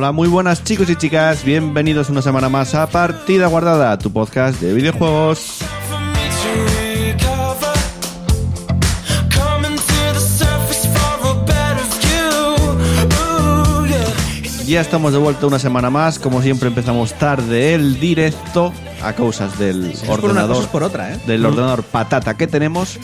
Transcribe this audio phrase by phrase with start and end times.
[0.00, 4.58] Hola, muy buenas chicos y chicas, bienvenidos una semana más a Partida Guardada, tu podcast
[4.58, 5.58] de videojuegos.
[14.66, 18.72] Ya estamos de vuelta una semana más, como siempre empezamos tarde el directo
[19.02, 21.20] a causas del es por una ordenador, cosa, es por otra, ¿eh?
[21.26, 22.98] del ordenador patata que tenemos.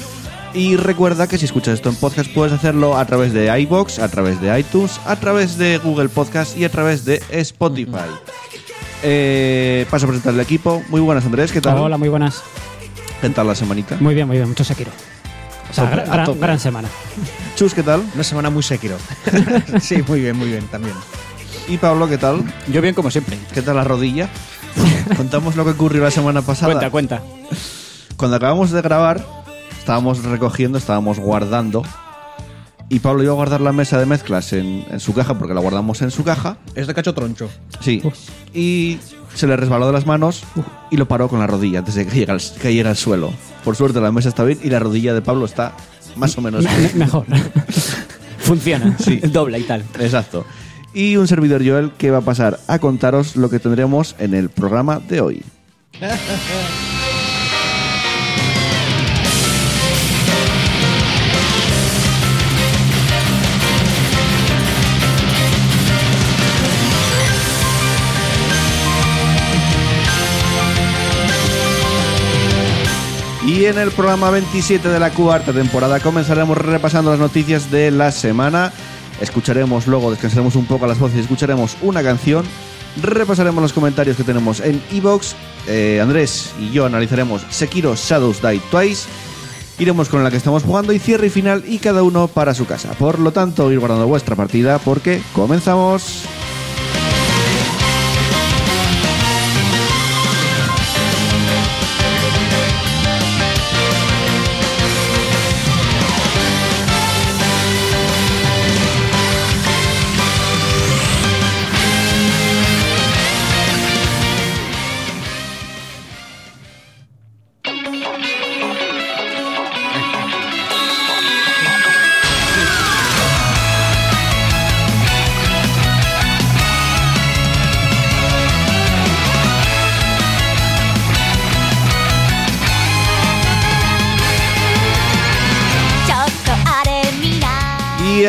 [0.57, 4.09] Y recuerda que si escuchas esto en podcast puedes hacerlo a través de iBox, a
[4.09, 8.09] través de iTunes, a través de Google Podcast y a través de Spotify.
[9.03, 10.83] Eh, paso a presentar el equipo.
[10.89, 11.77] Muy buenas Andrés, ¿qué tal?
[11.77, 12.43] Hola, muy buenas.
[13.21, 13.99] ¿Qué tal la semanita?
[14.01, 14.49] Muy bien, muy bien.
[14.49, 14.91] Mucho Sekiro.
[15.71, 16.89] O sea, gran, gran semana.
[17.55, 18.03] Chus, ¿qué tal?
[18.15, 18.97] Una semana muy Sekiro.
[19.83, 20.95] sí, muy bien, muy bien, también.
[21.69, 22.43] Y Pablo, ¿qué tal?
[22.73, 23.37] Yo bien como siempre.
[23.53, 24.31] ¿Qué tal la rodilla?
[25.19, 26.73] Contamos lo que ocurrió la semana pasada.
[26.73, 27.23] Cuenta, cuenta.
[28.17, 29.23] Cuando acabamos de grabar,
[29.87, 31.85] estábamos recogiendo, estábamos guardando.
[32.89, 35.61] Y Pablo iba a guardar la mesa de mezclas en, en su caja, porque la
[35.61, 36.57] guardamos en su caja.
[36.75, 37.49] Es de cacho troncho.
[37.81, 38.03] Sí.
[38.53, 38.99] Y
[39.37, 40.43] se le resbaló de las manos
[40.91, 43.33] y lo paró con la rodilla antes de que cayera al, cayera al suelo.
[43.65, 45.73] Por suerte la mesa está bien y la rodilla de Pablo está
[46.17, 46.99] más o menos Me- bien.
[46.99, 47.27] Mejor.
[48.39, 48.97] Funciona.
[48.99, 49.19] Sí.
[49.19, 49.85] Dobla y tal.
[50.01, 50.45] Exacto.
[50.95, 54.49] Y un servidor Joel que va a pasar a contaros lo que tendremos en el
[54.51, 55.45] programa de hoy.
[73.67, 78.73] En el programa 27 de la cuarta temporada comenzaremos repasando las noticias de la semana.
[79.21, 82.45] Escucharemos luego, descansaremos un poco las voces y escucharemos una canción.
[83.03, 85.35] Repasaremos los comentarios que tenemos en Evox.
[86.01, 89.09] Andrés y yo analizaremos Sekiro Shadows Die Twice.
[89.81, 92.67] Iremos con la que estamos jugando y cierre y final y cada uno para su
[92.67, 92.91] casa.
[92.93, 96.23] Por lo tanto, ir guardando vuestra partida porque comenzamos.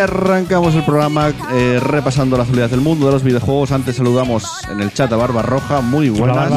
[0.07, 3.71] Arrancamos el programa eh, repasando la actualidad del mundo de los videojuegos.
[3.71, 6.51] Antes saludamos en el chat a Barba Roja, muy buenas.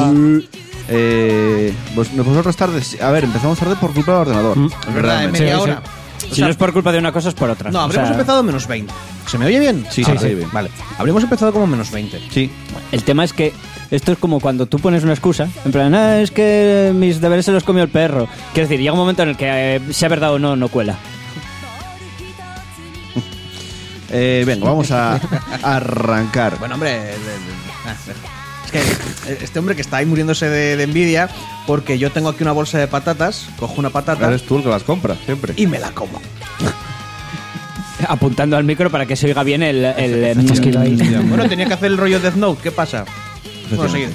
[0.93, 4.57] Eh, pues, vosotros tarde, a ver, empezamos tarde por culpa del ordenador.
[4.87, 5.81] Es verdad, en media Sí, hora.
[5.83, 7.71] O Si sea, no es por culpa de una cosa, es por otra.
[7.71, 8.93] no, O habríamos sea, empezado menos 20.
[9.27, 9.85] ¿Se me oye bien?
[9.89, 10.49] Sí, sí, sí, bien.
[10.51, 10.69] Vale.
[10.97, 12.19] Habríamos empezado como menos 20.
[12.29, 12.49] Sí,
[12.91, 13.53] El tema es que
[13.89, 15.47] esto es como cuando tú pones una excusa.
[15.65, 18.27] En plan, "Ah, es que mis deberes se los comió el perro.
[18.53, 19.47] Quiero decir, llega un momento en el que,
[19.77, 20.95] eh, sea verdad o no, no cuela.
[24.11, 25.19] Eh, venga, vamos a,
[25.63, 26.59] arrancar.
[26.59, 26.91] Bueno, hombre.
[26.91, 27.15] de- de-
[27.85, 27.95] ah,
[28.65, 31.29] Es que este hombre que está ahí muriéndose de, de envidia
[31.67, 34.69] porque yo tengo aquí una bolsa de patatas, cojo una patata Eres tú el que
[34.69, 35.53] las compras, siempre.
[35.57, 36.21] y me la como.
[38.07, 39.85] Apuntando al micro para que se oiga bien el...
[39.85, 40.95] el, chasquido ahí.
[41.27, 42.59] Bueno, tenía que hacer el rollo Death Note.
[42.63, 43.05] ¿Qué pasa?
[43.69, 44.07] Bueno, seguid.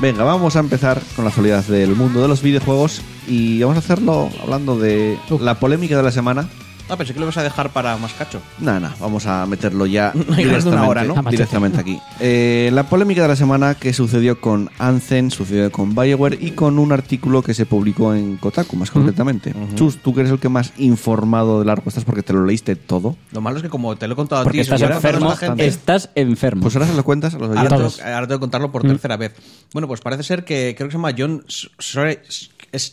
[0.00, 3.80] Venga, vamos a empezar con la actualidad del mundo de los videojuegos y vamos a
[3.80, 6.48] hacerlo hablando de la polémica de la semana.
[6.90, 8.40] Ah, pensé que lo ibas a dejar para más cacho.
[8.60, 11.14] Nada, nada, vamos a meterlo ya de una hora, ¿no?
[11.30, 11.98] Directamente aquí.
[12.20, 16.78] Eh, la polémica de la semana que sucedió con Anthem, sucedió con BioWare y con
[16.78, 19.54] un artículo que se publicó en Kotaku, más concretamente.
[19.74, 22.74] Chus, tú que eres el que más informado de largo estás porque te lo leíste
[22.76, 23.16] todo.
[23.32, 25.34] Lo malo es que como te lo he contado a ti, estás enfermo.
[25.58, 26.62] Estás enfermo.
[26.62, 27.96] Pues ahora se lo cuentas a los Ahora oyentes.
[27.98, 29.34] tengo, ahora tengo que contarlo por tercera vez.
[29.72, 32.48] Bueno, pues parece ser que creo que se llama John Sch- Sch-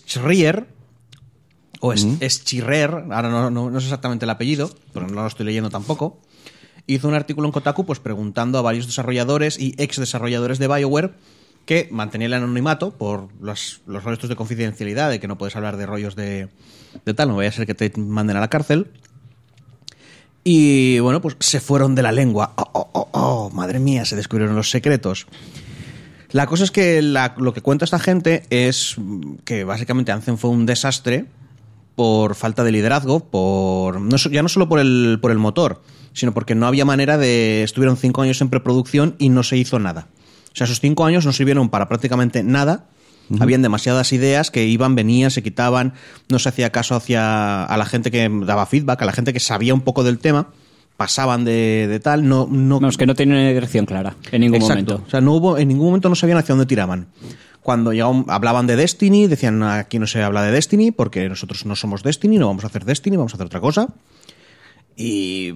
[0.07, 0.67] Schreier
[1.87, 2.05] o es,
[2.45, 6.19] Schreier, ahora no, no- no sé exactamente el apellido, pero no lo estoy leyendo tampoco.
[6.87, 11.13] Hizo un artículo en Kotaku pues preguntando a varios desarrolladores y ex desarrolladores de BioWare
[11.65, 15.77] que mantenía el anonimato por los, los rollos de confidencialidad, de que no puedes hablar
[15.77, 16.47] de rollos de,
[17.05, 18.91] de tal, no vaya a ser que te manden a la cárcel.
[20.43, 22.53] Y bueno, pues se fueron de la lengua.
[22.55, 25.25] Oh, oh, oh, oh, madre mía, se descubrieron los secretos.
[26.31, 30.37] La cosa es que la- lo que cuenta esta gente es mm, que básicamente Anthem
[30.37, 31.25] fue un desastre
[31.95, 35.81] por falta de liderazgo, por no, ya no solo por el, por el motor,
[36.13, 37.63] sino porque no había manera de...
[37.63, 40.07] Estuvieron cinco años en preproducción y no se hizo nada.
[40.53, 42.85] O sea, esos cinco años no sirvieron para prácticamente nada.
[43.39, 45.93] Habían demasiadas ideas que iban, venían, se quitaban,
[46.29, 49.39] no se hacía caso hacia a la gente que daba feedback, a la gente que
[49.39, 50.49] sabía un poco del tema,
[50.95, 54.73] pasaban de, de tal, no, no, que no tiene una dirección clara en ningún Exacto.
[54.73, 55.03] momento.
[55.07, 57.07] O sea, no hubo, en ningún momento no sabían hacia dónde tiraban.
[57.65, 61.75] Cuando llegó- hablaban de Destiny, decían aquí no se habla de Destiny porque nosotros no
[61.75, 63.87] somos Destiny, no vamos a hacer Destiny, vamos a hacer otra cosa.
[64.95, 65.55] Y,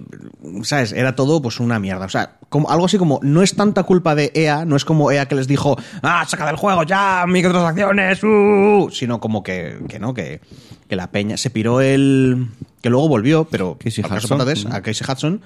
[0.64, 0.92] ¿sabes?
[0.92, 2.04] Era todo pues una mierda.
[2.06, 5.12] O sea, como, algo así como, no es tanta culpa de EA, no es como
[5.12, 10.00] EA que les dijo, ah, saca del juego ya, microtransacciones, uh", sino como que, que
[10.00, 10.40] no, que,
[10.88, 12.48] que la peña se piró el...
[12.82, 13.78] que luego volvió, pero...
[13.78, 15.40] Casey Hudson, a Casey Hudson,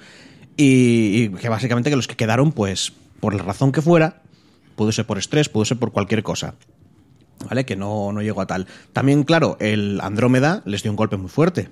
[0.57, 2.91] y, y que básicamente que los que quedaron, pues,
[3.21, 4.23] por la razón que fuera,
[4.75, 6.55] pudo ser por estrés, pudo ser por cualquier cosa.
[7.49, 7.65] ¿Vale?
[7.65, 8.67] Que no, no llegó a tal.
[8.93, 11.69] También, claro, el Andrómeda les dio un golpe muy fuerte.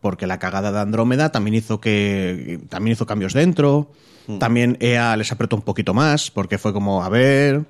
[0.00, 2.60] Porque la cagada de Andrómeda también hizo que.
[2.68, 3.90] también hizo cambios dentro.
[4.38, 6.30] También EA les apretó un poquito más.
[6.30, 7.64] Porque fue como, a ver.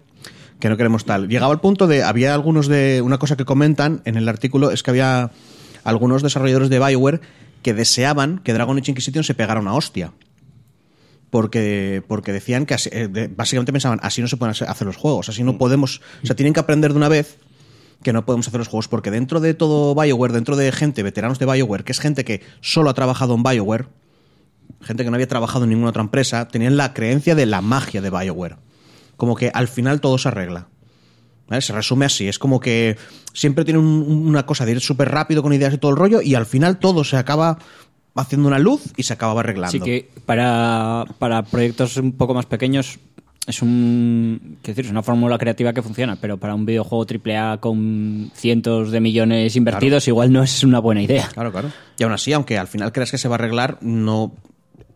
[0.58, 1.28] Que no queremos tal.
[1.28, 2.02] Llegaba al punto de.
[2.02, 3.02] Había algunos de.
[3.02, 5.30] Una cosa que comentan en el artículo es que había
[5.84, 7.20] algunos desarrolladores de Bioware
[7.62, 10.12] que deseaban que Dragon Age Inquisition se pegara una hostia
[11.34, 14.94] porque, porque decían que así- eh, básicamente pensaban, así no se pueden hacer- hacer los
[14.94, 17.38] juegos, así no podemos, o sea, tienen que aprender de una vez
[18.04, 21.40] que no podemos hacer los juegos, porque dentro de todo BioWare, dentro de gente, veteranos
[21.40, 23.86] de BioWare, que es gente que solo ha trabajado en BioWare,
[24.80, 28.00] gente que no había trabajado en ninguna otra empresa, tenían la creencia de la magia
[28.00, 28.58] de BioWare.
[29.16, 30.68] Como que al final todo se arregla.
[31.48, 31.62] ¿Vale?
[31.62, 32.96] Se resume así, es como que
[33.32, 36.22] siempre tiene un- una cosa de ir súper rápido con ideas y todo el rollo,
[36.22, 37.58] y al final todo se acaba
[38.22, 39.68] haciendo una luz y se acaba arreglando.
[39.68, 42.98] Así que para, para proyectos un poco más pequeños
[43.46, 48.30] es un decir, es una fórmula creativa que funciona, pero para un videojuego AAA con
[48.34, 51.28] cientos de millones invertidos igual no es una buena idea.
[51.34, 51.70] Claro, claro.
[51.98, 54.32] Y aún así, aunque al final creas que se va a arreglar, no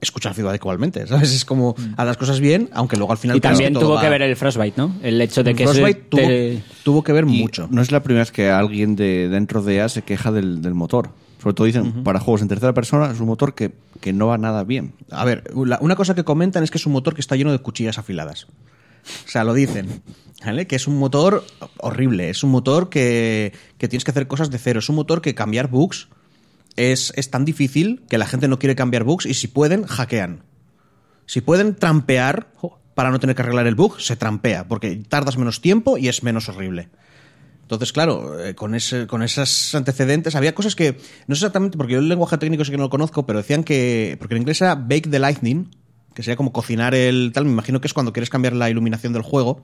[0.00, 1.34] escuchar feedback igualmente, ¿sabes?
[1.34, 4.00] Es como a las cosas bien, aunque luego al final Y también que tuvo va-
[4.00, 4.94] que ver el Frostbite, ¿no?
[5.02, 7.68] El hecho de que se Frostbite tuvo, te- tuvo que ver Y mucho.
[7.70, 10.72] No es la primera vez que alguien de dentro de EA se queja del, del
[10.74, 11.10] motor.
[11.48, 13.72] Sobre todo dicen, para juegos en tercera persona es un motor que,
[14.02, 14.92] que no va nada bien.
[15.10, 17.52] A ver, la- una cosa que comentan es que es un motor que está lleno
[17.52, 18.44] de cuchillas afiladas.
[18.44, 20.02] O sea, lo dicen.
[20.44, 20.66] ¿Vale?
[20.66, 21.42] Que es un motor
[21.78, 22.28] horrible.
[22.28, 24.80] Es un motor que, que tienes que hacer cosas de cero.
[24.80, 26.08] Es un motor que cambiar bugs
[26.76, 30.42] es, es tan difícil que la gente no quiere cambiar bugs y si pueden, hackean.
[31.24, 32.48] Si pueden trampear
[32.94, 36.22] para no tener que arreglar el bug, se trampea, porque tardas menos tiempo y es
[36.22, 36.88] menos horrible.
[37.68, 40.92] Entonces, claro, eh, con, ese, con esos antecedentes, había cosas que,
[41.26, 43.62] no sé exactamente, porque yo el lenguaje técnico sí que no lo conozco, pero decían
[43.62, 45.68] que, porque en inglés era bake the lightning,
[46.14, 49.12] que sería como cocinar el tal, me imagino que es cuando quieres cambiar la iluminación
[49.12, 49.60] del juego,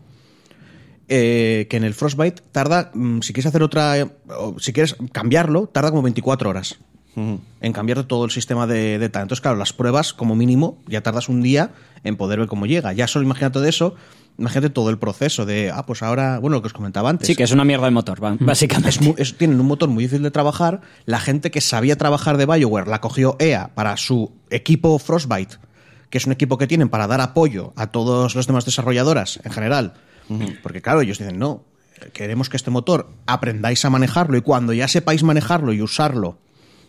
[1.09, 4.11] eh, que en el Frostbite tarda, mm, si quieres hacer otra, eh,
[4.59, 6.77] si quieres cambiarlo, tarda como 24 horas
[7.17, 9.23] en cambiar todo el sistema de, de tal.
[9.23, 11.71] Entonces, claro, las pruebas, como mínimo, ya tardas un día
[12.03, 12.93] en poder ver cómo llega.
[12.93, 13.95] Ya solo imagínate de eso,
[14.37, 17.27] imagínate todo el proceso de, ah, pues ahora, bueno, lo que os comentaba antes.
[17.27, 18.89] Sí, que es una mierda de motor, básicamente.
[18.91, 20.81] Es mu- es- tienen un motor muy difícil de trabajar.
[21.07, 25.57] La gente que sabía trabajar de BioWare la cogió EA para su equipo Frostbite,
[26.11, 29.53] que es un equipo que tienen para dar apoyo a todos los demás desarrolladoras en
[29.53, 29.95] general.
[30.63, 31.65] Porque claro, ellos dicen, no,
[32.13, 36.39] queremos que este motor aprendáis a manejarlo y cuando ya sepáis manejarlo y usarlo,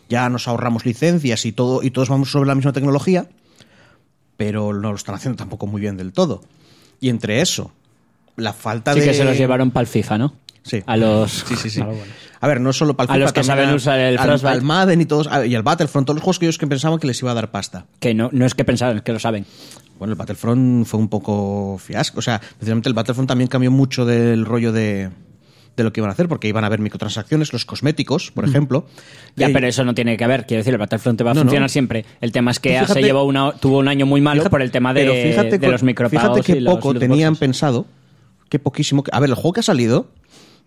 [0.08, 3.28] ya nos ahorramos licencias y todo y todos vamos sobre la misma tecnología,
[4.36, 6.42] pero no lo están haciendo tampoco muy bien del todo.
[7.00, 7.72] Y entre eso,
[8.36, 10.34] la falta Sí de que se los llevaron para el FIFA, ¿no?
[10.62, 10.82] Sí.
[10.86, 11.32] A los...
[11.46, 11.80] Sí, sí, sí.
[12.40, 15.00] A ver, no solo para el A FIFA, los que saben usar el al, Madden
[15.00, 17.30] y todos, y al Battlefront, todos los juegos que ellos que pensaban que les iba
[17.30, 17.86] a dar pasta.
[17.98, 19.46] Que no, no es que pensaran, es que lo saben.
[19.98, 22.18] Bueno, el Battlefront fue un poco fiasco.
[22.18, 25.10] O sea, precisamente el Battlefront también cambió mucho del rollo de,
[25.76, 28.86] de lo que iban a hacer, porque iban a haber microtransacciones, los cosméticos, por ejemplo.
[29.36, 30.46] Ya, pero eso no tiene que ver.
[30.46, 31.44] Quiero decir, el Battlefront te va a No, no.
[31.44, 32.04] funcionar siempre.
[32.20, 34.70] El tema es que se llevó una, tuvo un año muy malo fíjate- por el
[34.70, 37.86] tema de, fíjate de los micropagos Fíjate que y poco tenían pensado,
[38.48, 39.04] que poquísimo.
[39.12, 40.08] A ver, el juego que ha salido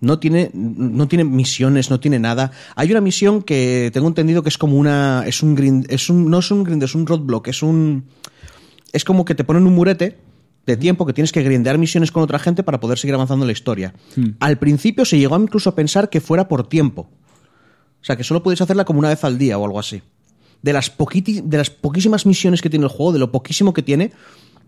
[0.01, 2.51] no tiene, no tiene misiones, no tiene nada.
[2.75, 5.23] Hay una misión que tengo entendido que es como una.
[5.25, 5.85] Es un grind.
[5.91, 8.05] Es un, no es un grind, es un roadblock, es un.
[8.93, 10.17] Es como que te ponen un murete
[10.69, 13.47] de tiempo que tienes que grindear misiones con otra gente para poder seguir avanzando en
[13.47, 13.93] la historia.
[14.39, 17.09] Al principio se llegó incluso a pensar que fuera por tiempo.
[18.01, 20.01] O sea, que solo podéis hacerla como una vez al día o algo así.
[20.61, 24.11] De las, de las poquísimas misiones que tiene el juego, de lo poquísimo que tiene,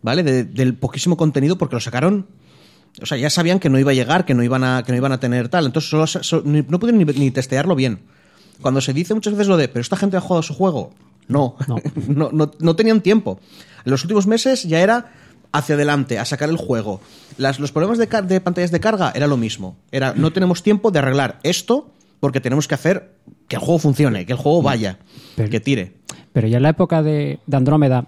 [0.02, 0.24] ¿vale?
[0.24, 2.28] De- del poquísimo contenido, porque lo sacaron.
[3.02, 4.98] O sea, ya sabían que no iba a llegar, que no iban a, que no
[4.98, 5.66] iban a tener tal.
[5.66, 8.00] Entonces solo, no pudieron ni, ni testearlo bien.
[8.62, 10.92] Cuando se dice muchas veces lo de, pero esta gente ha jugado su juego.
[11.28, 11.56] No,
[12.08, 13.40] no, no, no tenían tiempo.
[13.86, 15.14] En los últimos meses ya era
[15.52, 17.02] hacia adelante, a sacar el juego.
[17.38, 18.08] Las- los problemas de,
[18.42, 19.76] pantallas de carga era lo mismo.
[19.92, 23.16] Era, no tenemos tiempo de arreglar esto porque tenemos que hacer
[23.48, 25.00] que el juego funcione, que el juego vaya,
[25.36, 25.94] Pero- que tire.
[26.34, 28.06] Pero ya en la época de, de Andrómeda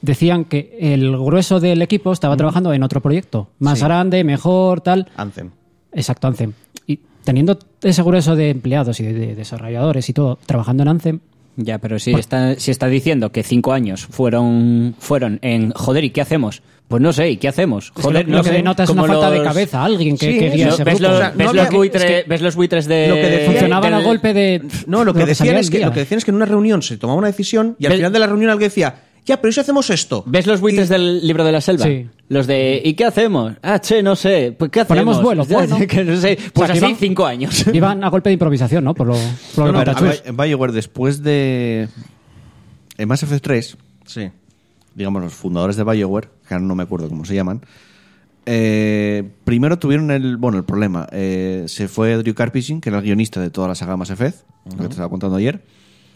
[0.00, 3.50] decían que el grueso del equipo estaba trabajando en otro proyecto.
[3.58, 3.84] Más Sí.
[3.84, 5.10] grande, mejor, tal.
[5.16, 5.50] Anthem.
[5.92, 6.52] Exacto, Anthem.
[6.86, 11.20] Y teniendo ese grueso de empleados y de, de desarrolladores y todo trabajando en Anthem,
[11.60, 16.10] Ya, pero si está, si está diciendo que cinco años fueron, fueron en joder, ¿y
[16.10, 16.62] qué hacemos?
[16.86, 17.90] Pues no sé, ¿y qué hacemos?
[17.90, 20.32] que Joder, lo- no lo que sé, denota es una falta de cabeza, alguien que,
[20.32, 21.12] Sí, que guía No, ese ¿ves, grupo.
[21.18, 23.08] los, ves no buitres, es que- ¿Ves los buitres de...
[23.08, 24.62] Lo que decía- Funcionaban del- a golpe de...
[24.86, 25.86] No, lo que, de decían es que, día.
[25.88, 28.12] lo que decían es que en una reunión se tomaba una decisión y al final
[28.12, 28.94] de la reunión alguien decía,
[29.28, 30.24] ya, pero ¿y si hacemos esto?
[30.26, 31.84] ¿Ves los buitres Y- del libro de la selva?
[31.84, 32.06] Sí.
[32.28, 33.54] Los de ¿y qué hacemos?
[33.62, 34.54] Ah, che, no sé.
[34.58, 35.18] Pues ¿qué hacemos?
[35.18, 35.78] Ponemos vuelo, bueno.
[35.88, 36.36] que no sé.
[36.52, 37.64] Pues O sea, que así iban- cinco años.
[37.72, 38.94] Iban a golpe de improvisación, ¿no?
[38.94, 39.14] Por lo,
[39.54, 39.94] por lo No.
[39.94, 41.88] Bi- BioWare después de
[42.96, 44.30] en Mass Effect 3, Sí.
[44.94, 47.60] digamos los fundadores de BioWare, que ahora no me acuerdo cómo se llaman,
[48.46, 51.06] eh, primero tuvieron el bueno el problema.
[51.12, 54.38] eh, se fue Drew Karpyshyn, que era el guionista de toda la saga Mass Effect,
[54.66, 55.62] lo que te estaba contando ayer,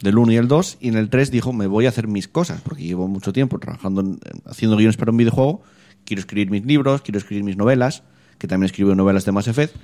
[0.03, 2.27] del 1 y el 2, y en el 3 dijo, me voy a hacer mis
[2.27, 5.61] cosas, porque llevo mucho tiempo trabajando, en- en- haciendo guiones para un videojuego,
[6.05, 8.03] quiero escribir mis libros, quiero escribir mis novelas,
[8.37, 9.75] que también escribió novelas de Mass Effect,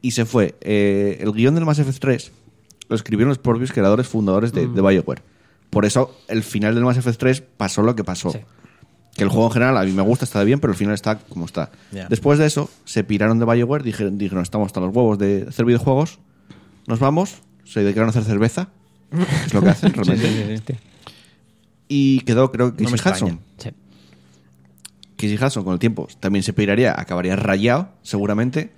[0.00, 0.54] y se fue.
[0.60, 2.32] Eh, el guion del Mass Effect 3
[2.88, 5.22] lo escribieron los propios creadores fundadores de, de BioWare.
[5.70, 8.30] Por eso, el final del Mass Effect 3 pasó lo que pasó.
[8.30, 8.38] Sí.
[9.16, 11.18] Que el juego en general a mí me gusta, está bien, pero el final está
[11.18, 11.70] como está.
[12.08, 15.64] Después de eso, se piraron de BioWare, dijeron, dijeron, estamos hasta los huevos de hacer
[15.64, 16.18] videojuegos,
[16.86, 18.68] nos vamos, se dedicaron a hacer cerveza,
[19.46, 20.76] es lo que hacen realmente.
[21.88, 23.12] Y quedó, creo que No Casey.
[23.12, 23.40] Hudson.
[23.58, 23.70] Sí.
[25.16, 28.70] Casey Hudson con el tiempo también se piraría, acabaría rayado, seguramente.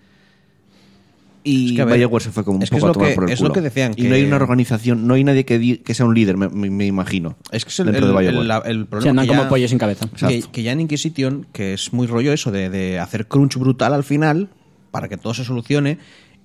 [1.44, 3.08] Y Es que, BioWare se fue como un es que poco es a lo tomar
[3.10, 3.54] que- por el es lo culo.
[3.54, 6.04] que decían, Y no hay que- una organización, no hay nadie que, di- que sea
[6.04, 7.36] un líder, me, me- me imagino.
[7.52, 9.42] Es que es el, dentro el- de el- la- el problema Se andan que como
[9.44, 10.08] ya- pollos sin cabeza.
[10.28, 13.94] que, que ya en Inquisition, que es muy rollo eso de, de hacer crunch brutal
[13.94, 14.48] al final
[14.90, 15.98] para que todo se solucione.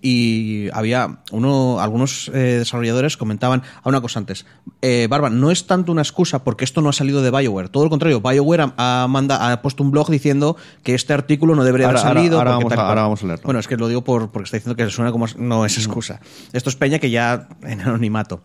[0.04, 4.48] Y había uno, algunos eh, desarrolladores comentaban a una cosa antes.
[4.82, 7.70] Eh, Barba, no es tanto una excusa porque esto no ha salido de BioWare.
[7.70, 11.56] Todo lo contrario, BioWare ha, ha manda- ha puesto un blog diciendo que este artículo
[11.56, 12.38] no debería Ahora- haber salido.
[12.40, 12.88] ahora- vamos a- y cual.
[12.88, 13.44] ahora vamos a leerlo.
[13.46, 16.20] Bueno, es que lo digo por, porque está diciendo que suena como no es excusa.
[16.52, 18.42] Esto es Peña que ya en anonimato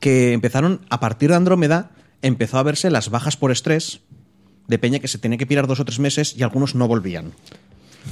[0.00, 1.90] que empezaron a partir de Andrómeda
[2.22, 4.00] empezó a verse las bajas por estrés
[4.68, 7.32] de Peña que se tenía que pirar dos o tres meses y algunos no volvían.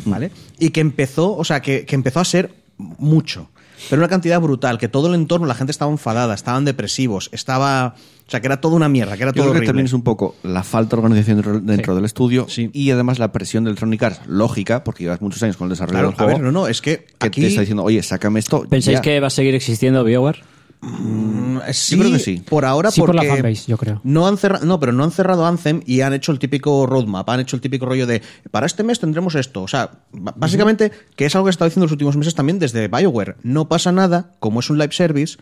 [0.05, 0.31] ¿Vale?
[0.59, 3.49] Y que empezó, o sea, que, que empezó a ser mucho.
[3.91, 7.95] Pero una cantidad brutal, que todo el entorno, la gente estaba enfadada, estaban depresivos, estaba.
[8.27, 9.67] O sea, que era toda una mierda, que era Yo todo creo que horrible.
[9.67, 11.97] también es un poco la falta de organización dentro, Sí.
[11.97, 12.71] del estudio Sí.
[12.73, 15.93] y además la presión de Electronic Arts, lógica, porque llevas muchos años con el desarrollo
[15.99, 17.43] Claro, del a juego, ver, no, no, es que que aquí.
[17.43, 18.65] te está diciendo, oye, sácame esto.
[18.67, 19.03] ¿Pensáis ya".
[19.03, 20.43] que va a seguir existiendo BioWare?
[20.85, 22.43] Mm, sí, creo que sí.
[22.49, 24.00] Por ahora, Sí, por la fanbase, yo creo.
[24.05, 27.29] No han cerrado, no, pero no han cerrado Anthem y han hecho el típico roadmap,
[27.31, 29.62] han hecho el típico rollo de para este mes tendremos esto.
[29.62, 32.88] O sea, básicamente, que es algo que he estado diciendo los últimos meses también desde
[32.88, 33.37] Bioware.
[33.43, 35.38] No pasa nada, como es un live service,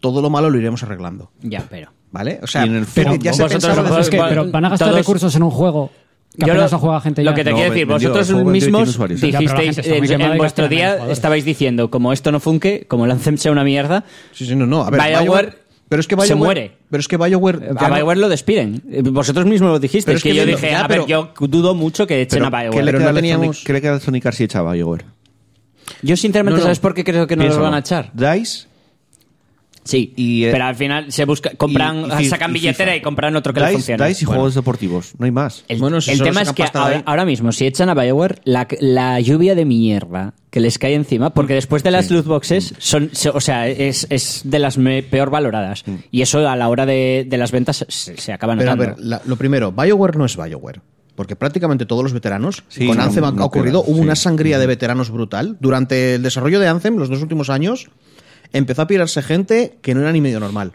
[0.00, 1.30] todo lo malo lo iremos arreglando.
[1.42, 1.90] Ya, pero...
[2.10, 2.40] ¿Vale?
[2.42, 4.50] O sea, Y en el pero ya se pensaba Pero, es desde- que, Igual, pero
[4.50, 5.90] van a gastar todos- recursos en un juego
[6.34, 7.34] que Yo apenas lo- lo juega gente Lo ya.
[7.34, 9.20] que te No, quiero decir, vendió, vosotros mismos 100 usuarios.
[9.20, 13.10] Ya, pero la dijisteis en, vuestro día, estabais diciendo, como esto no funque, como el
[13.10, 14.82] Anthem sea una mierda, Sí, sí, no, no.
[14.84, 16.72] A ver, BioWare pero es que se BioWare, muere.
[16.88, 17.70] Pero es que BioWare.
[17.76, 18.82] a no- BioWare lo despiden.
[19.12, 21.74] Vosotros mismos lo dijisteis, es que, que yo dije, ya, a ver, pero- yo dudo
[21.74, 22.84] mucho que echen Pero, a ¿qué BioWare.
[22.86, 25.04] le queda no teníamos- ¿Qué le queda a Electronic Arts si echa a BioWare?
[26.00, 26.62] Yo sinceramente, No, no.
[26.62, 28.10] ¿sabes por qué creo que no los van a echar?
[28.14, 28.66] DICE
[29.84, 32.94] Sí, Y, eh, pero al final se busca, compran, y- y fi- sacan y billetera
[32.94, 34.06] y compran otro que le DICE, funcione.
[34.06, 34.40] DICE y Bueno.
[34.40, 35.64] juegos deportivos, no hay más.
[35.68, 36.64] El, Bueno, si el tema es que
[37.04, 41.30] ahora, mismo, si echan a Bioware, la, la lluvia de mierda que les cae encima,
[41.30, 44.78] porque después de las loot boxes, son, se- o sea, es, es de las
[45.10, 45.82] peor valoradas.
[46.12, 48.94] Y eso a la hora de, de las ventas se, se acaba Pero a ver,
[48.98, 50.80] la- lo primero, BioWare no es BioWare.
[51.14, 54.02] Porque prácticamente todos los veteranos, Sí, con no, Anthem ha no ocurrido, queda, hubo sí.
[54.04, 55.58] una sangría de veteranos brutal.
[55.60, 57.90] Durante el desarrollo de Anthem, los dos últimos años,
[58.52, 60.72] empezó a pirarse gente que no era ni medio normal.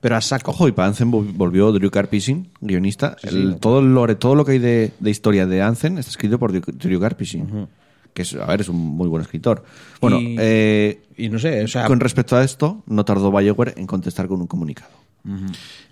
[0.00, 0.50] Pero a saco.
[0.50, 3.16] Ojo, y para vol- volvió Drew Karpyshyn, guionista.
[3.22, 6.38] El- todo el lore, todo lo que hay de, de historia de Anthem está escrito
[6.38, 7.68] por Drew- Karpyshyn.
[8.12, 9.64] Que es, a ver, es un muy buen escritor.
[10.00, 13.74] Bueno, Y- eh, Y no sé, o sea, con respecto a esto, no tardó BioWare
[13.76, 14.90] en contestar con un comunicado.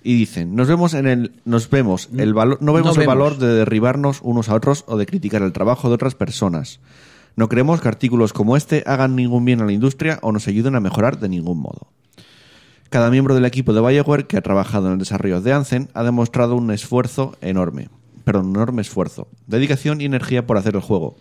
[0.02, 3.14] Y dicen, nos vemos en el nos vemos el valor no vemos No el vemos.
[3.16, 6.80] valor de derribarnos unos a otros o de criticar el trabajo de otras personas.
[7.40, 10.74] No creemos que artículos como este hagan ningún bien a la industria o nos ayuden
[10.74, 11.90] a mejorar de ningún modo.
[12.90, 16.04] Cada miembro del equipo de BioWare que ha trabajado en el desarrollo de Anthem ha
[16.04, 17.88] demostrado un esfuerzo enorme,
[18.24, 21.16] perdón, un enorme esfuerzo, dedicación y energía por hacer el juego.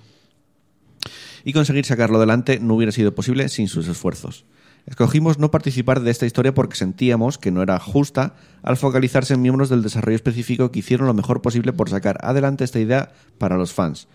[1.45, 4.43] Y conseguir sacarlo adelante no hubiera sido posible sin sus esfuerzos.
[4.87, 9.41] Escogimos no participar de esta historia porque sentíamos que no era justa al focalizarse en
[9.41, 13.55] miembros del desarrollo específico que hicieron lo mejor posible por sacar adelante esta idea para
[13.55, 14.09] los fans.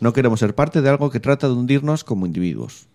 [0.00, 2.86] No queremos ser parte de algo que trata de hundirnos como individuos.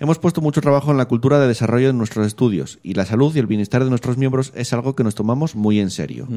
[0.00, 3.34] Hemos puesto mucho trabajo en la cultura de desarrollo de nuestros estudios y la salud
[3.34, 6.28] y el bienestar de nuestros miembros es algo que nos tomamos muy en serio.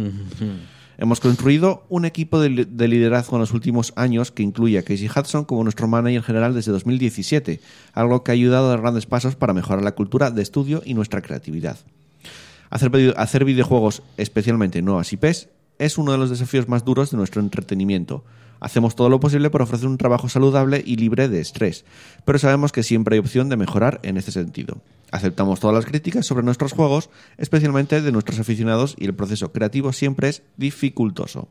[0.99, 4.83] Hemos construido un equipo de, li- de liderazgo en los últimos años que incluye a
[4.83, 7.59] Casey Hudson como nuestro manager general desde 2017,
[7.93, 10.93] algo que ha ayudado a dar grandes pasos para mejorar la cultura de estudio y
[10.95, 11.77] nuestra creatividad.
[12.69, 17.41] Hacer, hacer videojuegos, especialmente nuevas IPs, es uno de los desafíos más duros de nuestro
[17.41, 18.23] entretenimiento.
[18.59, 21.85] Hacemos todo lo posible por ofrecer un trabajo saludable y libre de estrés,
[22.25, 24.81] pero sabemos que siempre hay opción de mejorar en este sentido.
[25.11, 29.93] Aceptamos todas las críticas sobre nuestros juegos, especialmente de nuestros aficionados, y el proceso creativo
[29.93, 31.47] siempre es dificultoso.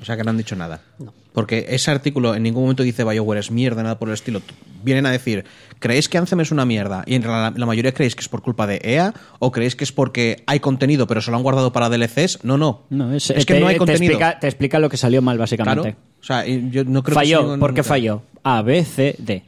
[0.00, 0.80] O sea que no han dicho nada.
[1.32, 4.40] Porque ese artículo en ningún momento dice BioWare es mierda, nada por el estilo.
[4.84, 5.44] Vienen a decir,
[5.78, 7.02] ¿creéis que Anthem es una mierda?
[7.06, 9.84] Y en la, la mayoría creéis que es por culpa de EA o creéis que
[9.84, 12.44] es porque hay contenido pero se lo han guardado para DLCs.
[12.44, 12.82] No, no.
[12.90, 14.12] No, es, es que te, no hay te contenido.
[14.12, 15.80] explica, te explica lo que salió mal, básicamente.
[15.82, 15.96] Claro.
[16.20, 17.48] O sea, yo no creo que falló.
[17.48, 18.22] sea- ¿Por qué falló?
[18.42, 19.44] A, B, C, D.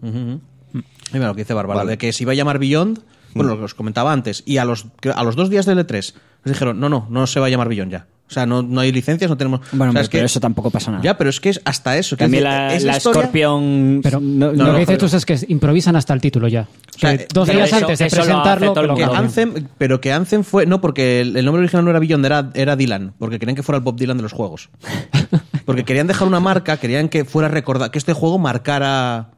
[0.00, 1.90] Mira lo que dice Bárbara, Vale.
[1.92, 3.00] de que se iba a llamar Beyond,
[3.34, 6.14] bueno, lo que os comentaba antes, y a los, a los dos días del E3
[6.44, 8.06] les dijeron, no, no, no se va a llamar Beyond ya.
[8.30, 9.58] O sea, no, no hay licencias, no tenemos...
[9.72, 11.02] Bueno, o sea, hombre, es que, pero eso tampoco pasa nada.
[11.02, 12.16] Ya, pero es que es hasta eso.
[12.16, 14.00] También la, es la historia- Scorpion...
[14.04, 16.68] Pero no- lo no, que dices tú es que improvisan hasta el título ya.
[16.96, 19.02] sea, Que dos días eso- antes de presentarlo, lo Que.
[19.02, 20.64] Anthem, pero que Anthem fue.
[20.64, 23.14] No, porque el, el nombre original no era Beyond, era, era Dylan.
[23.18, 24.70] Porque querían que fuera el Bob Dylan de los juegos.
[25.64, 27.90] Porque querían dejar una marca, querían que fuera recordar.
[27.90, 29.30] Que este juego marcara.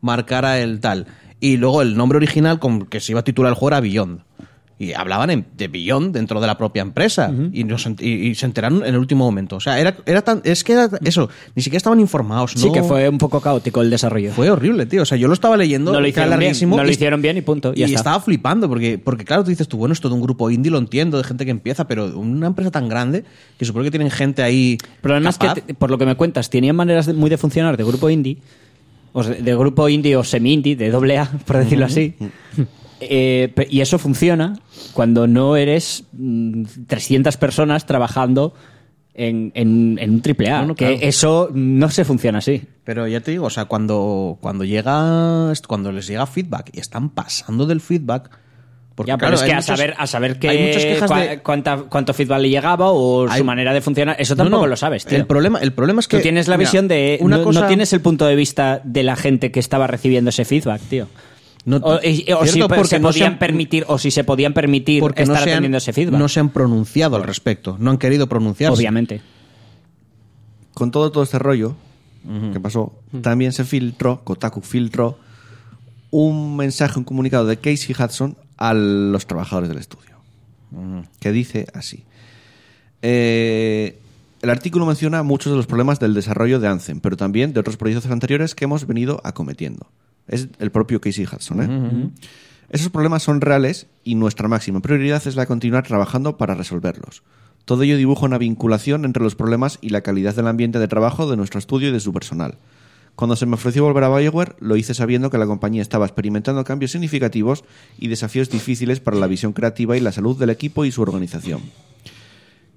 [0.00, 1.06] Marcara el tal.
[1.40, 4.20] Y luego el nombre original, con que se iba a titular el juego, era Beyond.
[4.80, 7.32] Y hablaban en- de Beyond dentro de la propia empresa.
[7.52, 9.56] y, nos ent- y- y se enteraron en el último momento.
[9.56, 10.40] O sea, era, era tan.
[10.44, 11.28] Es que era eso.
[11.56, 12.52] Ni siquiera estaban informados.
[12.52, 14.30] Sí, no- que fue un poco caótico el desarrollo.
[14.32, 15.02] Fue horrible, tío.
[15.02, 15.92] O sea, yo lo estaba leyendo.
[15.92, 18.98] No lo hicieron bien, no lo y- hicieron bien y punto, y estaba flipando, porque,
[18.98, 21.44] porque claro, tú dices tú, bueno, esto de un grupo indie lo entiendo, de gente
[21.44, 23.24] que empieza, pero una empresa tan grande,
[23.58, 24.78] que supone que tienen gente ahí.
[24.80, 25.54] El problema es capaz.
[25.62, 28.38] que, por lo que me cuentas, tenían maneras de- muy de funcionar de grupo indie,
[29.12, 32.14] o de grupo indie o semi-indie, de doble A, por decirlo así.
[33.00, 34.58] Eh, y eso funciona
[34.92, 38.54] cuando no eres mm, 300 personas trabajando
[39.14, 40.60] en, en- en un triple A.
[40.62, 41.00] No, no, que claro.
[41.02, 42.62] eso no se funciona así.
[42.84, 45.52] Pero ya te digo, o sea, cuando, cuando llega.
[45.66, 48.30] Cuando les llega feedback y están pasando del feedback.
[48.94, 51.28] Porque, ya, pero claro, es que hay a saber, a saber hay qué, quejas cua-
[51.28, 54.62] de- cuánta- cuánto feedback le llegaba o Hay- su manera de funcionar, eso No, tampoco
[54.64, 55.16] no, lo sabes, tío.
[55.16, 56.16] El problema, el problema es que.
[56.16, 57.16] Tú tienes la mira, visión de.
[57.20, 60.30] Una no, cosa, no tienes el punto de vista de la gente que estaba recibiendo
[60.30, 61.06] ese feedback, tío.
[61.68, 64.24] No- o y- o si porque se no podían se han- permitir, o si se
[64.24, 66.18] podían permitir porque estar no se, han, atendiendo ese feedback.
[66.18, 67.76] no se han pronunciado al respecto.
[67.78, 68.76] No han querido pronunciarse.
[68.78, 69.20] Obviamente.
[70.74, 71.74] Con todo, todo este rollo
[72.52, 75.18] que pasó, también se filtró, Kotaku filtró,
[76.10, 80.16] un mensaje, un comunicado de Casey Hudson a los trabajadores del estudio,
[81.20, 82.04] que dice así.
[83.02, 83.98] Eh,
[84.42, 87.76] el artículo menciona muchos de los problemas del desarrollo de Anthem, pero también de otros
[87.76, 89.86] proyectos anteriores que hemos venido acometiendo.
[90.28, 91.62] Es el propio Casey Hudson.
[91.62, 92.10] ¿eh?
[92.70, 97.22] Esos problemas son reales y nuestra máxima prioridad es la de continuar trabajando para resolverlos.
[97.64, 101.30] Todo ello dibuja una vinculación entre los problemas y la calidad del ambiente de trabajo
[101.30, 102.56] de nuestro estudio y de su personal.
[103.14, 106.62] Cuando se me ofreció volver a BioWare, lo hice sabiendo que la compañía estaba experimentando
[106.62, 107.64] cambios significativos
[107.98, 111.60] y desafíos difíciles para la visión creativa y la salud del equipo y su organización.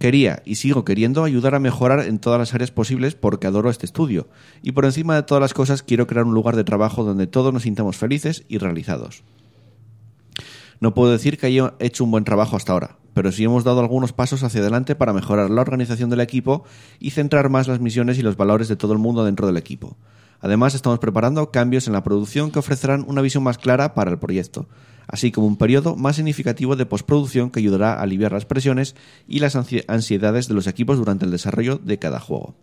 [0.02, 3.86] Quería y sigo queriendo ayudar a mejorar en todas las áreas posibles porque adoro este
[3.86, 4.28] estudio.
[4.64, 7.54] Y por encima de todas las cosas quiero crear un lugar de trabajo donde todos
[7.54, 9.22] nos sintamos felices y realizados.
[10.80, 13.80] No puedo decir que haya hecho un buen trabajo hasta ahora, pero sí hemos dado
[13.80, 16.64] algunos pasos hacia adelante para mejorar la organización del equipo
[17.00, 19.98] y centrar más las misiones y los valores de todo el mundo dentro del equipo.
[20.40, 24.18] Además, estamos preparando cambios en la producción que ofrecerán una visión más clara para el
[24.18, 24.68] proyecto,
[25.12, 28.96] así como un periodo más significativo de postproducción que ayudará a aliviar las presiones
[29.28, 32.56] y las ansi- ansiedades de los equipos durante el desarrollo de cada juego.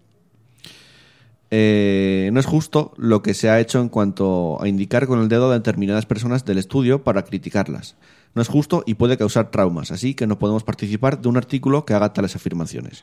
[1.51, 5.29] Eh, no es justo lo que se ha hecho en cuanto a indicar con el
[5.29, 7.97] dedo a determinadas personas del estudio para criticarlas.
[8.35, 11.87] No es justo y puede causar traumas, así que no podemos participar de un artículo
[11.87, 13.03] que haga tales afirmaciones.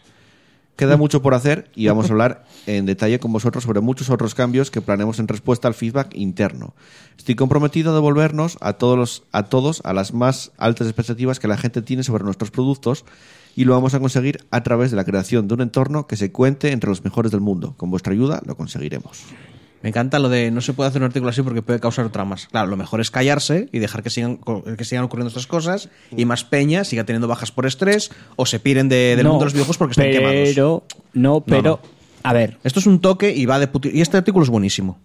[0.76, 4.36] Queda mucho por hacer y vamos a hablar en detalle con vosotros sobre muchos otros
[4.36, 6.74] cambios que planeamos en respuesta al feedback interno.
[7.18, 11.48] Estoy comprometido a devolvernos a todos, los- a todos a las más altas expectativas que
[11.48, 13.06] la gente tiene sobre nuestros productos
[13.56, 16.32] y lo vamos a conseguir a través de la creación de un entorno que se
[16.32, 17.74] cuente entre los mejores del mundo.
[17.78, 19.24] Con vuestra ayuda lo conseguiremos.
[19.82, 22.48] Me encanta lo de no se puede hacer un artículo así porque puede causar tramas.
[22.48, 24.40] Claro, lo mejor es callarse y dejar que sigan,
[24.78, 28.60] que sigan ocurriendo estas cosas y más peña siga teniendo bajas por estrés o se
[28.60, 30.50] piren de- del No, mundo de los videojuegos porque están quemados.
[30.50, 30.84] Pero,
[31.14, 31.62] no, pero.
[31.62, 31.80] no.
[32.24, 34.98] A ver, Esto es un toque y va de puti- Y este artículo es buenísimo.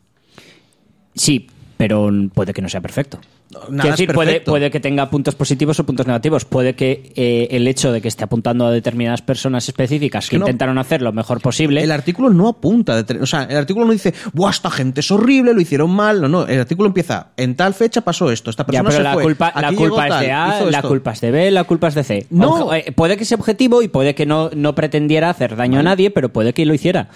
[1.14, 1.48] sí,
[1.80, 3.18] pero puede que no sea perfecto.
[3.50, 4.50] nada Quiero decir, puede, perfecto.
[4.52, 6.44] puede que tenga puntos positivos o puntos negativos.
[6.44, 10.44] Puede que eh, el hecho de que esté apuntando a determinadas personas específicas que, no-
[10.44, 11.82] intentaron hacer lo mejor posible.
[11.82, 15.54] El artículo no apunta, o sea, el artículo no dice, ¡buah, esta gente es horrible,
[15.54, 16.20] lo hicieron mal!
[16.20, 19.02] No, no, el artículo empieza, en tal fecha pasó esto, esta Ya, persona pero se
[19.02, 20.88] la fue, culpa, la es de A, la esto".
[20.88, 22.26] culpa es de B, la culpa es de C.
[22.28, 22.74] No.
[22.74, 26.10] Eh, puede que sea objetivo y puede que no, no pretendiera hacer daño a nadie,
[26.10, 27.08] pero puede que lo hiciera.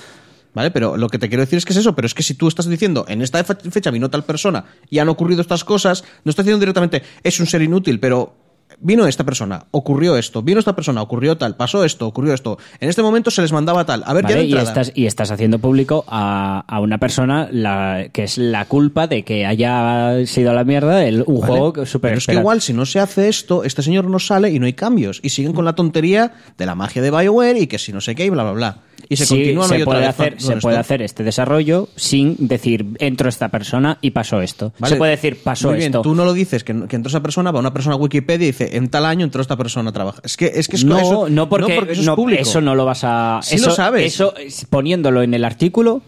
[0.55, 0.71] ¿Vale?
[0.71, 2.47] Pero lo que te quiero decir es que es eso, pero es que si tú
[2.49, 6.31] estás diciendo, en esta fe- fecha vino tal persona y han ocurrido estas cosas, no
[6.31, 8.35] estás diciendo directamente, es un ser inútil, pero
[8.81, 12.89] vino esta persona, ocurrió esto, vino esta persona, ocurrió tal, pasó esto, ocurrió esto, en
[12.89, 16.05] este momento se les mandaba tal, a ver, de Y, estás, y estás haciendo público
[16.09, 20.65] a, a una persona la, que es la culpa de que haya sido a la
[20.65, 21.53] mierda el, un ¿vale?
[21.53, 24.51] juego súper Pero es que igual, si no se hace esto, este señor no sale
[24.51, 25.21] y no hay cambios.
[25.23, 28.15] Y siguen con la tontería de la magia de BioWare y que si no sé
[28.15, 28.79] qué y bla, bla, bla.
[29.09, 32.37] Y se Sí, continúa se y otra puede hacer, se puede hacer este desarrollo sin
[32.39, 34.73] decir entró esta persona y pasó esto.
[34.79, 34.95] Vale.
[34.95, 36.03] Se puede decir pasó Muy bien, esto.
[36.03, 38.53] tú no lo dices que, que entró esa persona, va una persona a Wikipedia y
[38.53, 40.23] dice en tal año entró esta persona a trabajar.
[40.25, 42.43] Es que es que es no, eso, no porque, eso es no, público.
[42.43, 43.41] eso no lo vas a.
[43.43, 44.07] Sí eso, lo sabes.
[44.07, 46.03] Eso es- poniéndolo en el artículo.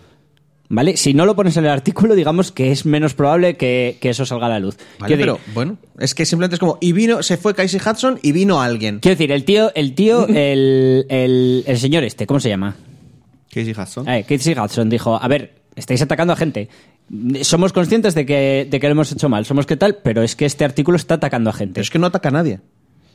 [0.68, 0.96] ¿Vale?
[0.96, 4.26] Si no lo pones en el artículo, digamos que es menos probable que, que eso
[4.26, 4.76] salga a la luz.
[4.98, 8.18] Vale, pero decir- bueno, es que simplemente es como y vino, se fue Casey Hudson
[8.20, 8.98] y vino alguien.
[8.98, 12.74] Quiero decir, el tío, el tío, el, el, el señor este, ¿cómo se llama?
[13.64, 14.08] Casey Hudson.
[14.08, 16.68] Eh, Casey Hudson dijo, a ver, estáis atacando a gente.
[17.42, 20.36] Somos conscientes de que, de que lo hemos hecho mal, somos que tal, pero es
[20.36, 21.74] que este artículo está atacando a gente.
[21.74, 22.60] Pero es que no ataca a nadie.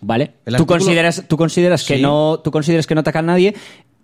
[0.02, 0.32] ¿Vale?
[0.46, 3.54] El ¿Tú artículo- consideras, tú consideras que no, tú consideras que no ataca a nadie.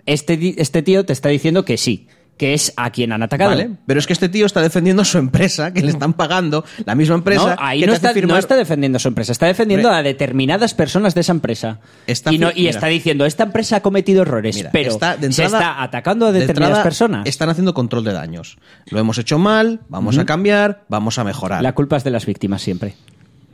[0.06, 3.50] Este, este tío te está diciendo que sí, que es a quien han atacado.
[3.52, 6.64] Vale, pero es que este tío está defendiendo a su empresa, que le están pagando,
[6.86, 7.56] la misma empresa.
[7.56, 9.48] No, ahí que no te hace está, firmar- no está defendiendo a su empresa, está
[9.48, 10.00] defendiendo Hombre.
[10.00, 11.80] a determinadas personas de esa empresa.
[12.06, 15.82] Está y no- está diciendo, esta empresa ha cometido errores, Mira, pero está- se está
[15.82, 17.28] atacando a de determinadas entrada, personas.
[17.28, 18.58] Están haciendo control de daños.
[18.92, 21.62] Lo hemos hecho mal, vamos a cambiar, vamos a mejorar.
[21.64, 22.94] La culpa es de las víctimas siempre.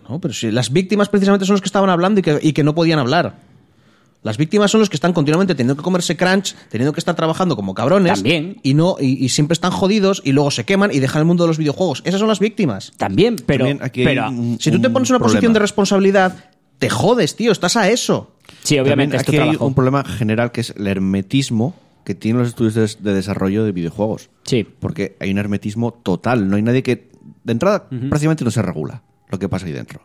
[0.09, 2.63] No, pero si las víctimas precisamente son los que estaban hablando y que, y que
[2.63, 3.35] no podían hablar.
[4.23, 7.55] Las víctimas son los que están continuamente teniendo que comerse crunch, teniendo que estar trabajando
[7.55, 8.13] como cabrones.
[8.15, 8.57] También.
[8.63, 11.43] Y, no, y, y siempre están jodidos y luego se queman y dejan el mundo
[11.43, 12.01] de los videojuegos.
[12.05, 12.93] Esas son las víctimas.
[12.97, 15.35] También, pero, También aquí hay pero un- Si tú te pones en una problema.
[15.37, 16.45] posición de responsabilidad,
[16.79, 18.31] te jodes, tío, estás a eso.
[18.63, 19.65] sí, obviamente También es tu aquí hay trabajo.
[19.67, 23.71] un problema general que es el hermetismo que tienen los estudios de, de desarrollo de
[23.71, 24.29] videojuegos.
[24.43, 24.65] Sí.
[24.79, 26.49] Porque hay un hermetismo total.
[26.49, 27.09] No hay nadie que.
[27.43, 30.01] De entrada, prácticamente no se regula lo que pasa ahí dentro.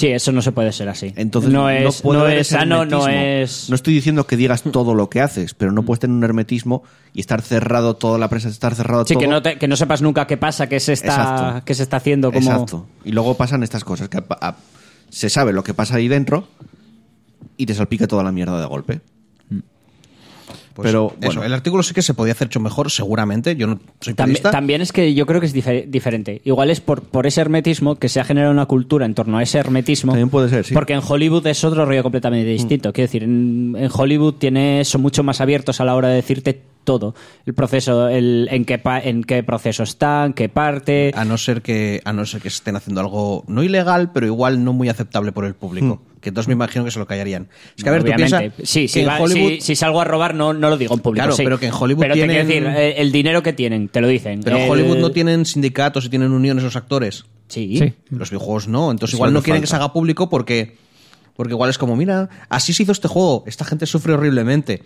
[0.00, 1.12] Sí, eso no se puede ser así.
[1.16, 3.68] Entonces, no es, puede no haber es ese sano, no es.
[3.68, 6.82] No estoy diciendo que digas todo lo que haces, pero no puedes tener un hermetismo
[7.12, 9.20] y estar cerrado toda la prensa, estar cerrado Sí, todo.
[9.20, 11.64] que no, te- que no sepas nunca qué pasa, qué se está, Exacto.
[11.66, 12.32] qué se está haciendo.
[12.32, 12.50] Como...
[12.50, 12.86] Exacto.
[13.04, 14.56] Y luego pasan estas cosas, que a- a-
[15.10, 16.48] se sabe lo que pasa ahí dentro
[17.56, 19.00] y te salpica toda la mierda de golpe.
[20.80, 21.44] Pues Pero, eso, bueno.
[21.44, 23.54] el artículo sí que se podía hacer hecho mejor, seguramente.
[23.56, 26.40] Yo no soy También, también es que yo creo que es difer- diferente.
[26.44, 29.42] Igual es por, por ese hermetismo que se ha generado una cultura en torno a
[29.42, 30.12] ese hermetismo.
[30.12, 30.72] También puede ser, sí.
[30.72, 30.74] Mm.
[30.74, 32.92] Porque en Hollywood es otro rollo completamente distinto.
[32.92, 36.62] Quiero decir, en, en Hollywood tiene, son mucho más abiertos a la hora de decirte
[36.84, 37.14] todo.
[37.46, 41.12] El proceso, el, en, qué pa- en qué proceso está, en qué parte.
[41.14, 44.64] A no ser que a no ser que estén haciendo algo no ilegal, pero igual
[44.64, 46.02] no muy aceptable por el público.
[46.20, 47.48] Que entonces me imagino que se lo callarían.
[47.76, 50.04] Es que a ver, tú piensas sí, si, en va- Hollywood si- si salgo a
[50.04, 51.22] robar, no, no lo digo en público.
[51.22, 51.42] Claro, sí.
[51.44, 54.00] pero que en Hollywood Pero te tienen- quiero decir, eh, el dinero que tienen, te
[54.00, 54.42] lo dicen.
[54.42, 57.24] Pero en El- Hollywood no tienen sindicatos y tienen uniones los actores.
[57.48, 57.76] Sí.
[57.78, 57.94] Sí.
[58.10, 58.90] Los videojuegos no.
[58.90, 60.76] Entonces Es igual no quieren que se haga público porque,
[61.36, 63.44] porque igual es como, mira, así se hizo este juego.
[63.46, 64.82] Esta gente sufre horriblemente.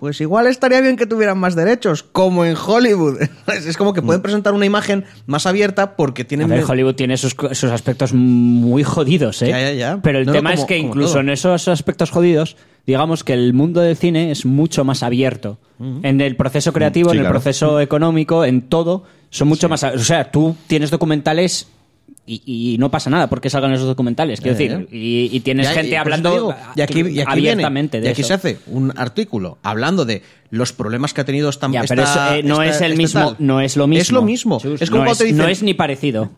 [0.00, 3.18] Pues igual estaría bien que tuvieran más derechos, como en Hollywood.
[3.66, 6.48] Es como que pueden presentar una imagen más abierta porque A tienen...
[6.48, 9.48] ver, Hollywood tiene sus, sus aspectos muy jodidos, ¿eh?
[9.48, 10.00] Ya, ya, ya.
[10.02, 11.20] Pero el No, no, tema como- es que incluso todo.
[11.20, 15.58] en esos aspectos jodidos, digamos que el mundo del cine es mucho más abierto.
[16.02, 17.40] En el proceso creativo, Sí, en el claro.
[17.40, 19.82] proceso económico, en todo, son mucho más...
[19.84, 21.68] O sea, tú tienes documentales...
[22.32, 24.86] Y, y no pasa nada porque salgan esos documentales, quiero decir.
[24.92, 28.12] Y, y tienes Ya, gente y hablando digo, y aquí, aquí abiertamente viene, de y
[28.12, 28.28] aquí eso.
[28.28, 32.06] se hace un artículo hablando de los problemas que ha tenido esta Ya, esta- pero
[32.06, 33.36] eso, eh, no esta- es el este mismo, tal.
[33.40, 34.00] no es lo mismo.
[34.02, 34.60] Es lo mismo.
[34.60, 36.30] Chus, Es como no, cuando te es, dicen, no es ni parecido.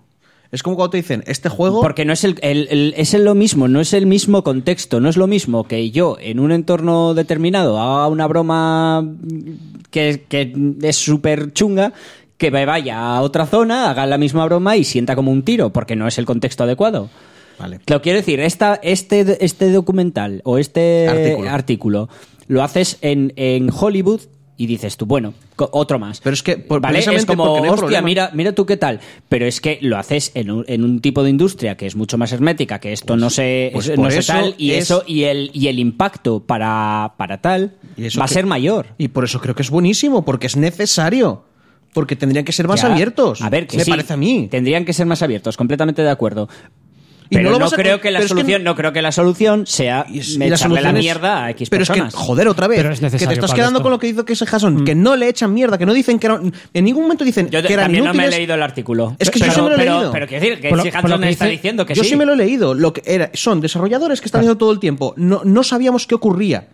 [0.50, 3.34] es como cuando te dicen, este juego Porque no es el, el- el- es lo
[3.34, 7.12] mismo, no es el mismo contexto, no es lo mismo que yo en un entorno
[7.14, 9.06] determinado haga una broma
[9.90, 11.92] que, que es súper chunga,
[12.50, 15.94] que vaya a otra zona, haga la misma broma y sienta como un tiro, porque
[15.96, 17.08] no es el contexto adecuado.
[17.58, 17.80] Vale.
[17.86, 21.50] Lo quiero decir, esta, este, este documental o este Artículo.
[21.50, 22.08] artículo,
[22.48, 24.22] lo haces en, en Hollywood
[24.56, 26.20] y dices tú, bueno, otro más.
[26.20, 26.98] Pero es que, por- ¿Vale?
[26.98, 28.02] Es como, no hostia, problema".
[28.02, 29.00] mira, mira tú qué tal.
[29.28, 32.18] Pero es que lo haces en un, en un tipo de industria que es mucho
[32.18, 35.04] más hermética, que esto no se, pues es- por no se tal, y es- eso,
[35.06, 38.86] y el, y el impacto para, para tal Y eso va a ser mayor.
[38.98, 41.44] Y por eso creo que es buenísimo, porque es necesario.
[41.92, 42.92] Porque tendrían que ser más Ya.
[42.92, 43.42] abiertos.
[43.42, 44.48] A ver, que me sí, parece a mí.
[44.50, 46.48] Tendrían que ser más abiertos, completamente de acuerdo.
[47.28, 49.00] Y Pero no no, a creo que la pero es que- solución, no creo que
[49.00, 52.08] la solución sea es- echarle la la mierda a X Pero personas.
[52.08, 52.78] es que, joder, otra vez.
[52.78, 53.82] Pero es que te estás quedando esto.
[53.82, 56.18] con lo que dice que ese Jason, que no le echan mierda, que no dicen
[56.18, 56.52] que eran.
[56.74, 58.38] En ningún momento dicen Yo que eran también no me he inútiles.
[58.38, 59.16] leído el artículo.
[59.18, 60.12] Es que yo pero, sí me lo he pero, leído.
[60.12, 62.10] Pero quiero decir que lo Hudson que está diciendo que Yo sí.
[62.10, 62.74] sí me lo he leído.
[62.74, 65.14] Lo que era, son desarrolladores que están diciendo todo el tiempo.
[65.16, 66.68] No, no sabíamos qué ocurría.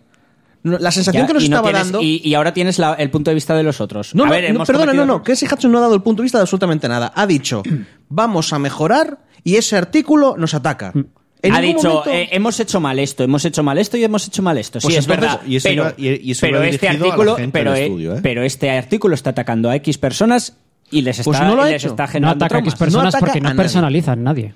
[0.62, 2.02] No- La sensación Ya, que nos y no estaba tienes- dando.
[2.02, 4.14] Y, y ahora tienes la- el punto de vista de los otros.
[4.14, 5.22] No, a no, ver, no, perdona, no, no.
[5.22, 7.12] Casey Hudson no ha dado el punto de vista de absolutamente nada.
[7.14, 7.62] Ha dicho,
[8.08, 10.92] vamos a mejorar y ese artículo nos ataca.
[11.40, 14.26] En ha dicho, momento- eh, hemos hecho mal esto, hemos hecho mal esto y hemos
[14.26, 14.80] hecho mal esto.
[14.80, 15.40] Pues sí, es verdad.
[15.46, 18.20] y eso pero, iba- y- y eso pero iba este artículo, pero, eh, estudio, ¿eh?
[18.20, 20.56] pero este artículo está atacando a X personas
[20.90, 21.90] y les está, Pues no lo ha y les hecho.
[21.92, 23.56] está No generando ataca a X personas porque a no nadie.
[23.56, 24.54] personalizan nadie.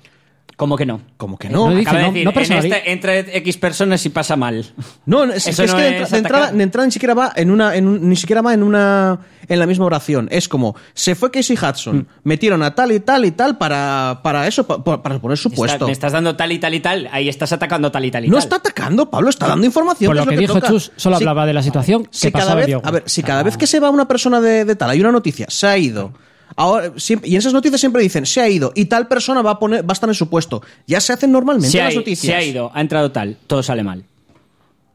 [0.55, 1.01] ¿Cómo que no?
[1.17, 1.75] Como que No no.
[1.75, 4.63] dice- Acaba de no- decir, no en este, entre X personas y pasa mal.
[5.05, 6.57] No, es, Eso es no que de, es entra- de entrada, atacar.
[6.57, 9.59] de entrada ni siquiera va en una, en un- ni siquiera va en una, en
[9.59, 10.27] la misma oración.
[10.31, 12.05] Es como se fue Casey Hudson, Mm.
[12.23, 15.47] metieron a tal y tal y tal para, para eso, pa- pa- para poner su
[15.49, 15.85] Está- puesto.
[15.87, 18.27] me estás dando tal y tal y tal, ahí estás atacando tal y tal y
[18.27, 18.43] No tal.
[18.43, 20.09] está atacando, Pablo, está dando información.
[20.09, 20.67] Por que lo es que dijo toca.
[20.67, 23.43] Chus, solo Si- hablaba de la situación si cada vez, a ver, si sea, cada
[23.43, 26.13] vez que se va una persona de, de tal, hay una noticia, se ha ido.
[26.55, 29.51] Ahora, siempre- y en esas noticias siempre dicen, se ha ido, y tal persona va
[29.51, 30.61] a poner, va a estar en su puesto.
[30.87, 32.31] Ya se hacen normalmente se, las noticias.
[32.31, 34.03] se ha ido, ha entrado tal, todo sale mal.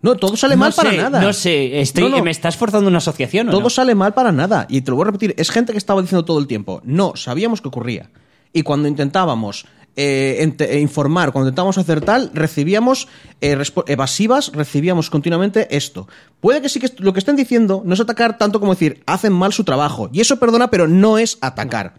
[0.01, 1.21] No, todo sale no mal para nada.
[1.21, 2.23] No sé, estoy, No, no.
[2.25, 4.65] ¿me estás forzando una asociación o Todo sale mal para nada.
[4.69, 7.15] Y te lo voy a repetir, es gente que estaba diciendo todo el tiempo, no,
[7.17, 8.09] sabíamos que ocurría.
[8.53, 9.67] Y cuando intentábamos
[10.01, 13.09] eh, ente- eh, informar, cuando intentábamos hacer tal, recibíamos
[13.41, 13.59] eh,
[13.89, 16.07] evasivas, recibíamos continuamente esto.
[16.41, 19.03] Puede que sí que est- lo que estén diciendo no es atacar tanto como decir,
[19.07, 20.09] hacen mal su trabajo.
[20.13, 21.95] Y eso perdona, pero no es atacar.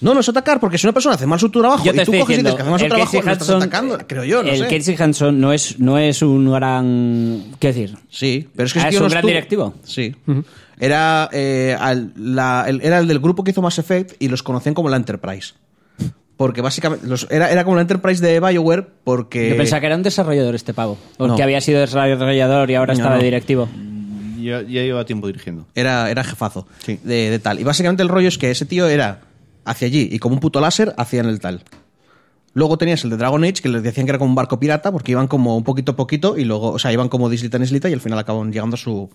[0.00, 2.04] No, no es atacar, porque si una persona hace mal su trabajo Yo te y
[2.04, 4.22] tú estoy coges y dices que hace mal su el trabajo, no estás atacando, creo
[4.24, 4.78] yo, no el sé.
[4.78, 7.52] Casey Hanson no es, no es un gran...
[7.58, 7.96] ¿Qué decir?
[8.08, 9.74] Sí, pero es que Ah, ese ¿es un no gran estuvo- directivo?
[9.82, 10.14] Sí.
[10.78, 14.44] Era, eh, al- la- el, era el del grupo que hizo Mass Effect y los
[14.44, 15.54] conocían como la Enterprise.
[16.38, 19.50] Porque básicamente los- era, era como la Enterprise de BioWare porque...
[19.50, 20.96] Yo pensaba que era un desarrollador este pavo.
[21.18, 21.36] O No.
[21.36, 23.18] que había sido desarrollador y ahora No, estaba no.
[23.18, 23.68] de directivo.
[24.40, 25.66] Ya, ya lleva tiempo dirigiendo.
[25.74, 26.98] Era, era jefazo Sí.
[27.02, 27.58] de, de tal.
[27.60, 29.20] Y básicamente el rollo es que ese tío era
[29.64, 31.64] hacia allí y como un puto láser hacían el tal.
[32.54, 34.90] Luego tenías el de Dragon Age, que les decían que era como un barco pirata,
[34.90, 37.56] porque iban como un poquito a poquito y luego, o sea, iban como de islita
[37.56, 39.10] en islita y al final acaban llegando a su,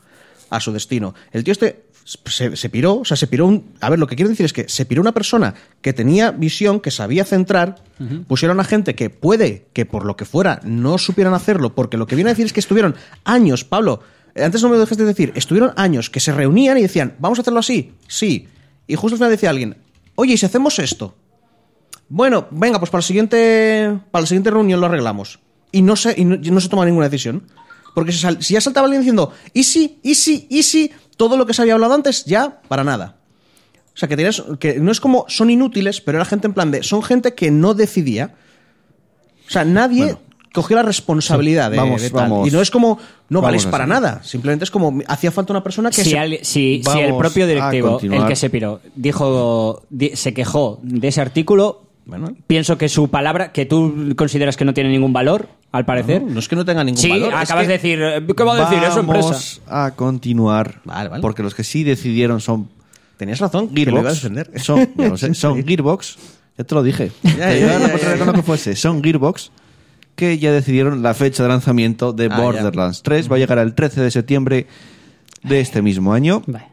[0.50, 1.16] a su destino.
[1.32, 3.74] El tío este se, se piró, o sea, se piró un...
[3.80, 6.80] A ver, lo que quiero decir es que se piró una persona que tenía visión,
[6.80, 7.84] que sabía centrar,
[8.28, 12.08] pusieron a gente que puede que por lo que fuera no supieran hacerlo, porque lo
[12.08, 14.02] que viene a decir es que estuvieron años, Pablo,
[14.36, 17.42] eh, antes no me dejaste decir, estuvieron años que se reunían y decían, vamos a
[17.42, 18.48] hacerlo así, sí.
[18.88, 19.78] Y justo al final decía alguien,
[20.16, 21.16] oye, ¿y si hacemos esto?
[22.10, 25.40] Bueno, venga, pues para la siguiente, para la siguiente reunión lo arreglamos.
[25.72, 27.44] Y no se, y no, se toma ninguna decisión.
[27.96, 31.54] Porque si ya saltaba alguien diciendo, y sí, y sí, y sí, todo lo que
[31.54, 33.16] se había hablado antes, ya, para nada.
[33.96, 36.72] O sea, que, tenías, que no es como son inútiles, pero era gente en plan
[36.72, 38.34] de, son gente que no decidía.
[39.48, 40.18] O sea, nadie
[40.54, 42.30] cogió la responsabilidad de, Vamos, de tal.
[42.30, 42.48] vamos.
[42.48, 42.98] Y no es como,
[43.30, 44.22] no valéis para nada.
[44.24, 47.46] Simplemente es como, hacía falta una persona que Si, se- alguien- si- si el propio
[47.48, 52.36] directivo, el que se piró, dijo, di- se quejó de ese artículo, Bueno.
[52.48, 56.22] pienso que su palabra, que tú consideras que no tiene ningún valor, al parecer.
[56.22, 57.30] No, no es que no tenga ningún sí, valor.
[57.30, 58.84] es acabas que- de decir, eh, ¿qué va a decir?
[58.84, 59.28] Es su empresa.
[59.30, 60.82] Vamos a continuar.
[60.84, 61.22] Vale, vale.
[61.22, 62.70] Porque los que sí decidieron son
[63.18, 64.14] Tenías razón, que Gearbox.
[64.16, 64.52] defender.
[64.60, 66.18] Son, ya lo sé, son Gearbox.
[66.58, 67.12] Ya te lo dije.
[67.24, 68.76] Ya, Te ya, ya, ya, lo que fuese.
[68.76, 69.52] Son Gearbox
[70.16, 73.32] que ya decidieron la fecha de lanzamiento de Ah, Borderlands 3.
[73.32, 74.68] Va a llegar el 13 de septiembre
[75.44, 76.44] de este mismo año.
[76.46, 76.66] Vale.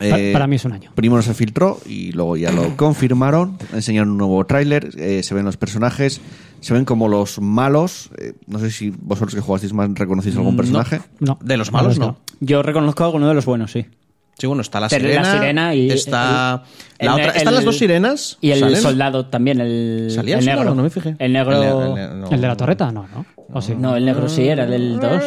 [0.00, 0.90] Eh, Pa- para mí es un año.
[0.94, 3.56] Primero se filtró y luego ya lo confirmaron.
[3.72, 4.90] Enseñaron un nuevo tráiler.
[4.98, 6.20] eh, se ven los personajes.
[6.60, 8.10] Se ven como los malos.
[8.18, 11.00] eh, no sé si vosotros que jugasteis más reconocéis algún personaje.
[11.20, 11.38] No.
[11.42, 12.18] De los malos, no.
[12.40, 13.86] Yo reconozco a alguno de los buenos, sí.
[14.38, 15.22] Sí, bueno, está la Pero sirena.
[15.22, 16.62] la sirena y Está.
[16.98, 18.36] el- la el- otra, el- están las dos sirenas.
[18.42, 18.76] Y el ¿salen?
[18.82, 20.58] soldado también, el, ¿Salía el negro.
[20.58, 20.74] soldado?
[20.76, 21.16] No me fijé.
[21.18, 21.52] El negro.
[21.54, 22.28] El ne- el ne- no.
[22.28, 22.92] que- ¿El de la torreta?
[22.92, 23.24] No, ¿no?
[23.50, 23.74] ¿O sí?
[23.78, 25.22] No, el negro sí era, el del 2.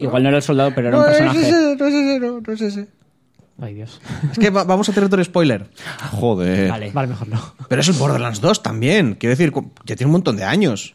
[0.00, 1.48] Igual no era el soldado, pero era un No, no es personaje.
[1.48, 2.88] ese, no es ese, no, no es ese.
[3.60, 4.00] Ay, Dios.
[4.32, 5.70] Es que va- vamos a territorio spoiler.
[6.12, 6.70] Joder.
[6.70, 6.90] Vale.
[6.92, 7.54] Vale, mejor no.
[7.68, 9.14] Pero es el Borderlands 2 también.
[9.14, 10.94] Quiero decir, cu- ya tiene un montón de años.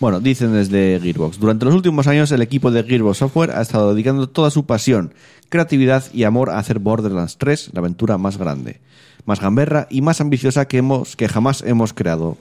[0.00, 1.38] Bueno, dicen desde Gearbox.
[1.38, 5.12] Durante los últimos años, el equipo de Gearbox Software ha estado dedicando toda su pasión,
[5.50, 8.80] creatividad y amor a hacer Borderlands 3 la aventura más grande,
[9.26, 12.38] más gamberra y más ambiciosa que, hemos, que jamás hemos creado.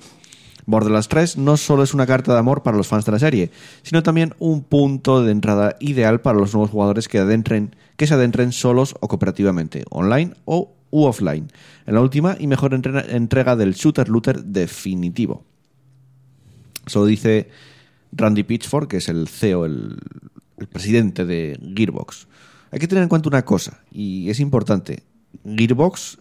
[0.67, 3.51] Borderlands 3 no solo es una carta de amor para los fans de la serie,
[3.83, 8.13] sino también un punto de entrada ideal para los nuevos jugadores que, adentren, que se
[8.13, 11.47] adentren solos o cooperativamente, online o u offline,
[11.85, 15.43] en la última y mejor entrega del shooter looter definitivo.
[16.85, 17.49] Eso dice
[18.11, 19.97] Randy Pitchford, que es el CEO, el,
[20.57, 22.27] el presidente de Gearbox.
[22.71, 25.03] Hay que tener en cuenta una cosa, y es importante.
[25.45, 26.17] Gearbox,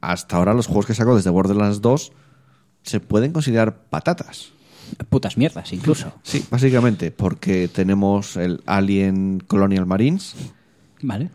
[0.00, 2.12] hasta ahora los juegos que sacó desde Borderlands 2
[2.82, 4.52] se pueden considerar patatas.
[5.08, 6.12] Putas mierdas, incluso.
[6.22, 10.34] Sí, básicamente, porque tenemos el Alien Colonial Marines,
[11.00, 11.30] Vale.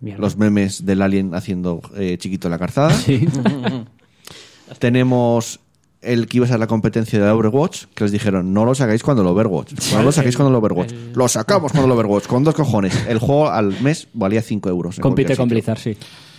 [0.00, 0.20] Mierda.
[0.20, 2.92] los memes del Alien haciendo eh, chiquito la calzada.
[2.92, 3.26] Sí.
[4.78, 5.60] Tenemos
[6.02, 9.02] el que iba a ser la competencia de Overwatch, que les dijeron, no lo sacáis
[9.02, 9.72] cuando el Overwatch.
[9.92, 10.92] No lo sacáis cuando el Overwatch.
[11.14, 13.06] Lo sacamos cuando el Overwatch, con dos cojones.
[13.06, 14.98] El juego al mes valía 5 euros.
[15.00, 15.48] Compite con.
[15.48, 15.96] Blizzard, sí.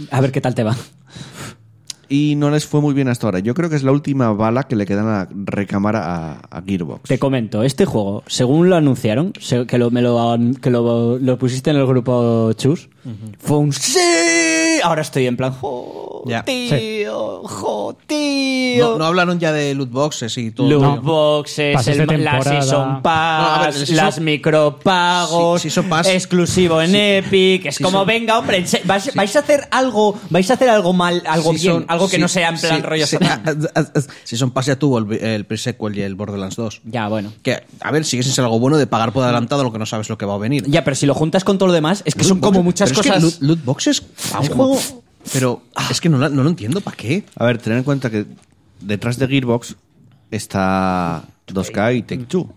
[0.10, 0.76] A ver qué tal te va.
[2.14, 3.40] Y no les fue muy bien hasta ahora.
[3.40, 7.04] Yo creo que es la última bala que le quedan a recámara a, a Gearbox.
[7.08, 11.38] Te comento, este juego, según lo anunciaron, se- que lo, me lo, que lo, lo
[11.38, 12.90] pusiste en el grupo Chus,
[13.40, 13.98] fue un sí.
[14.84, 16.44] Ahora estoy en plan, jo, Ya.
[16.44, 18.92] tío, jo, tío.
[18.92, 20.70] No, no hablaron ya de loot boxes y todo.
[20.70, 21.02] Loot No.
[21.02, 22.62] boxes, de el, las temporada.
[22.62, 26.08] Season No, Pass, ver, Season- las micropagos, Sí, Season Pass.
[26.08, 27.66] exclusivo en Epic.
[27.66, 31.52] Es como, Season- venga, hombre, vais, a hacer algo, vais a hacer algo mal, algo
[31.54, 33.18] Sí bien, son- algo que sí, no sea en plan sí, rollo sí.
[33.18, 33.70] Satán.
[34.24, 36.82] Si son Pass ya tuvo el, el pre-sequel y el Borderlands 2.
[36.86, 37.32] Ya, bueno.
[37.44, 39.86] Que, a ver, sigue sin ser algo bueno de pagar por adelantado lo que no
[39.86, 40.64] sabes lo que va a venir.
[40.68, 42.90] Ya, pero si lo juntas con todo lo demás, es que Loot son como muchas
[42.90, 43.24] pero es que cosas.
[43.24, 44.04] loot, loot boxes
[44.34, 44.80] a un juego.
[45.34, 47.24] Pero es que no, no lo entiendo, ¿para qué?
[47.36, 48.26] A ver, tener en cuenta que
[48.80, 49.76] detrás de Gearbox
[50.32, 52.54] está 2K y Take-Two,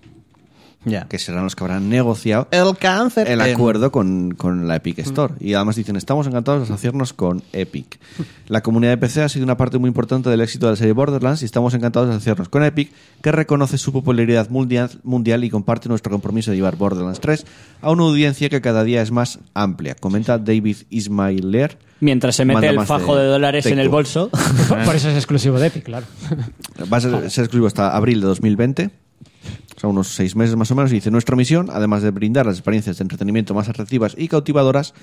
[1.09, 3.29] Que serán los que habrán negociado El cáncer.
[3.29, 5.35] el en- acuerdo con, con la Epic Store.
[5.41, 7.99] Y además dicen, estamos encantados de asociarnos con Epic.
[8.49, 10.93] La comunidad de PC ha sido una parte muy importante del éxito de la serie
[10.93, 12.91] Borderlands y estamos encantados de asociarnos con Epic,
[13.23, 17.47] que reconoce su popularidad mundial, mundial y comparte nuestro compromiso de llevar Borderlands 3
[17.81, 21.79] a una audiencia que cada día es más amplia, comenta David Ismailer.
[22.01, 24.29] Mientras se mete el fajo de, dólares en el bolso.
[24.69, 26.07] Por, por eso es exclusivo de Epic, claro.
[26.93, 28.91] Va a ser, ser exclusivo hasta abril de 2020.
[29.77, 30.93] O sea, unos seis meses más o menos.
[30.93, 34.95] Y dice, nuestra misión, además de brindar las experiencias de entretenimiento más atractivas y cautivadoras,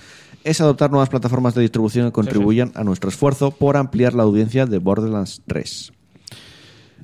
[0.44, 4.66] es adoptar nuevas plataformas de distribución que contribuyan a nuestro esfuerzo por ampliar la audiencia
[4.66, 5.92] de Borderlands 3.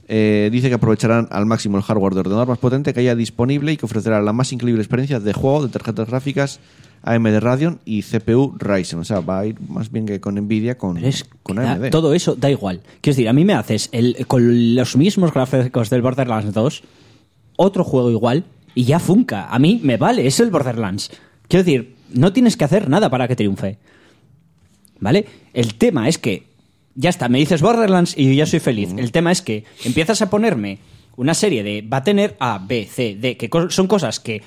[0.10, 3.74] Eh, dice que aprovecharán al máximo el hardware de ordenador más potente que haya disponible
[3.74, 6.62] y que ofrecerá la más increíble experiencia de juego de tarjetas gráficas
[7.04, 9.00] AMD Radeon y CPU Ryzen.
[9.00, 11.64] O sea, va a ir más bien que con Nvidia con, Pero es con que
[11.64, 11.90] da- AMD.
[11.90, 12.80] todo eso da igual.
[13.02, 16.84] Quiero decir, a mí me haces el, con los mismos gráficos del Borderlands 2,
[17.58, 19.48] otro juego igual, y ya funca.
[19.48, 21.12] A mí me vale, es el Borderlands.
[21.50, 23.80] Quiero decir, no tienes que hacer nada para que triunfe.
[25.00, 25.26] ¿Vale?
[25.54, 26.48] El tema es que,
[26.96, 28.94] ya está, me dices Borderlands y yo ya soy feliz.
[28.98, 30.80] El tema es que empiezas a ponerme
[31.16, 34.42] una serie de, va a tener A, B, C, D, que son cosas que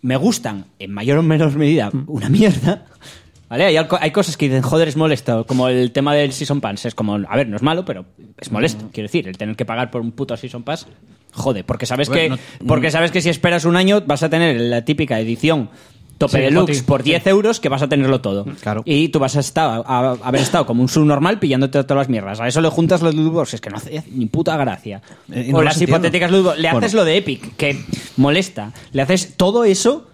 [0.00, 2.86] me gustan en mayor o menor medida una mierda.
[3.48, 3.64] ¿Vale?
[3.64, 6.86] Hay, hay cosas que dicen, joder, es molesto, como el tema del Season Pass.
[6.86, 8.06] Es como, a ver, no es malo, pero
[8.38, 8.88] es molesto.
[8.92, 10.86] Quiero decir, el tener que pagar por un puto Season Pass,
[11.34, 14.28] jode, porque sabes, ver, que, no- porque sabes que si esperas un año vas a
[14.30, 15.68] tener la típica edición
[16.16, 18.44] tope Sí, deluxe por 10 euros que vas a tenerlo todo.
[18.60, 18.82] Claro.
[18.84, 22.08] Y tú vas a, estar, a, a haber estado como un subnormal pillándote todas las
[22.08, 22.38] mierdas.
[22.40, 25.02] A eso le juntas los loot boxes, que no hace ni puta gracia.
[25.32, 25.96] Eh, no o las entiendo.
[25.96, 26.62] hipotéticas loot boxes.
[26.62, 26.78] Le Bueno.
[26.86, 27.84] haces lo de Epic, que
[28.16, 28.72] molesta.
[28.92, 30.08] Le haces todo eso.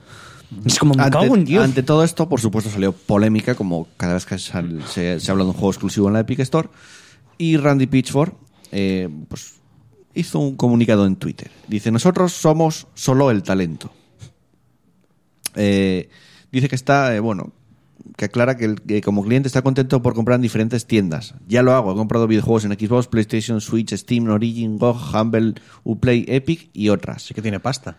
[0.65, 1.65] Es como me cago en Ante, Dios.
[1.65, 5.45] ante todo esto, por supuesto, salió polémica, como cada vez que sal- se, se habla
[5.45, 6.69] de un juego exclusivo en la Epic Store.
[7.37, 8.33] Y Randy Pitchford
[8.73, 9.60] eh, pues,
[10.15, 11.51] hizo un comunicado en Twitter.
[11.69, 13.91] Dice, nosotros somos solo el talento.
[15.57, 16.09] Eh,
[16.53, 17.53] dice que está, eh, bueno,
[18.17, 21.35] que aclara que, el- que como cliente está contento por comprar en diferentes tiendas.
[21.49, 26.25] Ya lo hago, he comprado videojuegos en Xbox, PlayStation, Switch, Steam, Origin, GOG, Humble, Uplay,
[26.29, 27.23] Epic y otras.
[27.23, 27.99] Sí que tiene pasta.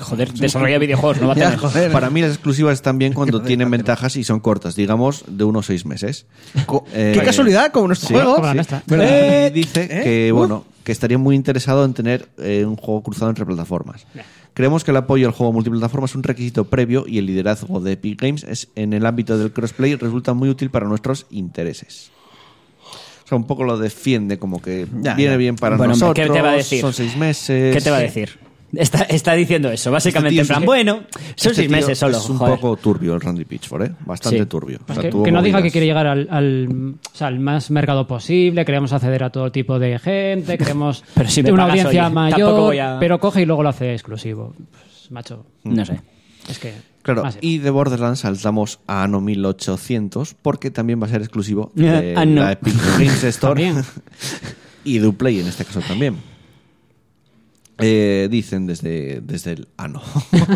[0.00, 1.58] Joder, desarrolla videojuegos, no va a Ya, tener.
[1.58, 1.92] joder.
[1.92, 5.66] Para mí las exclusivas están bien cuando tienen ventajas y son cortas, digamos de unos
[5.66, 6.26] seis meses.
[6.66, 8.14] Co- Eh, Qué casualidad, como nuestro sí.
[8.14, 8.34] juego.
[8.36, 8.82] Como la nuestra.
[8.88, 10.02] Y dice ¿Eh?
[10.04, 10.36] que Uh.
[10.36, 14.06] bueno que estaría muy interesado en tener eh, un juego cruzado entre plataformas.
[14.54, 17.92] Creemos que el apoyo al juego multiplataforma es un requisito previo y el liderazgo de
[17.92, 22.10] Epic Games es en el ámbito del crossplay resulta muy útil para nuestros intereses.
[23.24, 25.36] O sea, un poco lo defiende como que Ya, viene ya.
[25.36, 26.24] bien para Bueno, nosotros.
[26.24, 26.80] ¿qué te va a decir?
[26.80, 27.74] Son seis meses.
[27.74, 28.38] ¿Qué te va a decir?
[28.72, 30.40] Está, está diciendo eso, básicamente.
[30.40, 30.92] Este en plan, es- bueno,
[31.36, 32.16] son Este seis meses solo.
[32.18, 32.56] Es un joder.
[32.56, 33.92] poco turbio el Randy Pitchford, ¿eh?
[34.04, 34.46] Bastante Sí.
[34.46, 34.78] turbio.
[34.86, 37.70] O Es sea, que, no diga que quiere llegar al, al, o sea, al más
[37.70, 41.86] mercado posible, queremos acceder a todo tipo de gente, queremos Pero si me una pagas,
[41.86, 44.52] audiencia oye, mayor, a- pero coge y luego lo hace exclusivo.
[44.72, 46.00] Pues, macho, No sé.
[46.48, 46.72] es que...
[47.02, 52.14] Claro, y de Borderlands saltamos a Anno 1800 porque también va a ser exclusivo de
[52.16, 52.42] Ah, no.
[52.42, 53.72] la Epic Games Store
[54.82, 56.16] y de Uplay en este caso también.
[57.78, 60.00] Eh, dicen desde, desde el ano.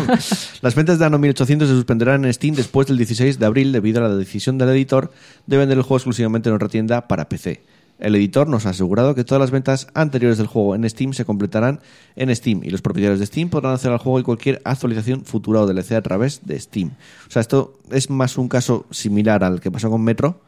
[0.61, 4.03] Las ventas de Anno 1800 se suspenderán en Steam después del 16 de abril debido
[4.03, 5.11] a la decisión del editor
[5.45, 7.61] de vender el juego exclusivamente en otra tienda para PC.
[8.01, 11.23] El editor nos ha asegurado que todas las ventas anteriores del juego en Steam se
[11.23, 11.81] completarán
[12.15, 15.61] en Steam y los propietarios de Steam podrán hacer al juego y cualquier actualización futura
[15.61, 16.89] o DLC a través de Steam.
[17.27, 20.41] O sea, esto es más un caso similar al que pasó con Metro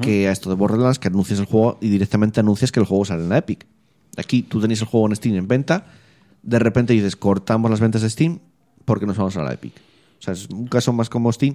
[0.00, 3.04] que a esto de Borderlands, que anuncias el juego y directamente anuncias que el juego
[3.04, 3.66] sale en la Epic.
[4.16, 5.86] Aquí tú tenéis el juego en Steam en venta,
[6.42, 8.38] de repente dices cortamos las ventas de Steam
[8.84, 9.74] porque nos vamos a la Epic.
[10.18, 11.54] O sea, es un caso más como Steam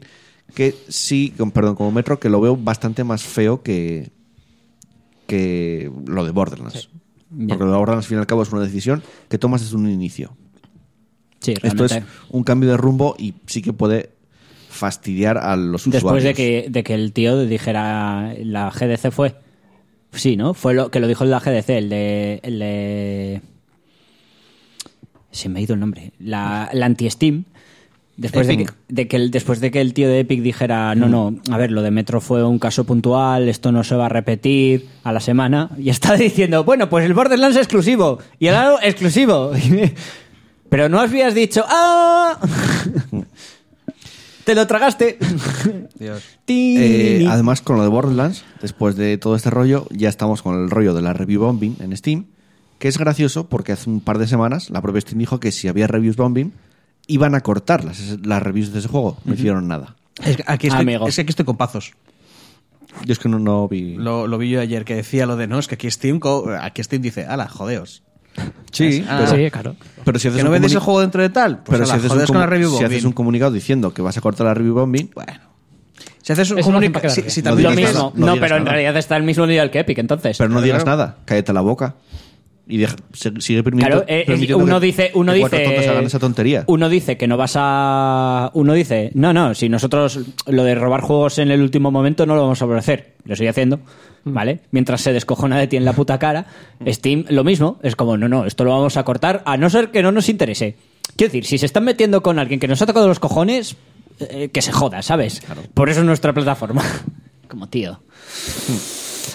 [0.54, 4.12] que sí, con- perdón, como Metro, que lo veo bastante más feo que,
[5.28, 6.90] que lo de Borderlands.
[7.30, 9.76] Porque lo de Borderlands, al fin y al cabo, es una decisión que tomas desde
[9.76, 10.36] un inicio.
[11.42, 12.00] Sí, Esto es
[12.30, 14.12] un cambio de rumbo y sí que puede
[14.70, 16.24] fastidiar a los Después usuarios.
[16.24, 19.36] de que, de que el tío dijera la GDC fue.
[20.16, 20.54] Sí, ¿no?
[20.54, 22.40] Fue lo que lo dijo el de la GDC, el de.
[22.44, 23.42] El de
[25.32, 26.14] se me ha ido el nombre.
[26.20, 27.44] La, la anti-Steam.
[28.18, 28.76] Después de, que, Epic.
[28.88, 31.72] de que el, después de que el tío de Epic dijera, no, no, a ver,
[31.72, 35.20] lo de Metro fue un caso puntual, esto no se va a repetir a la
[35.20, 39.52] semana, y está diciendo, bueno, pues el Borderlands exclusivo, y el Halo exclusivo.
[40.70, 42.40] Pero no habías dicho, ¡ah!
[44.46, 45.18] Te lo tragaste.
[46.00, 46.24] Dios.
[46.48, 50.70] Eh, además, con lo de Borderlands, después de todo este rollo, ya estamos con el
[50.70, 52.26] rollo de la review bombing en Steam,
[52.80, 55.68] que es gracioso porque hace un par de semanas la propia Steam dijo que si
[55.68, 56.54] había reviews bombing,
[57.08, 59.18] iban a cortar las, las reviews de ese juego.
[59.26, 59.96] No hicieron nada.
[60.24, 61.08] Es que aquí estoy, Amigo.
[61.08, 61.94] es que aquí estoy con pazos.
[63.04, 63.96] Yo es que no, no vi.
[63.96, 66.50] Lo, lo vi yo ayer que decía lo de no, es que aquí Steam, co-
[66.62, 68.04] aquí Steam dice, ala, jodeos.
[68.72, 69.24] Sí, Ah.
[69.26, 69.76] pero, Sí, claro.
[70.04, 71.60] pero si haces ¿Que no comuni- el juego dentro de tal?
[71.64, 72.86] Pues pero si haces, un, con la review si bombing.
[72.92, 75.34] haces un comunicado diciendo que vas a cortar la review bombing, Bueno.
[76.22, 78.34] Si haces un Eso lo hacen comunica- para si, si no digas nada, no No,
[78.34, 78.72] digas pero en nada.
[78.74, 80.36] realidad está al mismo nivel que Epic, entonces.
[80.38, 80.98] pero no digas claro.
[80.98, 81.96] nada, cállate la boca.
[82.68, 83.98] Y deja- se- sigue permitiendo.
[84.04, 86.64] Claro, eh, eh, permitiendo uno que- dice, uno que dice, tontos hagan esa tontería.
[86.66, 91.02] uno dice que no vas a, uno dice, no, no, si nosotros lo de robar
[91.02, 93.82] juegos en el último momento no lo vamos a volver a hacer, lo estoy haciendo,
[94.26, 94.60] ¿vale?
[94.72, 96.48] Mientras se descojona de ti en la puta cara,
[96.88, 99.92] Steam lo mismo, es como, no, no, esto lo vamos a cortar, a no ser
[99.92, 100.76] que no nos interese.
[101.16, 103.76] Quiero decir, si se están metiendo con alguien que nos ha tocado los cojones,
[104.20, 105.42] eh, que se joda, ¿sabes?
[105.74, 106.84] Por eso es nuestra plataforma.
[107.48, 108.00] Como tío.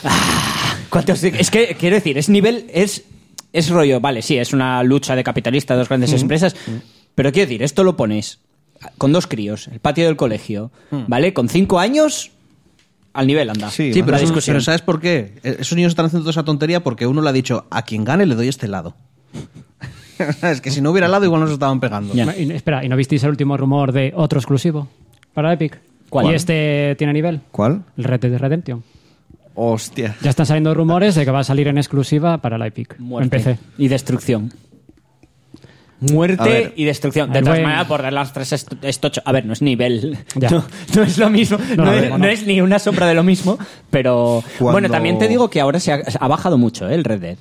[0.05, 3.05] Ah, ¿cuántos- es que quiero decir, es nivel, es,
[3.53, 6.57] es rollo, vale, sí, es una lucha de capitalistas, dos grandes empresas,
[7.14, 8.38] pero quiero decir, esto lo pones
[8.99, 11.32] con dos críos, el patio del colegio, ¿vale?
[11.34, 12.30] Con cinco años,
[13.12, 13.70] al nivel anda.
[13.70, 14.54] Sí, Sí, pero, la discusión.
[14.54, 15.34] pero ¿sabes por qué?
[15.42, 18.04] Eh, Esos niños están haciendo toda esa tontería porque uno le ha dicho, a quien
[18.04, 18.94] gane le doy este lado.
[20.42, 22.14] es que si no hubiera lado igual nos estaban pegando.
[22.14, 22.36] Ya.
[22.36, 24.88] Y- espera, ¿y no visteis el último rumor de otro exclusivo
[25.34, 25.80] para Epic?
[26.08, 26.26] ¿Cuál?
[26.30, 27.40] ¿Y este tiene nivel?
[27.52, 27.84] ¿Cuál?
[27.96, 28.82] El Red Dead Redemption.
[29.54, 30.16] Hostia.
[30.22, 32.98] Ya están saliendo rumores de que va a salir en exclusiva para la Epic.
[32.98, 33.58] Muerte En PC.
[33.78, 34.52] y destrucción.
[36.01, 36.72] Muerte ver.
[36.76, 37.30] y destrucción.
[37.32, 39.20] De todas maneras, por las tres est- estocho.
[39.24, 40.18] A ver, no es nivel.
[40.51, 40.64] No,
[40.96, 41.59] no es lo mismo.
[41.76, 42.26] No, No, es, no, no no.
[42.26, 43.59] es ni una sombra de lo mismo.
[43.90, 44.42] Pero.
[44.59, 46.94] Cuando- Bueno, también te digo que ahora se ha, ha bajado mucho ¿eh?
[46.94, 47.36] el Red Dead.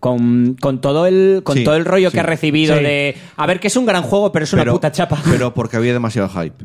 [0.00, 2.14] Con, con todo el con Sí, todo el rollo sí.
[2.14, 2.82] que ha recibido Sí.
[2.82, 5.20] de a ver que es un gran juego pero es una puta chapa Mm.
[5.30, 6.62] Pero porque había demasiado hype.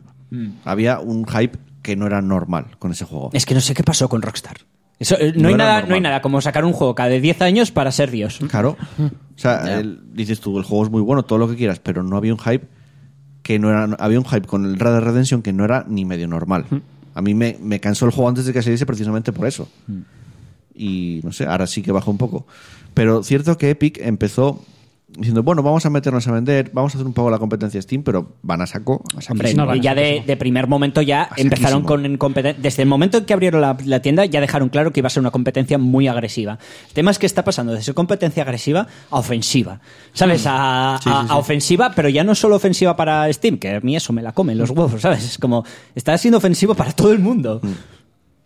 [0.66, 3.30] Había un hype que no era normal con ese juego.
[3.32, 4.58] es que no sé qué pasó con Rockstar
[5.00, 7.42] Eso, eh, no, No hay nada no hay nada como sacar un juego cada 10
[7.42, 8.76] años para ser Dios Claro.
[9.40, 12.04] O sea, el- dices tú, el juego es muy bueno, todo lo que quieras, pero
[12.04, 12.68] no había un hype
[13.42, 13.86] que no era.
[14.00, 16.66] Había un hype con el Red Dead Redemption que no era ni medio normal.
[17.16, 19.68] A mí me, me cansó el juego antes de que saliese precisamente por eso.
[20.76, 22.46] Y no sé, ahora sí que bajó un poco.
[22.94, 24.64] Pero cierto que Epic empezó
[25.18, 28.04] diciendo, bueno, vamos a meternos a vender, vamos a hacer un poco la competencia Steam,
[28.04, 29.04] pero van a saco.
[29.16, 32.62] a Hombre, no, ya de, primer momento ya empezaron con competencia.
[32.62, 35.10] Desde el momento en que abrieron la, la tienda ya dejaron claro que iba a
[35.10, 36.60] ser una competencia muy agresiva.
[36.88, 39.82] El tema es que está pasando de ser competencia agresiva a ofensiva.
[40.14, 40.44] ¿Sabes?
[40.46, 41.34] A, Sí, a- sí, sí.
[41.34, 44.32] a ofensiva, pero ya no solo ofensiva para Steam, que a mí eso me la
[44.34, 45.24] comen los huevos, ¿sabes?
[45.24, 45.64] Es como,
[45.96, 47.60] está siendo ofensivo para todo el mundo.
[47.64, 47.68] Mm.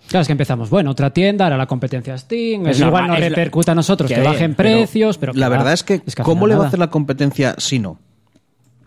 [0.08, 3.16] Claro, es que empezamos, bueno, otra tienda, ahora la competencia Steam, Es es igual la-
[3.16, 6.46] repercuta a nosotros que, Que, bajen pero precios, pero la verdad va, es que, ¿cómo
[6.48, 8.00] le va a hacer la competencia si no?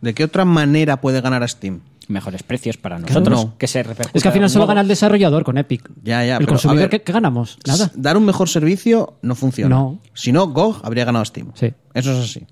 [0.01, 1.81] ¿De qué otra manera puede ganar a Steam?
[2.09, 3.45] Mejores precios para nosotros.
[3.47, 3.59] no.
[3.59, 4.69] Que se repercuta Es que al final solo luego.
[4.69, 5.91] gana el desarrollador con Epic.
[6.05, 7.59] Ya, ya, El pero, consumidor, ver, ¿qué, qué ganamos?
[7.67, 7.91] Nada.
[7.97, 9.75] Dar un mejor servicio no funciona.
[9.75, 9.99] No.
[10.15, 11.51] Si no, GOG habría ganado a Steam.
[11.55, 11.73] Sí.
[11.95, 12.47] Eso es así.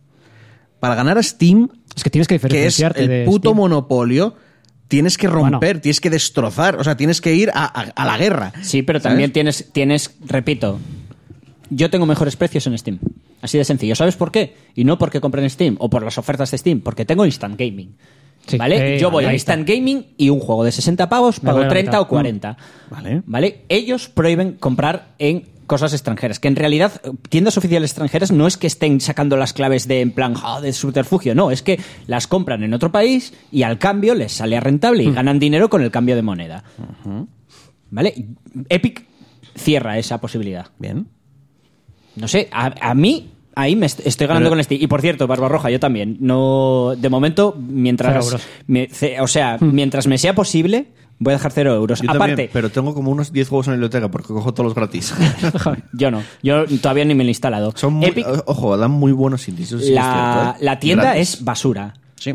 [0.80, 3.56] Para ganar a Steam, Es que tienes que que es diferenciarte el de puto Steam.
[3.58, 4.34] monopolio,
[4.88, 5.80] tienes que romper, Bueno.
[5.80, 8.52] tienes que destrozar, o sea, tienes que ir a, a- a la guerra.
[8.62, 9.10] Sí, pero ¿sabes?
[9.12, 10.78] también tienes, tienes, repito,
[11.70, 12.98] yo tengo mejores precios en Steam.
[13.42, 13.94] Así de sencillo.
[13.94, 14.54] ¿Sabes por qué?
[14.74, 17.58] Y no porque compre en Steam o por las ofertas de Steam, porque tengo Instant
[17.58, 17.94] Gaming.
[18.46, 18.58] Sí.
[18.58, 18.96] ¿Vale?
[18.96, 19.32] Eh, yo voy a.
[19.32, 22.00] Instant Gaming y un juego de 60 pavos pago vale la 30 mitad.
[22.02, 22.56] o 40.
[22.90, 23.22] Vale.
[23.26, 23.64] ¿Vale?
[23.70, 28.56] Ellos prohíben comprar en cosas extranjeras, que en realidad eh, tiendas oficiales extranjeras no es
[28.56, 32.26] que estén sacando las claves de en plan "Ah, de subterfugio, no, es que las
[32.26, 35.14] compran en otro país y al cambio les sale rentable y Hmm.
[35.14, 36.64] ganan dinero con el cambio de moneda.
[37.90, 38.14] ¿Vale?
[38.68, 39.06] Epic
[39.56, 40.66] cierra esa posibilidad.
[40.78, 41.06] Bien.
[42.16, 44.82] No sé, a, a mí ahí me est- estoy ganando Pero- con Steam.
[44.82, 46.16] Y por cierto, Barbarroja, yo también.
[46.20, 48.36] No, de momento, mientras
[48.66, 48.88] me,
[49.20, 50.86] o sea, mientras me sea posible,
[51.18, 52.00] voy a dejar cero euros.
[52.00, 54.66] Yo Aparte, también, pero tengo como unos 10 juegos en la biblioteca porque cojo todos
[54.66, 55.14] los gratis.
[55.92, 57.72] yo no, yo todavía ni me lo he instalado.
[57.76, 60.64] Son muy, Epic, ojo, dan muy buenos es la, ¿eh?
[60.64, 61.34] la tienda Gratis.
[61.34, 61.94] es basura.
[62.16, 62.34] Sí.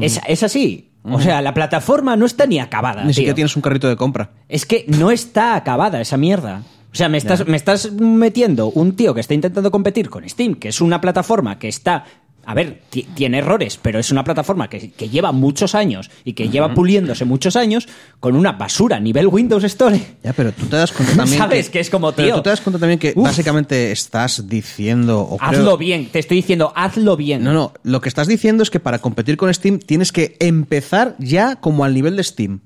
[0.00, 0.90] Es, es así.
[1.02, 3.04] O sea, la plataforma no está ni acabada.
[3.04, 4.30] Ni siquiera tienes un carrito de compra.
[4.48, 6.62] Es que no está acabada esa mierda.
[6.92, 10.56] O sea, me estás, me estás metiendo un tío que está intentando competir con Steam,
[10.56, 12.04] que es una plataforma que está.
[12.50, 16.32] A ver, ti- tiene errores, pero es una plataforma que, que lleva muchos años y
[16.32, 17.86] que lleva puliéndose muchos años
[18.18, 20.00] con una basura a nivel Windows Store.
[20.24, 21.38] Ya, pero tú te das cuenta también.
[21.38, 21.70] ¿Sabes?
[21.70, 22.36] Que es como, pero tío.
[22.36, 23.24] tú te das cuenta también que Uf.
[23.24, 25.20] básicamente estás diciendo.
[25.20, 27.44] O creo- Hazlo bien, te estoy diciendo, hazlo bien.
[27.44, 27.72] No, no.
[27.84, 31.84] Lo que estás diciendo es que para competir con Steam tienes que empezar ya como
[31.84, 32.60] al nivel de Steam.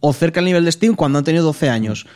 [0.00, 2.06] O cerca al nivel de Steam cuando han tenido 12 años.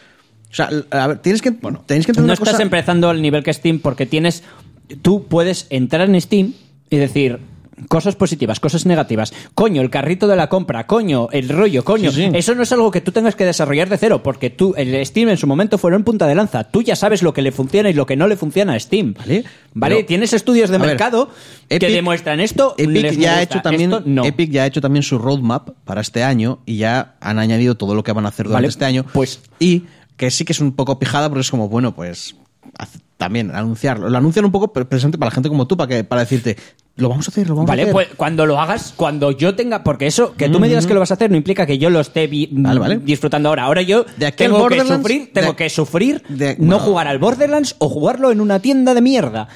[0.51, 3.09] O sea, a ver, tienes que, bueno, tenéis que entender no una estás cosa- empezando
[3.11, 4.43] al nivel que Steam porque tienes.
[5.03, 6.55] Tú puedes entrar en Steam
[6.91, 7.39] y decir.
[7.87, 9.33] Cosas positivas, cosas negativas.
[9.55, 12.11] Coño, el carrito de la compra, coño, el rollo, coño.
[12.11, 12.31] Sí, sí.
[12.35, 15.29] Eso no es algo que tú tengas que desarrollar de cero, porque tú, el Steam
[15.29, 16.65] en su momento fueron punta de lanza.
[16.65, 19.15] Tú ya sabes lo que le funciona y lo que no le funciona a Steam.
[19.17, 19.95] Vale, ¿Vale?
[19.95, 21.31] pero- Tienes estudios de ver, mercado
[21.69, 22.75] que Epic- demuestran esto.
[22.77, 24.25] Epic ya ha hecho también esto no.
[24.25, 27.95] Epic ya ha hecho también su roadmap para este año y ya han añadido todo
[27.95, 29.05] lo que van a hacer durante Vale, este año.
[29.13, 29.85] pues- y
[30.17, 32.35] que sí que es un poco pijada porque es como bueno pues
[33.17, 34.09] también anunciarlo.
[34.09, 36.57] Lo anuncian un poco presente para la gente como tú para que para decirte
[36.97, 37.93] lo vamos a hacer, lo vamos a Vale, hacer.
[37.93, 39.85] pues cuando lo hagas, cuando yo tenga.
[39.85, 41.91] Porque eso, que tú me digas que lo vas a hacer, no implica que yo
[41.91, 42.99] lo esté vi- Vale, vale.
[42.99, 43.65] disfrutando ahora.
[43.65, 46.79] Ahora yo De tengo que sufrir, tengo de- que sufrir de- no bueno.
[46.81, 49.49] jugar al Borderlands o jugarlo en una tienda de mierda.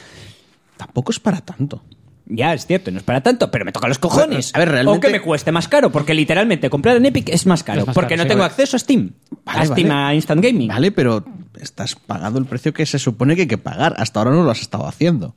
[0.76, 1.82] tampoco es para tanto.
[2.26, 4.52] Ya, es cierto, no es para tanto, pero me toca los cojones.
[4.54, 7.46] A ver, realmente- O que me cueste más caro, porque literalmente comprar en Epic es
[7.46, 7.80] más caro.
[7.80, 8.28] Es más porque caro, no sí.
[8.28, 8.50] tengo Vale.
[8.52, 9.10] acceso a Steam.
[9.44, 10.00] a Vale, Steam, vale.
[10.00, 10.68] a Instant Gaming.
[10.68, 11.24] Vale, pero
[11.60, 13.94] estás pagando el precio que se supone que hay que pagar.
[13.98, 15.34] Hasta ahora no lo has estado haciendo.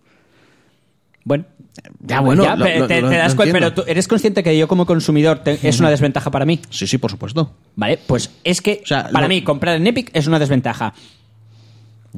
[1.24, 1.46] Bueno.
[2.00, 4.44] Ya, bueno, Ya, lo- pe- lo- te, lo- te das cuenta, pero tú eres consciente
[4.44, 6.62] que yo como consumidor te- es una desventaja para mí.
[6.70, 7.54] Sí, sí, por supuesto.
[7.76, 10.94] Vale, pues es que O sea, para lo- mí comprar en Epic es una desventaja.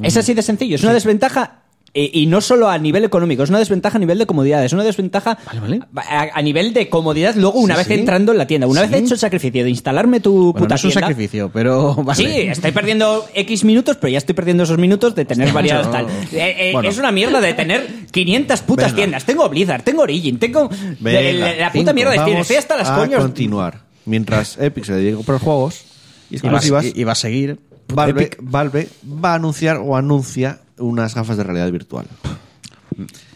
[0.04, 1.64] Es así de sencillo, es una desventaja
[1.94, 4.84] y no solo a nivel económico, es una desventaja a nivel de comodidad, es una
[4.84, 5.80] desventaja Vale, vale.
[6.08, 7.94] A, a nivel de comodidad luego una Sí, vez sí.
[7.94, 8.68] entrando en la tienda.
[8.68, 8.92] Una Sí.
[8.92, 11.96] vez hecho el sacrificio de instalarme tu Bueno, puta no es un tienda- sacrificio, pero
[12.04, 12.16] vale.
[12.24, 16.06] Sí, estoy perdiendo X minutos, pero ya estoy perdiendo esos minutos de tener varias tal.
[16.34, 16.90] Eh, eh, Bueno.
[16.90, 18.96] Es una mierda de tener 500 putas Venga.
[18.96, 19.26] tiendas.
[19.26, 20.70] Tengo Blizzard, tengo Origin, tengo
[21.00, 21.84] Venga, la, la cinco.
[21.86, 22.18] puta mierda de.
[22.18, 23.22] Vamos Estoy hasta las a coños.
[23.22, 23.80] continuar.
[24.06, 25.82] Mientras Epic se dedica a comprar juegos
[26.30, 27.60] y Y va, exclusivas, y va a seguir.
[27.90, 32.06] Valve va a anunciar o anuncia unas gafas de realidad virtual.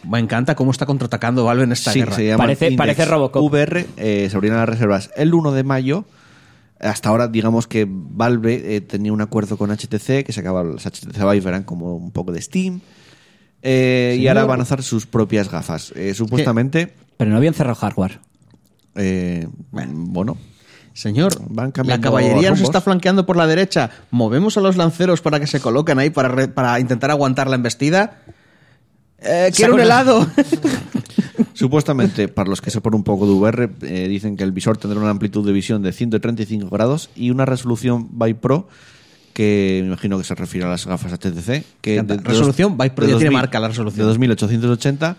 [0.08, 2.16] Me encanta cómo está contraatacando Valve en esta Sí, guerra.
[2.16, 3.42] se Parece- Index parece Robocop.
[3.44, 6.04] VR eh, se abrirán las reservas el 1 de mayo.
[6.80, 10.84] Hasta ahora, digamos que Valve eh, tenía un acuerdo con HTC, que se acaba las
[10.84, 12.80] HTC Vive eran como un poco de Steam.
[13.62, 15.92] Eh, y ahora van a hacer sus propias gafas.
[15.94, 18.18] Eh, supuestamente, Pero no habían cerrado hardware.
[18.96, 20.36] eh, bueno,
[20.94, 23.90] Señor, Van la caballería nos está flanqueando por la derecha.
[24.10, 27.56] Movemos a los lanceros para que se coloquen ahí para, re- para intentar aguantar la
[27.56, 28.18] embestida.
[29.18, 30.26] Eh, quiero un helado.
[31.54, 34.98] Supuestamente, para los que sepan un poco de VR, eh, dicen que el visor tendrá
[35.00, 38.68] una amplitud de visión de 135 grados y una resolución by Pro
[39.32, 41.64] que me imagino que se refiere a las gafas HTC.
[41.80, 42.02] Que.
[42.22, 44.00] Resolución by Pro, ya tiene marca la resolución.
[44.00, 45.16] De 2880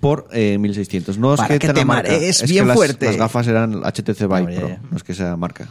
[0.00, 1.18] por eh, 1600.
[1.18, 3.06] No es Para que, que te marees es bien que fuerte.
[3.06, 4.80] las gafas eran HTC Vive Pro, ya.
[4.90, 5.68] no es que sea marca.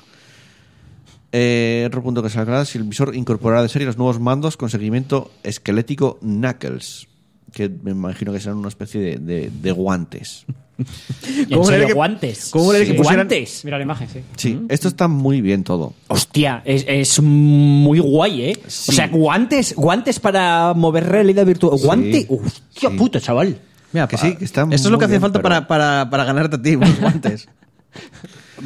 [1.31, 4.57] Eh, otro punto que se aclara si el visor incorporará de serie los nuevos mandos
[4.57, 7.07] con seguimiento esquelético Knuckles,
[7.53, 10.45] que me imagino que serán una especie de, de- de guantes.
[10.79, 12.49] ¿En ¿Cómo serio, era que- guantes?
[12.51, 12.93] cómo que Sí.
[12.93, 13.65] pusieran- ¿Guantes?
[13.65, 14.19] Mira la imagen, sí.
[14.37, 15.93] Sí, esto está muy bien todo.
[16.07, 18.59] Hostia, es, es muy guay, ¿eh?
[18.67, 18.91] Sí.
[18.91, 21.77] O sea, guantes, guantes para mover realidad virtual.
[21.79, 22.97] Guante, hostia Sí.
[22.97, 23.59] puta, chaval.
[23.91, 26.09] Mira, Que sí, que está Esto es lo que hacía bien, falta pero- para, para,
[26.09, 27.49] para ganarte a ti, unos guantes.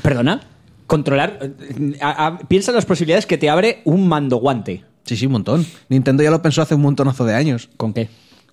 [0.01, 0.41] Perdona,
[0.88, 1.39] controlar.
[1.41, 4.84] eh, a- a- piensa en las posibilidades que te abre un mando guante.
[5.05, 5.65] Sí, sí, un montón.
[5.89, 7.69] Nintendo ya lo pensó hace un montonazo de años.
[7.78, 8.09] ¿Con qué?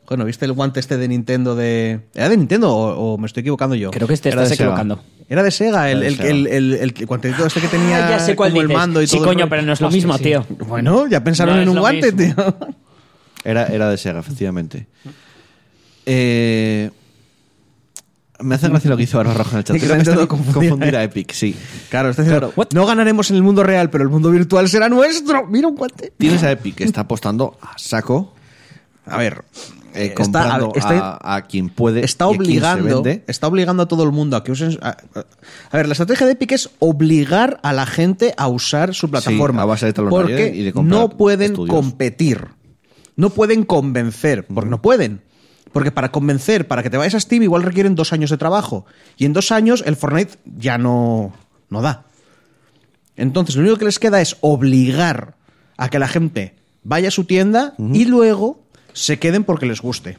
[0.08, 2.00] Bueno, ¿viste el guante este de Nintendo de...
[2.14, 3.92] ¿Era de Nintendo o, o me estoy equivocando yo?
[3.92, 4.66] Creo que te Era estás de Sega.
[4.70, 5.00] equivocando.
[5.28, 8.18] Era de Sega, el, el, el, el, el, el guantecito este que tenía Ah, ya
[8.18, 9.30] sé cuál como el mando y Sí, todo.
[9.30, 10.24] el coño, pero no es lo Hostia, mismo, sí.
[10.24, 10.44] tío.
[10.66, 12.42] Bueno, ya pensaron No en un guante, mismo.
[12.42, 12.56] tío.
[13.44, 14.88] Era, era de Sega, efectivamente.
[16.12, 16.90] Eh,
[18.40, 19.76] me hace gracia lo que hizo Barba Roja en el chat.
[19.76, 20.98] Y que Está confundir, confundir ¿eh?
[20.98, 21.54] a Epic, sí.
[21.88, 25.46] Claro, está diciendo, no ganaremos en el mundo real, pero el mundo virtual será nuestro.
[25.46, 26.12] Mira un guante.
[26.16, 28.32] Tienes a Epic que está apostando a saco.
[29.06, 29.44] A ver,
[29.94, 32.04] eh, Está- comprando a ver, está- a, a quien puede.
[32.04, 33.24] Está a obligando, vende.
[33.26, 34.78] está obligando a todo el mundo a que usen.
[34.82, 34.96] A,
[35.70, 39.62] a ver, la estrategia de Epic es obligar a la gente a usar su plataforma.
[39.62, 41.74] a base de porque y de no pueden estudios.
[41.76, 42.46] competir.
[43.16, 45.22] no pueden convencer, porque no pueden.
[45.72, 48.86] Porque para convencer, para que te vayas a Steam, igual requieren dos años de trabajo.
[49.16, 51.32] Y en dos años el Fortnite ya no,
[51.68, 52.04] no da.
[53.16, 55.34] Entonces, lo único que les queda es obligar
[55.76, 58.62] a que la gente vaya a su tienda y luego
[58.92, 60.18] se queden porque les guste.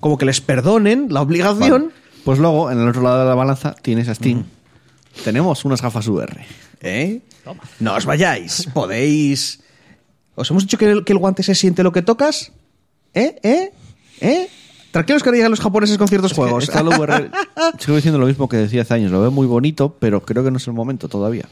[0.00, 1.82] Como que les perdonen la obligación.
[1.82, 1.94] Vale.
[2.24, 4.44] Pues luego, en el otro lado de la balanza, tienes a Steam.
[5.24, 6.44] Tenemos unas gafas VR.
[6.80, 7.20] ¿Eh?
[7.80, 8.68] No os vayáis.
[8.74, 9.60] Podéis.
[10.34, 12.52] ¿Os hemos dicho que el, que el guante se siente lo que tocas?
[13.14, 13.38] ¿Eh?
[13.42, 13.72] ¿Eh?
[14.20, 14.48] ¿Eh?
[14.90, 16.64] Tranquilos que llegan los japoneses con ciertos Es juegos.
[16.64, 17.30] está el VR,
[17.78, 19.10] sigo diciendo lo mismo que decía hace años.
[19.12, 21.44] Lo veo muy bonito, pero creo que no es el momento todavía.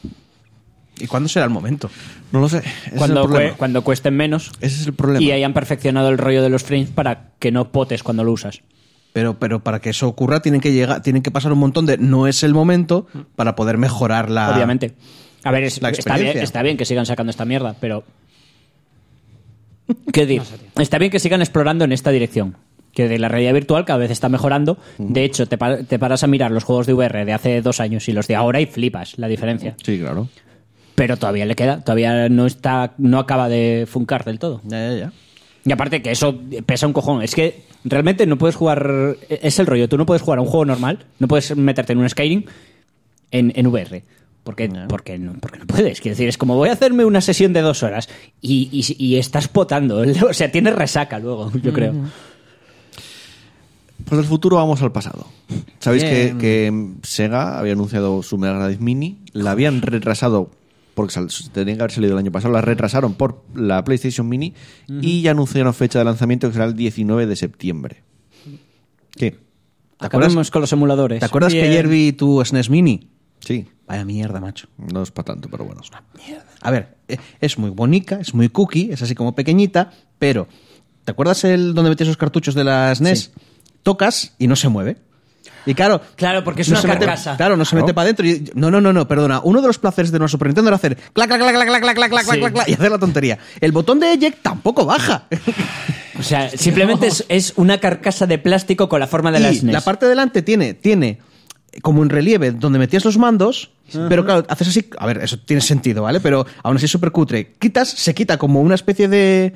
[0.99, 1.91] ¿Y cuándo será el momento?
[2.33, 2.59] No lo sé.
[2.59, 3.53] Ese es Cuando, el problema.
[3.53, 5.23] cue- cuando cuesten menos Ese es el problema.
[5.23, 8.63] y hayan perfeccionado el rollo de los frames para que no potes cuando lo usas.
[9.13, 11.99] Pero, pero para que eso ocurra tienen que llegar, tienen que pasar un montón de
[11.99, 14.55] no es el momento para poder mejorar la.
[14.55, 14.95] Obviamente.
[15.45, 18.03] A ver, es- La está, bien, está bien que sigan sacando esta mierda, pero.
[20.13, 20.45] ¿Qué digo?
[20.79, 22.57] está bien que sigan explorando en esta dirección.
[22.97, 24.79] Que de la realidad virtual cada vez está mejorando.
[24.99, 27.79] De hecho, te, pa- te paras a mirar los juegos de VR de hace dos
[27.79, 29.77] años y los de ahora y flipas la diferencia.
[29.85, 30.29] Sí, claro.
[30.95, 34.63] Pero todavía le queda, todavía no está, no acaba de funcar del todo.
[34.65, 35.13] Ya, ya, ya.
[35.67, 37.23] Y aparte que eso pesa un cojón.
[37.23, 39.17] Es que realmente no puedes jugar.
[39.29, 39.89] Es el rollo.
[39.91, 41.01] Tú no puedes jugar a un juego normal.
[41.19, 42.45] No puedes meterte en un Skyrim
[43.31, 44.03] en, en VR.
[44.45, 46.01] Porque, porque, no, porque no puedes.
[46.01, 48.09] Quiero decir, es como voy a hacerme una sesión de dos horas
[48.41, 50.03] y, y- y estás potando.
[50.31, 51.93] O sea, tienes resaca luego, yo creo.
[54.07, 55.27] Pues del futuro vamos al pasado.
[55.81, 60.51] Sabéis que, Sega había anunciado su Mega Drive Mini, la habían retrasado
[60.95, 61.15] porque
[61.53, 64.55] tenía que haber salido el año pasado, la retrasaron por la PlayStation Mini
[64.89, 68.03] y ya anunciaron fecha de lanzamiento que será el 19 de septiembre.
[69.11, 69.33] ¿Qué?
[69.33, 71.21] ¿Te acuerdas, Acabemos con los emuladores.
[71.21, 73.11] ¿te acuerdas que ayer vi tu SNES Mini?
[73.41, 74.69] Sí, Vaya mierda, macho.
[74.79, 75.81] no es para tanto, pero bueno.
[76.61, 80.49] A ver, eh, es muy bonita, es muy cookie, es así como pequeñita, pero
[81.05, 83.33] ¿te acuerdas el donde metías los cartuchos de las NES?
[83.87, 84.97] tocas y no se mueve.
[85.65, 87.37] Y claro, claro, porque es no una carcasa.
[87.37, 88.27] Claro, no se mete para adentro.
[88.55, 89.41] No, no, no, no, perdona.
[89.45, 91.95] Uno de los placeres de una Super Nintendo era hacer clac, clac, clac, clac, clac,
[91.95, 92.41] clac, clac, sí.
[92.41, 93.39] clac, y hacer la tontería.
[93.61, 95.29] El botón de eject tampoco baja.
[96.19, 99.73] O sea, simplemente es, una carcasa de plástico con la forma de y la SNES.
[99.73, 101.21] La parte de delante tiene, tiene
[101.81, 103.71] como un relieve donde metías los mandos,
[104.09, 104.89] pero claro, haces así.
[104.99, 106.19] A ver, eso tiene sentido, ¿vale?
[106.19, 107.53] Pero aún así es súper cutre.
[107.61, 109.55] Quitas, se quita como una especie de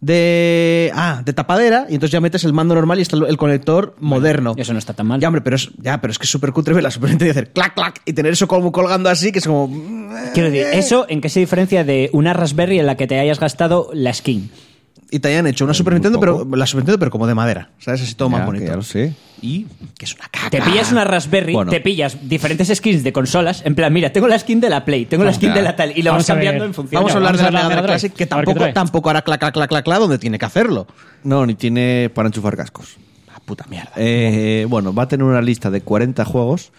[0.00, 3.36] de ah, de tapadera y entonces ya metes el mando normal y está el, el
[3.36, 4.54] conector moderno.
[4.56, 5.20] eso no está tan mal.
[5.20, 7.28] Ya, hombre, pero es, ya, pero es que es súper cutre ver la Super Nintendo
[7.28, 9.68] y hacer clac, clac y tener eso como colgando así, que es como...
[10.34, 13.40] Quiero decir, ¿eso en qué se diferencia de una Raspberry en la que te hayas
[13.40, 14.50] gastado la skin?
[15.10, 17.70] Y te hayan hecho una Super Nintendo, pero la Super Nintendo, pero como de madera.
[17.78, 18.02] ¿Sabes?
[18.02, 18.66] Así todo Ya, más que bonito.
[18.66, 19.14] ya lo sé.
[19.40, 20.50] Y que es una caca.
[20.50, 21.70] Te pillas una Raspberry, Bueno.
[21.70, 23.62] te pillas diferentes skins de consolas.
[23.64, 25.90] En plan, mira, tengo la skin de la Play, tengo la skin de la tal,
[25.96, 27.00] y lo vas Vamos a cambiando en función.
[27.00, 28.32] Vamos a hablar de la vamos a Mega hablar Drive de la Classic, que Drive.
[28.34, 28.72] A ver qué tampoco, trae.
[28.72, 30.86] tampoco hará clac, clac, clac, clac, clac, donde tiene que hacerlo.
[31.22, 32.96] No, ni tiene para enchufar cascos.
[33.28, 33.92] La puta mierda.
[33.96, 36.72] Eh, bueno, va a tener una lista de 40 juegos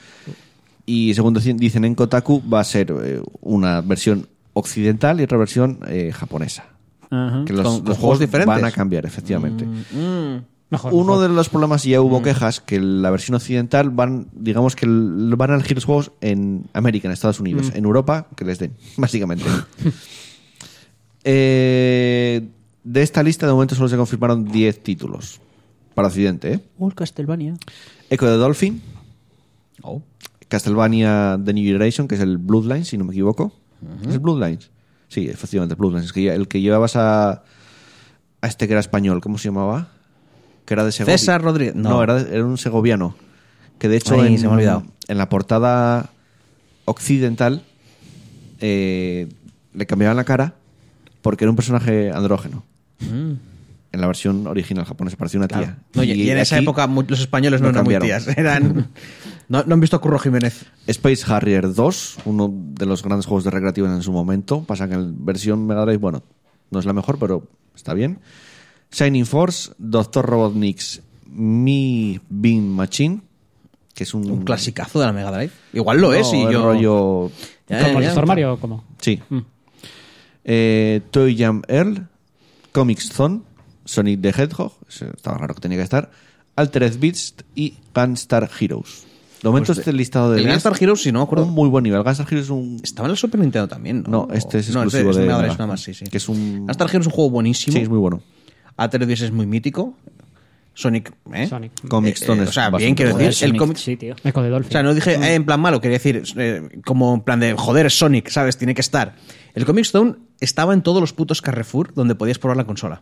[0.85, 5.37] y según dicen- dicen en Kotaku va a ser eh, una versión occidental y otra
[5.37, 6.65] versión eh, japonesa.
[7.09, 7.43] Ajá.
[7.45, 8.47] Que los, Con- los con juegos diferentes.
[8.55, 9.65] van a cambiar, efectivamente.
[10.69, 11.21] Mejor, Uno mejor.
[11.29, 15.51] de los problemas y ya hubo quejas que la versión occidental van, digamos que van
[15.51, 19.45] a elegir los juegos en América, en Estados Unidos, en Europa, que les den, básicamente.
[21.29, 22.47] Eh,
[22.83, 25.41] de esta lista de momento solo se confirmaron 10 títulos
[25.93, 26.53] para Occidente.
[26.53, 26.59] ¿eh?
[26.79, 27.55] Oh, Castlevania.
[28.09, 28.81] Echo de Dolphin,
[29.81, 30.01] Oh.
[30.47, 33.51] Castlevania The New Generation, que es el Bloodlines, si no me equivoco.
[34.07, 34.69] ¿Es el Bloodlines?
[35.09, 36.05] Sí, efectivamente, Bloodlines.
[36.07, 37.29] Es que ya- el que llevabas a,
[38.41, 39.87] a este que era español, ¿cómo se llamaba?
[40.65, 41.17] Que era de Segovia.
[41.17, 42.03] César Rodríguez, No, no.
[42.03, 43.15] era, de- era un segoviano.
[43.79, 44.83] Que de hecho Ay, en, se me ha olvidado.
[45.07, 46.09] en la portada
[46.85, 47.63] occidental
[48.59, 49.29] eh,
[49.73, 50.55] le cambiaban la cara
[51.21, 52.63] porque era un personaje andrógeno.
[52.99, 55.77] En la versión original japonesa parecía una tía.
[55.93, 58.27] No, y, y en esa época los españoles no lo eran muy tías.
[58.29, 58.89] Eran,
[59.49, 60.65] no, no han visto a Curro Jiménez.
[60.87, 64.63] Space Harrier 2, uno de los grandes juegos de recreativos en su momento.
[64.63, 66.23] Pasa que en versión Mega Drive, bueno,
[66.71, 68.19] no es la mejor, pero está bien.
[68.91, 73.21] Shining Force, Doctor Robotnik's Me Bean Machine,
[73.93, 75.51] que es un, Un clasicazo de la Mega Drive.
[75.73, 76.63] Igual lo No, es y el yo...
[76.63, 77.31] rollo.
[77.67, 78.25] Ya, ¿Como ya, el ya.
[78.25, 78.83] Mario o cómo?
[78.99, 79.21] Sí.
[79.29, 79.39] Mm.
[80.45, 82.07] Eh, Toy Jam Earl,
[82.71, 83.41] Comics Zone,
[83.83, 86.09] Sonic the Hedgehog, estaba raro que tenía que estar,
[86.55, 89.05] Altered Beast y Gunstar Heroes.
[89.41, 91.45] De momento Pues este listado de el 10, Gunstar Heroes, sí, no me acuerdo.
[91.45, 92.01] Un muy buen nivel.
[92.03, 94.27] Gunstar Heroes es un Estaba en la Super Nintendo también, ¿no?
[94.27, 95.47] No, este es No, exclusivo de Drive Mega.
[95.53, 96.05] nada más, sí, sí.
[96.05, 97.75] Que es un- Gunstar Heroes es un juego buenísimo.
[97.77, 98.21] Sí, es muy bueno.
[98.77, 99.95] Altered Beast es muy mítico.
[100.73, 101.47] Sonic, ¿eh?
[101.47, 101.71] Sonic.
[101.87, 103.77] Comic Eh, Stone eh, es o sea, bien quiero decir, el Sonic, cómic...
[103.77, 104.15] Sí, tío.
[104.23, 104.69] Echo de Dolphin.
[104.69, 107.53] O sea, no dije eh, en plan malo, quería decir, eh, como en plan de,
[107.53, 108.57] joder, es Sonic, ¿sabes?
[108.57, 109.15] Tiene que estar.
[109.55, 113.01] El Comic Stone estaba en todos los putos Carrefour donde podías probar la consola.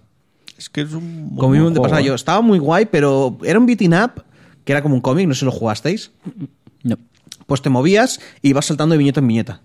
[0.57, 1.36] Es que es un.
[1.36, 2.05] Como mismo te juego, pasaba ¿eh?
[2.05, 2.15] yo.
[2.15, 4.23] Estaba muy guay, pero era un beating up
[4.66, 6.11] que era como un cómic, no sé si lo jugasteis.
[6.84, 6.97] No.
[7.45, 9.61] Pues te movías y ibas saltando de viñeta en viñeta.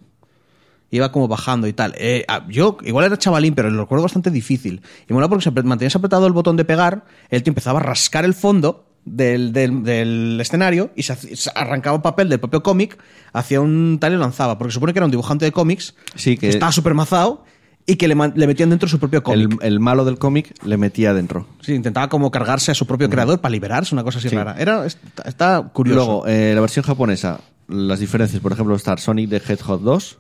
[0.92, 1.94] Iba como bajando y tal.
[1.98, 4.82] Eh, yo igual era chavalín, pero lo recuerdo bastante difícil.
[5.08, 7.82] Y mola porque si apre- mantenías apretado el botón de pegar, él te empezaba a
[7.82, 12.98] rascar el fondo del, del- del escenario y se, se arrancaba papel del propio cómic,
[13.32, 14.58] hacía un tal y lo lanzaba.
[14.58, 17.44] Porque supone que era un dibujante de cómics Sí, que- estaba súper mazado
[17.90, 19.58] y que le, le metían dentro su propio El, cómic.
[19.62, 21.46] el malo del cómic le metía dentro.
[21.60, 24.36] Sí, intentaba como cargarse a su propio creador para liberarse, una cosa así Sí.
[24.36, 24.54] rara.
[24.58, 25.96] Era, está, está curioso.
[26.04, 30.18] Luego, eh, la versión japonesa, las diferencias, por ejemplo, está Sonic de Hedgehog 2.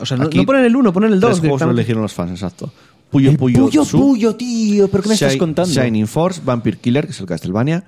[0.00, 1.30] o sea, no, no ponen el 1, ponen el 2.
[1.30, 2.72] Tres juegos lo eligieron los fans, exacto.
[3.16, 5.72] Puyo Puyo, Puyo, Tsu, puyo, tío, ¿pero qué me estás contando?
[5.72, 7.84] Shining Force, Vampire Killer, que es el Castlevania,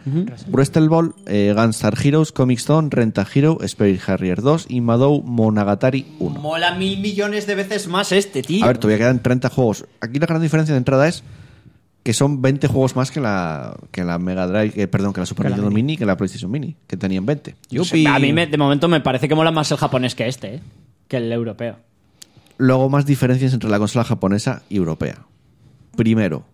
[0.49, 6.07] Bristol Ball, eh, Gunstar Heroes, Comic Stone, Renta Hero, Spirit Harrier 2 y Madou Monogatari
[6.19, 6.41] 1.
[6.41, 8.65] Mola mil millones de veces más este, tío.
[8.65, 9.85] A ver, todavía quedan 30 juegos.
[10.01, 11.23] Aquí la gran diferencia de entrada es
[12.03, 15.27] que son 20 juegos más que la, que la Mega Drive, eh, perdón, que la
[15.27, 15.83] Super Nintendo Mini.
[15.83, 17.55] Mini, que la PlayStation Mini, que tenían 20.
[17.71, 18.07] Yupi.
[18.07, 20.61] A mí me- de momento me parece que mola más el japonés que este, ¿eh?
[21.07, 21.77] que el europeo.
[22.59, 25.25] Luego más diferencias entre la consola japonesa y europea.
[25.97, 26.45] Primero,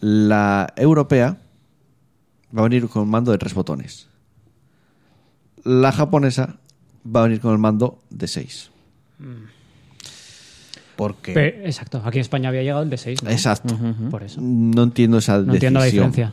[0.00, 1.38] la europea
[2.56, 4.08] va a venir con un mando de tres botones.
[5.64, 6.56] La japonesa
[7.04, 8.70] va a venir con el mando de seis.
[10.96, 13.20] Porque Pe- exacto, aquí en España había llegado el de 6.
[13.28, 13.78] Exacto.
[14.10, 14.40] Por eso.
[14.40, 16.32] No entiendo esa No entiendo la diferencia.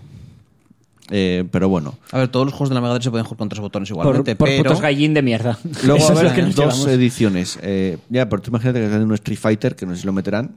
[1.11, 1.95] Eh, pero bueno.
[2.11, 3.89] A ver, todos los juegos de la Mega Drive se pueden jugar con tres botones
[3.89, 4.63] igualmente, por pero...
[4.63, 5.57] putos gallín de mierda.
[5.83, 6.87] Luego va a haber que dos llevamos.
[6.87, 7.59] ediciones.
[7.61, 10.13] Eh, ya, pero tú imagínate que salen un Street Fighter, que no sé si lo
[10.13, 10.55] meterán.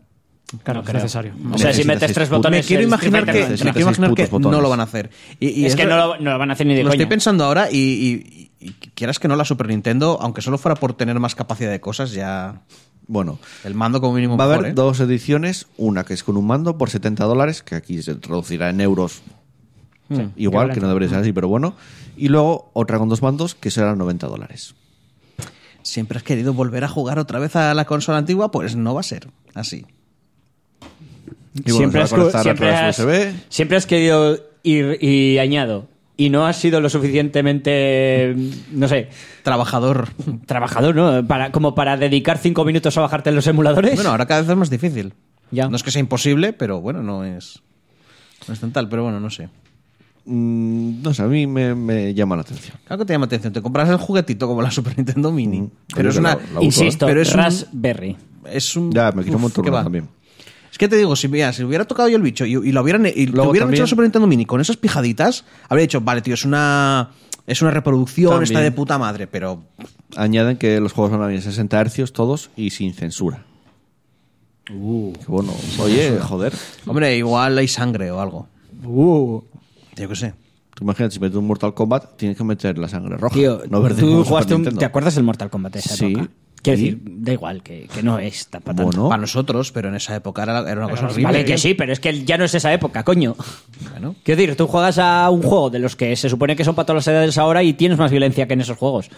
[0.62, 1.34] Claro, es necesario.
[1.52, 2.64] O sea, si metes tres botones...
[2.64, 5.10] me quiero imaginar que, me quiero imaginar que no lo van a hacer.
[5.38, 7.04] Y, y Es que no lo, no lo van a hacer ni de lo estoy
[7.04, 10.94] pensando ahora y, y- y quieras que no la Super Nintendo, aunque solo fuera por
[10.94, 12.62] tener más capacidad de cosas, ya
[13.06, 14.72] Bueno, el mando como mínimo va a haber ¿eh?
[14.72, 15.66] dos ediciones.
[15.76, 19.20] Una que es con un mando por 70 dólares, que aquí se traducirá en euros.
[20.36, 21.74] Igual, que no debería ser así, pero bueno.
[22.16, 24.74] Y luego otra con dos mandos, que serán 90 dólares.
[25.82, 29.00] Siempre has querido volver a jugar otra vez a la consola antigua, pues no va
[29.00, 29.86] a ser así.
[31.54, 33.32] Y bueno, siempre, se has, va a a siempre, has, USB.
[33.48, 35.88] siempre has querido ir y añado.
[36.16, 38.34] Y no has sido lo suficientemente,
[38.72, 39.08] no sé,
[39.44, 40.08] Trabajador.
[40.46, 41.26] trabajador, ¿no?
[41.26, 43.94] Para, como para dedicar cinco minutos a bajarte los emuladores.
[43.94, 45.14] Bueno, ahora cada vez es más difícil.
[45.52, 45.68] Ya.
[45.68, 47.62] No es que sea imposible, pero bueno, no es.
[48.48, 49.48] No es tan tal, pero bueno, no sé.
[50.30, 52.76] Mm, no sé, a mí me, me llama la atención.
[52.84, 53.52] Claro que te llama atención.
[53.52, 55.62] Te compras el juguetito como la Super Nintendo Mini.
[55.62, 56.34] Mm, pero es una.
[56.34, 58.16] la- la Insisto, Pero es un- Raspberry.
[58.52, 58.92] Es un.
[58.92, 60.08] Ya, me quiero un montón también.
[60.70, 62.82] Es que te digo, si, mira, si hubiera tocado yo el bicho y, y lo
[62.82, 66.20] hubieran, y lo hubieran hecho la Super Nintendo Mini con esas pijaditas, habría dicho, vale,
[66.20, 67.10] tío, es una.
[67.46, 68.44] Es una reproducción, También.
[68.52, 69.62] está de puta madre, pero.
[70.16, 73.44] Añaden que los juegos van a venir en 60 hercios todos y sin censura.
[74.70, 75.14] Uh.
[75.14, 75.54] Qué bueno.
[75.80, 76.52] Oye, joder.
[76.86, 78.46] Hombre, igual hay sangre o algo.
[78.84, 79.40] Uh.
[79.98, 80.34] Yo qué sé.
[80.74, 83.34] Tú imagínate, si metes un Mortal Kombat, tienes que meter la sangre roja.
[83.34, 84.64] Tío, no verde tú jugaste un-.
[84.76, 86.06] ¿Te acuerdas del Mortal Kombat de esa Sí.
[86.12, 86.28] época?
[86.60, 88.82] Quiero decir, da igual, que, que no es tan patata.
[88.84, 89.08] Bueno.
[89.08, 91.22] Para nosotros, pero en esa época era, era una cosa horrible.
[91.22, 93.36] Vale, que sí, pero es que ya no es esa época, coño.
[93.92, 94.16] Bueno.
[94.24, 96.86] Quiero decir, tú juegas a un juego de los que se supone que son para
[96.86, 99.08] todas las edades ahora y tienes más violencia que en esos juegos.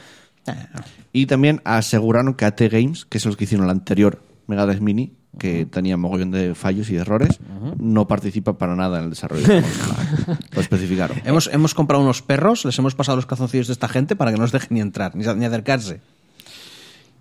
[1.12, 4.80] Y también aseguraron que AT Games, que son los que hicieron la anterior Mega Drive
[4.82, 7.38] Mini, que tenía mogollón de fallos y de errores,
[7.78, 10.38] no participa para nada en el desarrollo de la.
[10.52, 11.20] Lo especificaron.
[11.24, 14.36] Hemos, hemos comprado unos perros, les hemos pasado los calzoncillos de esta gente para que
[14.36, 16.00] no nos dejen ni entrar, ni, ni acercarse.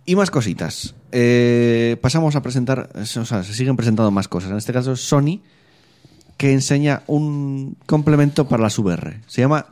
[0.05, 0.95] Y más cositas.
[1.11, 4.49] Eh, pasamos a presentar, o sea, se siguen presentando más cosas.
[4.49, 5.41] En este caso es Sony,
[6.37, 9.21] que enseña un complemento para las VR.
[9.27, 9.67] Se llama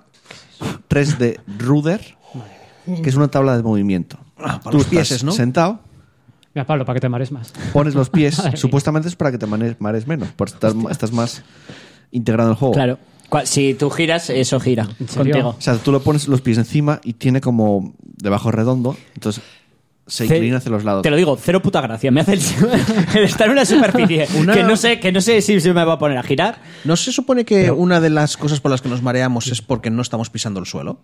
[0.89, 2.17] 3D Ruder,
[2.85, 4.19] que es una tabla de movimiento.
[4.37, 5.31] Ah, para Tú los estás pieses, ¿no?
[5.31, 5.79] sentado,
[6.57, 7.53] Mira, Pablo, para que te mares más.
[7.71, 11.43] pones los pies, supuestamente es para que te mares menos, porque estás, estás más
[12.09, 12.73] integrado en el juego.
[12.73, 12.97] Claro.
[13.45, 15.49] Si tú giras, eso gira contigo.
[15.49, 19.43] O sea, tú lo pones los pies encima y tiene como debajo redondo, entonces
[20.07, 21.03] se inclina hacia los lados.
[21.03, 22.09] Te lo digo, cero puta gracia.
[22.09, 22.41] Me hace el,
[23.15, 25.85] el estar en una superficie Una- que no sé, que no sé si se me
[25.85, 26.59] va a poner a girar.
[26.85, 29.91] ¿No se supone que una de las cosas por las que nos mareamos es porque
[29.91, 31.01] no estamos pisando el suelo?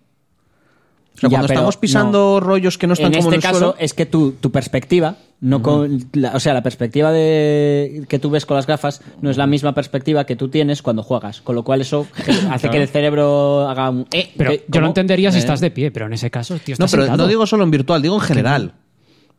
[1.14, 3.42] O sea, Ya, cuando estamos pisando rollos que no están en como este en el
[3.42, 3.76] caso suelo.
[3.78, 8.30] es que tu, tu perspectiva no con la- o sea la perspectiva de que tú
[8.30, 11.54] ves con las gafas no es la misma perspectiva que tú tienes cuando juegas con
[11.54, 12.06] lo cual eso
[12.50, 15.40] hace que el cerebro haga un eh, Pero eh, yo lo entendería si Eh.
[15.40, 17.22] estás de pie, pero en ese caso, tío, No, estás pero sentado.
[17.22, 18.72] no digo solo en virtual, digo en general.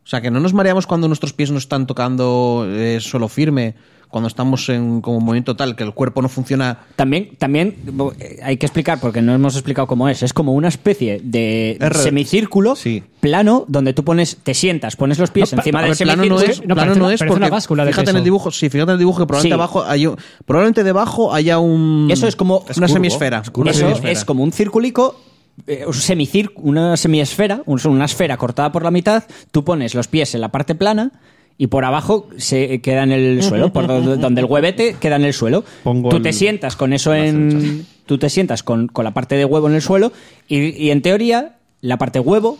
[0.04, 3.74] O sea, que no nos mareamos cuando nuestros pies no están tocando eh, suelo firme,
[4.08, 6.78] cuando estamos en como movimiento tal que el cuerpo no funciona.
[6.96, 7.76] También, también
[8.18, 10.22] eh, hay que explicar, porque no hemos explicado cómo es.
[10.22, 13.02] Es como una especie de R- semicírculo Sí.
[13.20, 16.38] plano donde tú pones, te sientas, pones los pies No, encima del ver, plano no
[16.38, 16.52] semicírculo.
[16.64, 18.68] es, no, plano no una- es porque una báscula de fíjate en el dibujo, sí,
[18.70, 19.60] fíjate en el dibujo que probablemente Sí.
[19.60, 23.70] abajo hay un- probablemente debajo haya un Eso es como una curvo, semisfera, es curvo.
[23.70, 24.12] Eso semisfera.
[24.12, 25.20] es como un circulico,
[25.66, 29.24] eh, un semicir- una semiesfera, un- una esfera cortada por la mitad.
[29.50, 31.12] Tú pones los pies en la parte plana
[31.58, 35.24] y por abajo se queda en el suelo, por donde, donde el huevete queda en
[35.24, 35.64] el suelo.
[35.84, 39.36] Pongo tú el- te sientas con eso en, tú te sientas con, con la parte
[39.36, 40.12] de huevo en el suelo
[40.48, 42.58] y, y en teoría la parte huevo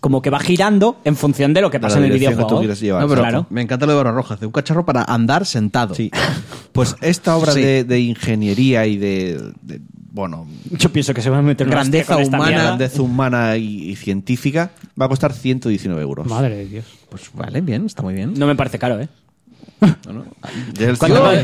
[0.00, 2.44] como que va girando en función de lo que pasa en el dirección que tú
[2.44, 2.60] videojuego.
[2.62, 3.02] quieras llevar.
[3.02, 3.46] No, pero Claro.
[3.50, 5.94] me encanta lo de barra roja, hace un cacharro para andar sentado.
[5.94, 6.10] Sí.
[6.72, 7.60] Pues esta obra Sí.
[7.60, 9.80] de, de ingeniería y de, de,
[10.10, 12.46] bueno, Yo pienso que se va a meter Grandeza humana.
[12.46, 12.64] mierda.
[12.64, 16.26] grandeza humana y, y científica, va a costar 119 euros.
[16.26, 16.84] Madre de Dios.
[17.08, 18.34] Pues vale, bien, está muy bien.
[18.36, 19.08] No me parece caro, ¿eh?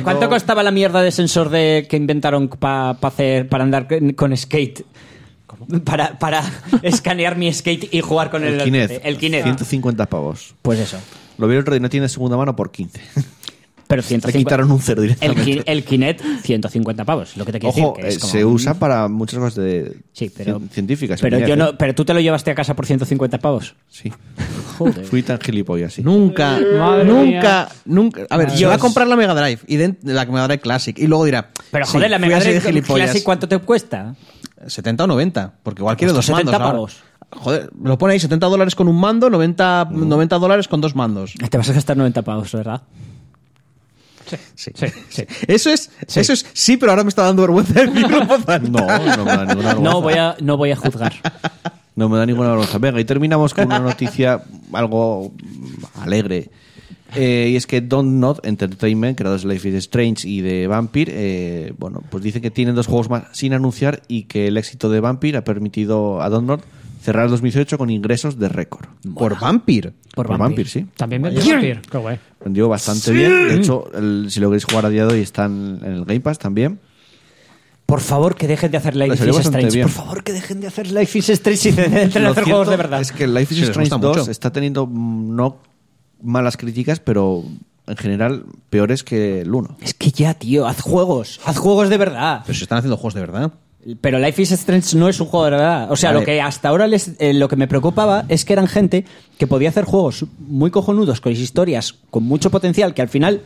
[0.03, 4.37] ¿Cuánto, costaba la mierda de sensor de que inventaron para hacer para andar con- con
[4.37, 4.85] skate?
[5.85, 6.43] Para, para
[6.83, 9.05] escanear mi skate y jugar con el, el Kinect.
[9.05, 9.45] el Kinect.
[9.45, 10.55] 150 pavos.
[10.63, 10.99] Pues eso.
[11.39, 13.01] Lo vi el otro día, no tiene segunda mano por 15.
[13.89, 14.39] Pero Le 150.
[14.39, 15.45] quitaron un cero el, directamente.
[15.45, 17.37] Ki- el Kinect, 150 pavos.
[17.37, 18.03] Lo que te quiero Ojo, decir.
[18.03, 20.59] que es eh, como- se usa para muchas cosas de Sí, pero.
[20.61, 21.21] cien- científicas.
[21.21, 23.75] Pero, yo no, pero tú te lo llevaste a casa por 150 pavos.
[23.89, 24.13] Sí.
[24.79, 25.05] Joder.
[25.05, 26.03] Fui tan gilipollas, sí.
[26.03, 27.69] Nunca, Madre nunca, mía.
[27.87, 28.27] nunca.
[28.29, 30.99] A ver, se va a comprar la Mega Drive y den- la Mega Drive Classic
[30.99, 31.51] y luego dirá.
[31.71, 33.07] Pero sí, joder, la fui Mega de Drive gilipollas.
[33.07, 34.15] Classic, ¿cuánto te cuesta?
[34.67, 36.95] 70 o 90, porque igual quiere dos Cuesta 70 mandos.
[36.95, 37.43] pavos.
[37.45, 41.35] Joder, lo pone ahí 70 dólares con un mando, 90, 90 dólares con dos mandos.
[41.51, 42.83] Te vas a gastar 90 pavos, ¿verdad?
[44.27, 44.37] Sí.
[44.75, 45.25] Sí, sí.
[45.49, 48.19] Eso es, eso es, sí, pero ahora me está dando vergüenza decirlo.
[48.27, 49.75] No, no me da ninguna vergüenza.
[49.81, 51.13] No voy a, no voy a juzgar.
[51.95, 52.79] No me da ninguna vergüenza.
[52.79, 55.33] Venga, y terminamos con una noticia algo
[56.01, 56.51] alegre.
[57.15, 61.13] Eh, y es que Don't Not Entertainment, creadores de Life is Strange y de Vampire,
[61.15, 64.91] eh, bueno, pues dicen que tienen dos juegos más sin anunciar y que el éxito
[64.91, 66.63] de Vampire ha permitido a Don't Not
[67.07, 68.87] cerrar el 2018 con ingresos de récord.
[69.15, 69.93] Por Vampir.
[70.15, 70.65] Por Por Vampire.
[70.65, 70.87] Vampire, sí.
[70.97, 71.81] También me Vampire.
[71.91, 72.19] Qué guay.
[72.45, 73.49] Vendió bastante bien.
[73.49, 76.21] De hecho, el- si lo queréis jugar a día de hoy, están en el Game
[76.21, 76.81] Pass también.
[77.87, 79.77] Por favor, que dejen de hacer Life Le salió is bastante Strange.
[79.77, 79.87] bien.
[79.89, 82.77] Por favor, que dejen de hacer Life is Strange y Lo hacer cierto juegos de
[82.77, 83.01] verdad.
[83.01, 84.31] Es que Life is Sí, les Strange gusta 2 mucho.
[84.33, 85.59] está teniendo mm, no
[86.21, 87.45] malas críticas, pero
[87.87, 89.77] en general peores que el 1.
[89.81, 91.41] Es que ya, tío, haz juegos.
[91.45, 92.43] Haz juegos de verdad.
[92.45, 93.53] Pero se están haciendo juegos de verdad.
[94.01, 95.91] Pero Life is Strange no es un juego de verdad.
[95.93, 96.21] O sea, Vale.
[96.21, 99.05] lo que hasta ahora les, eh, lo que me preocupaba es que eran gente
[99.39, 103.43] que podía hacer juegos muy cojonudos, con historias con mucho potencial, que al final.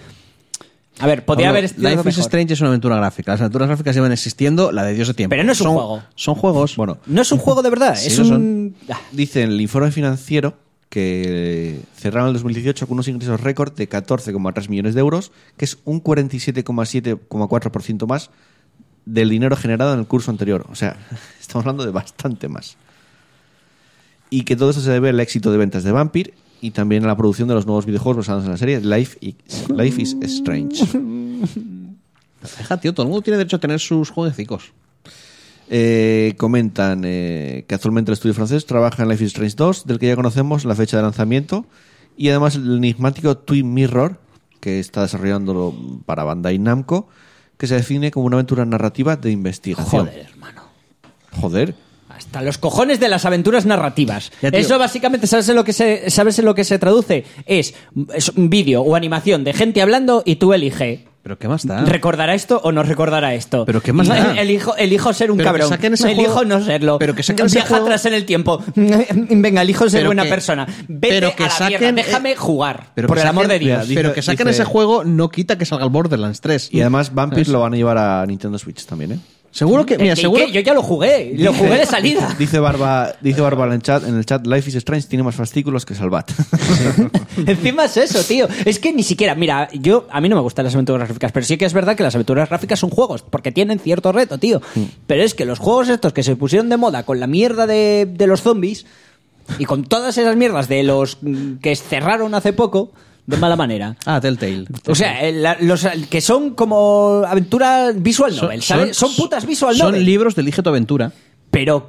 [0.98, 2.18] A ver, podía Pablo, haber Life is.
[2.18, 3.32] Strange es una aventura gráfica.
[3.32, 5.30] Las aventuras gráficas llevan existiendo la de Dios de tiempo.
[5.30, 6.02] Pero no es un Son- juego.
[6.14, 6.76] Son juegos.
[6.76, 8.74] Bueno, No es un juego de verdad, Sí, es un.
[8.90, 10.54] Ah, dice en el informe financiero
[10.90, 15.78] que cerraron el 2018 con unos ingresos récord de 14,3 millones de euros, que es
[15.84, 18.30] un 47,7,4% más
[19.06, 20.66] del dinero generado en el curso anterior.
[20.70, 20.96] O sea,
[21.40, 22.76] estamos hablando de bastante más.
[24.30, 27.08] Y que todo eso se debe al éxito de ventas de Vampire y también a
[27.08, 29.34] la producción de los nuevos videojuegos basados en la serie Life is,
[29.68, 30.84] Life is Strange.
[32.58, 34.72] Deja, tío, todo el mundo tiene derecho a tener sus jueguecicos.
[35.68, 39.98] Eh, comentan eh, que actualmente el estudio francés trabaja en Life is Strange 2, del
[39.98, 41.66] que ya conocemos la fecha de lanzamiento,
[42.16, 44.18] y además el enigmático Twin Mirror,
[44.60, 45.74] que está desarrollándolo
[46.06, 47.08] para Bandai Namco,
[47.60, 50.06] que se define como una aventura narrativa de investigación.
[50.06, 50.62] joder, hermano.
[51.38, 51.74] Joder.
[52.08, 54.32] Hasta los cojones de las aventuras narrativas.
[54.40, 54.60] Ya, tío.
[54.60, 57.26] Eso básicamente, ¿sabes en lo que se, ¿sabes en lo que se traduce?
[57.44, 57.74] Es,
[58.14, 61.09] es un vídeo o animación de gente hablando y tú elige.
[61.22, 61.84] Pero ¿qué más da?
[61.84, 63.66] ¿Recordará esto o no recordará esto?
[63.66, 64.40] Pero ¿qué más da?
[64.40, 65.68] Elijo, elijo ser un Pero que cabrón.
[65.68, 66.98] saquen ese elijo juego- no serlo.
[66.98, 68.62] pero que saquen ese Viaja juego- atrás en el tiempo.
[68.74, 70.66] Venga, elijo ser Pero buena que- persona.
[70.88, 71.92] Vete pero que a la saquen- mierda.
[71.92, 72.86] Déjame eh, jugar.
[72.94, 73.88] Pero por que el amor saquen- de Dios.
[73.88, 76.70] Dice- pero que saquen dice- ese juego no quita que salga el Borderlands 3.
[76.72, 77.52] Y además Vampire ¿Sabes?
[77.52, 79.18] lo van a llevar a Nintendo Switch también, ¿eh?
[79.52, 80.52] Seguro que, mira, ¿En seguro qué?
[80.52, 81.32] Yo ya lo jugué.
[81.36, 82.34] Lo jugué de salida.
[82.38, 85.34] Dice Barba, dice Barba en el chat, en el chat Life is Strange tiene más
[85.34, 86.30] fascículos que Salvat.
[87.46, 88.46] Encima es eso, tío.
[88.64, 91.44] Es que ni siquiera, mira, yo a mí no me gustan las aventuras gráficas, pero
[91.44, 94.62] sí que es verdad que las aventuras gráficas son juegos, porque tienen cierto reto, tío.
[95.06, 98.06] Pero es que los juegos estos que se pusieron de moda con la mierda de,
[98.08, 98.86] de los zombies
[99.58, 102.92] y con todas esas mierdas de los mm, que cerraron hace poco,
[103.30, 103.96] de mala manera.
[104.04, 104.66] Ah, Telltale.
[104.86, 108.96] O sea, eh, la- los que son como aventura visual novel, ¿sabes?
[108.96, 110.04] Son, putas visual Son novel.
[110.04, 111.12] libros de Elige tu aventura.
[111.50, 111.88] pero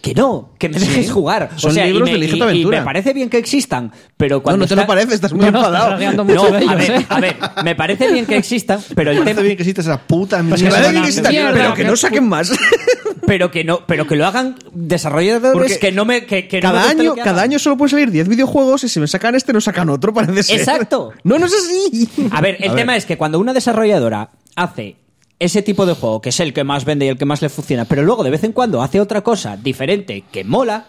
[0.00, 1.50] Que no, que me dejes jugar.
[1.56, 2.78] Son o sea, y libros me- de y- y Aventura.
[2.78, 5.50] me parece bien que existan, pero No, cuando no te lo parece, estás muy No,
[5.50, 5.98] no, enfadado.
[5.98, 7.06] estás No, a ver, ¿eh?
[7.08, 9.98] a ver, me parece bien que existan, pero el Me parece bien que existe esa
[9.98, 10.76] puta Pues mierda.
[10.76, 12.52] que parece bien que exista, mierda, pero que no saquen más.
[13.26, 16.68] pero que no, pero que lo hagan desarrolladores Porque que no me que, que no
[16.72, 19.34] me Cada año, que cada año solo pueden salir 10 videojuegos y si me sacan
[19.34, 20.60] este no sacan otro, parece ser.
[20.60, 21.12] Exacto.
[21.24, 22.08] No, no es así.
[22.30, 24.96] A ver, el tema es que cuando una desarrolladora hace
[25.38, 27.48] ese tipo de juego, que es el que más vende y el que más le
[27.48, 30.88] funciona, pero luego de vez en cuando hace otra cosa diferente que mola,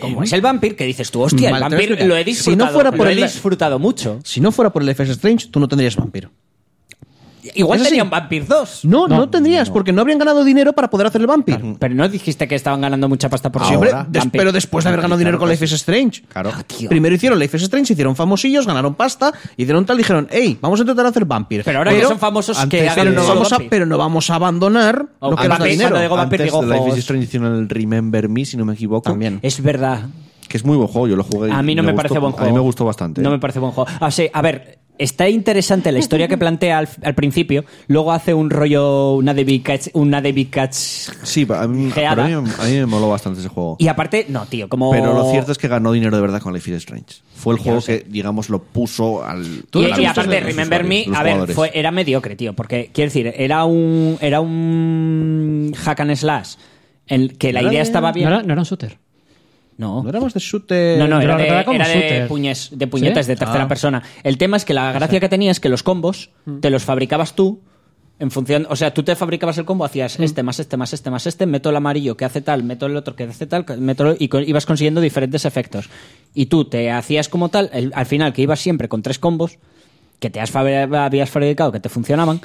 [0.00, 2.72] como es el Vampir, que dices tú, hostia, el Vampir lo he Si no disfrutado,
[2.74, 4.20] fuera por lo he el- disfrutado mucho.
[4.24, 6.30] Si no fuera por el FS Strange, tú no tendrías Vampiro.
[7.54, 7.90] Igual Es así.
[7.90, 8.84] tenía un Vampir 2.
[8.84, 11.60] No, no, tendrías, porque no habrían ganado dinero para poder hacer el Vampir.
[11.78, 14.38] Pero no dijiste que estaban ganando mucha pasta por Sí, hombre, des- Vampir.
[14.40, 16.22] pero después de haber ganado dinero con Life is Strange.
[16.28, 16.50] Claro.
[16.54, 16.88] Ah, tío.
[16.88, 20.80] Primero hicieron Life is Strange, se hicieron famosillos, ganaron pasta, hicieron tal, dijeron, hey, vamos
[20.80, 21.62] a intentar hacer Vampir.
[21.64, 23.70] Pero ahora que son famosos, antes que de- hagan pero no, solo vamos a, Vampir.
[23.70, 26.00] pero no vamos a abandonar O lo que nos da dinero.
[26.00, 26.96] digo Vampir, Antes digo de Life is.
[26.98, 29.10] Strange hicieron el Remember Me, si no me equivoco.
[29.10, 29.38] También.
[29.42, 30.02] Es verdad.
[30.48, 31.48] Que es muy buen juego, yo lo jugué.
[31.50, 32.46] y A mí no me, gustó- parece buen juego.
[32.46, 33.20] A mí me gustó bastante.
[33.20, 33.90] No me parece buen juego.
[34.00, 37.64] Ah, sí, a ver, está interesante la historia que plantea al, al principio.
[37.86, 40.48] Luego hace un rollo, una David Cage, una David.
[40.70, 43.76] Sí, a mí, pero a, mí, a mí me moló bastante ese juego.
[43.78, 44.90] Y aparte, no, tío, como.
[44.90, 47.16] Pero lo cierto es que ganó dinero de verdad con Life is Strange.
[47.34, 48.02] Fue el juego sé.
[48.02, 49.44] que, digamos, lo puso al.
[49.74, 52.52] Y, y aparte, Remember Me, a ver, fue, era mediocre, tío.
[52.54, 54.18] Porque, quiero decir, era un.
[54.20, 55.72] Era un.
[55.76, 56.54] Hack and slash.
[57.06, 58.28] En que la idea de- estaba No bien.
[58.28, 58.98] era, no era un shooter.
[59.78, 60.02] No.
[60.02, 60.98] No éramos de shooter.
[60.98, 63.32] No, no, era de, como era de, puñes, de puñetas ¿Sí?
[63.32, 63.68] de tercera Ah.
[63.68, 64.02] persona.
[64.24, 67.34] El tema es que la gracia que tenía es que los combos te los fabricabas
[67.34, 67.60] tú
[68.20, 71.08] en función, o sea, tú te fabricabas el combo, hacías este más este más este
[71.08, 74.16] más este, meto el amarillo que hace tal, meto el otro que hace tal, meto
[74.18, 75.88] y co- ibas consiguiendo diferentes efectos.
[76.34, 79.58] Y tú te hacías como tal, el- al final que ibas siempre con tres combos
[80.18, 82.40] que te has habías fabricado que te funcionaban.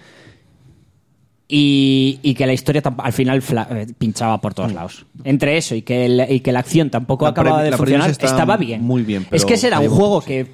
[1.47, 5.05] Y, y que la historia al final fla- eh, pinchaba por todos lados.
[5.23, 8.57] Entre eso y que, el- y que la acción tampoco La acababa de funcionar, estaba
[8.57, 8.81] bien.
[8.81, 10.27] muy bien, es que ese era un juego sí.
[10.27, 10.47] que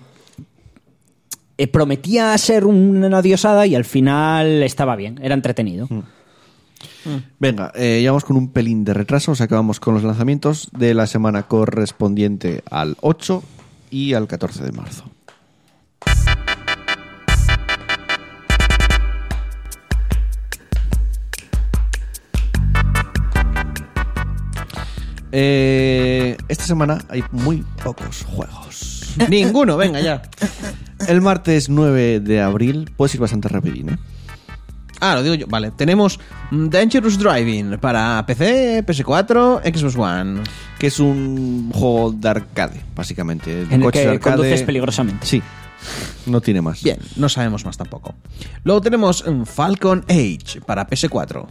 [1.57, 5.87] eh, prometía ser una diosada y al final estaba bien, era entretenido.
[5.89, 5.99] Mm.
[7.39, 9.31] Venga, eh, ya vamos con un pelín de retraso.
[9.33, 13.43] O sea que vamos con los lanzamientos de la semana correspondiente al 8
[13.91, 15.03] y al 14 de marzo.
[25.31, 29.13] Eh, esta semana hay muy pocos juegos.
[29.29, 30.21] Ninguno, venga ya.
[31.07, 33.97] El martes 9 de abril, puedes ir bastante rapidín, ¿eh?
[35.01, 35.47] Ah, lo digo yo.
[35.47, 36.19] Vale, tenemos
[36.51, 40.41] mm, Dangerous Driving para PC, PS4, Xbox One.
[40.77, 43.65] que es un juego de arcade, básicamente.
[43.65, 44.35] de En el que de arcade.
[44.35, 45.25] conduces peligrosamente.
[45.25, 45.41] Sí,
[46.25, 46.83] no tiene más.
[46.83, 48.13] Bien, no sabemos más tampoco.
[48.65, 51.47] Luego tenemos mm, Falcon Age para PS4.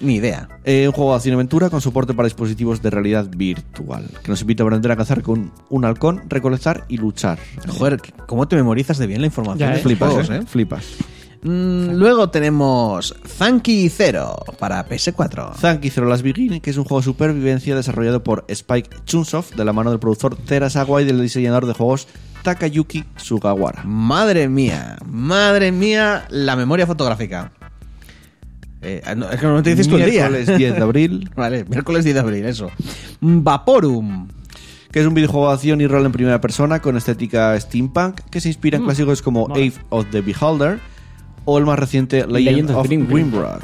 [0.00, 0.48] Ni idea.
[0.64, 4.62] Eh, un juego de acción-aventura con soporte para dispositivos de realidad virtual, que nos invita
[4.62, 7.38] a aprender a cazar con un halcón, recolectar y luchar.
[7.66, 9.70] Joder, ¿cómo te memorizas de bien la información?
[9.70, 9.80] Ya, ¿eh?
[9.80, 10.42] Flipas, juegos, ¿eh?
[10.46, 10.84] Flipas.
[11.42, 15.54] Mm, luego tenemos Zanky Zero para PS4.
[15.56, 19.64] Zanky Zero Last Begin, que es un juego de supervivencia desarrollado por Spike Chunsoft, de
[19.64, 22.08] la mano del productor Terasawa y del diseñador de juegos
[22.42, 23.82] Takayuki Sugawara.
[23.84, 27.52] Madre mía, madre mía, la memoria fotográfica.
[28.80, 30.28] Eh, no, es que no te dices tú el día.
[30.28, 32.70] Miércoles 10 de abril, Vale, miércoles 10 de abril, eso.
[33.20, 34.28] Vaporum.
[34.92, 38.40] que es un videojuego de acción y rol en primera persona con estética steampunk, que
[38.40, 39.54] se inspira en clásicos como mola.
[39.54, 40.78] Ave of the Beholder
[41.50, 42.76] o el más reciente Legend, Legend of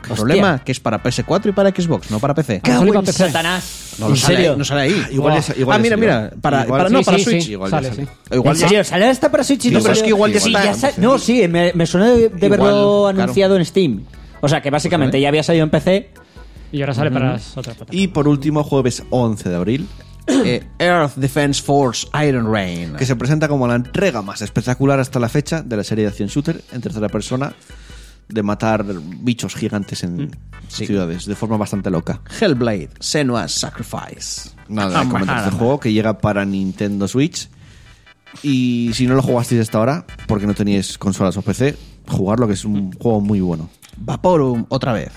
[0.09, 0.17] of.
[0.17, 2.62] Problema que es para PS4 y para Xbox, no para PC.
[2.65, 3.12] Ah, PC.
[3.12, 3.97] Satanás.
[3.99, 4.57] No, ¿En sale, serio?
[4.57, 5.03] no sale ahí.
[5.12, 6.31] Igual ya- igual ah, mira, mira.
[6.41, 7.43] Para, Igual para- sí, no, para sí, Switch.
[7.45, 7.53] sí.
[7.53, 8.05] Igual Sale, salió.
[8.07, 8.11] sí.
[8.35, 8.85] Igual ¿En serio?
[8.85, 10.93] ¿Sale hasta para Switch no pero es que igual ya está.
[10.97, 13.09] No, sí, me, me suena de, de verlo claro.
[13.09, 14.03] anunciado en Steam.
[14.45, 16.11] O sea, que básicamente ya había salido en PC.
[16.70, 18.03] Y ahora sale para las otras plataformas.
[18.03, 19.88] Y por último, jueves 11 de abril,
[20.26, 22.95] Eh, Earth Defense Force Iron Rain.
[22.97, 26.09] que se presenta como la entrega más espectacular hasta la fecha de la serie de
[26.11, 27.55] acción shooter en tercera persona
[28.28, 28.84] de matar
[29.20, 30.30] bichos gigantes en
[30.68, 32.20] ciudades de forma bastante loca.
[32.40, 34.51] Hellblade, Senua's Sacrifice.
[34.68, 37.49] Nada, Ah, de comentar este juego que llega para Nintendo Switch.
[38.42, 41.76] Y si no lo jugasteis hasta ahora, porque no teníais consolas o PC,
[42.09, 45.11] jugarlo que es un juego muy bueno Vaporum, otra vez.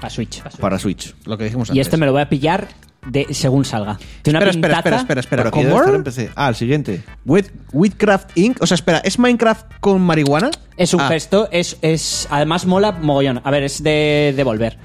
[0.00, 0.42] A Switch.
[0.60, 1.14] para Switch.
[1.24, 1.86] Lo que dijimos Y antes.
[1.88, 2.68] este me lo voy a pillar
[3.06, 3.98] de, según salga.
[4.22, 5.50] Tiene una Espera, espera, espera, espera, espera.
[5.50, 6.04] Que debe estar en ¿Comor?
[6.04, 6.30] PC.
[6.36, 7.02] Ah, el siguiente.
[7.24, 8.62] With, Witcraft Inc.
[8.62, 10.50] O sea, espera, ¿es Minecraft con marihuana?
[10.76, 13.40] Es un Ah, gesto, es, es además mola mogollón.
[13.42, 14.78] A ver, es de devolver.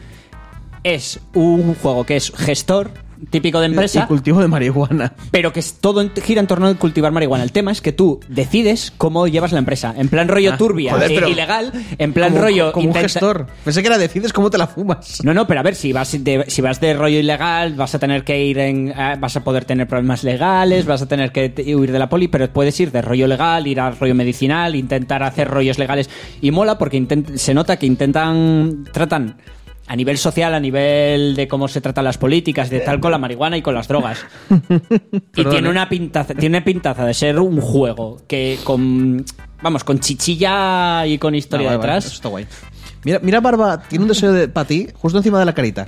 [0.83, 2.91] Es un juego que es gestor
[3.29, 5.13] típico de Y empresa, cultivo de marihuana.
[5.31, 7.43] pero que es todo gira en torno a cultivar marihuana.
[7.43, 9.93] El tema es que tú decides cómo llevas la empresa.
[9.97, 12.95] En plan rollo Ah, turbia joder, e pero- ilegal, en plan como, rollo como un
[12.95, 13.47] gestor.
[13.63, 15.23] Pensé que era decides cómo te la fumas.
[15.23, 17.99] No, no, pero a ver, si vas de, si vas de rollo ilegal, vas a
[17.99, 18.89] tener que ir en.
[18.89, 22.27] eh, vas a poder tener problemas legales, vas a tener que huir de la poli,
[22.27, 26.09] pero puedes ir de rollo legal, ir al rollo medicinal, intentar hacer rollos legales.
[26.41, 28.85] Y mola porque intent- se nota que intentan.
[28.91, 29.35] tratan
[29.87, 33.17] a nivel social, a nivel de cómo se tratan las políticas, de tal con la
[33.17, 34.25] marihuana y con las drogas.
[35.35, 39.25] y tiene una pintaza, tiene pintaza de ser un juego que con.
[39.61, 42.05] Vamos, con chichilla y con historia Ah, vale, detrás.
[42.05, 42.45] está guay.
[43.05, 45.87] Mira, mira, Barba, tiene un deseo de, para ti justo encima de la carita.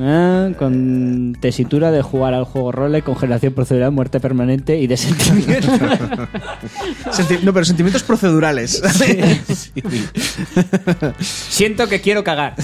[0.00, 5.66] Ah, con tesitura de jugar al juego role, congelación procedural, muerte permanente y de sentimiento.
[7.10, 8.80] Senti- no, pero sentimientos procedurales.
[11.20, 12.54] Siento que quiero cagar.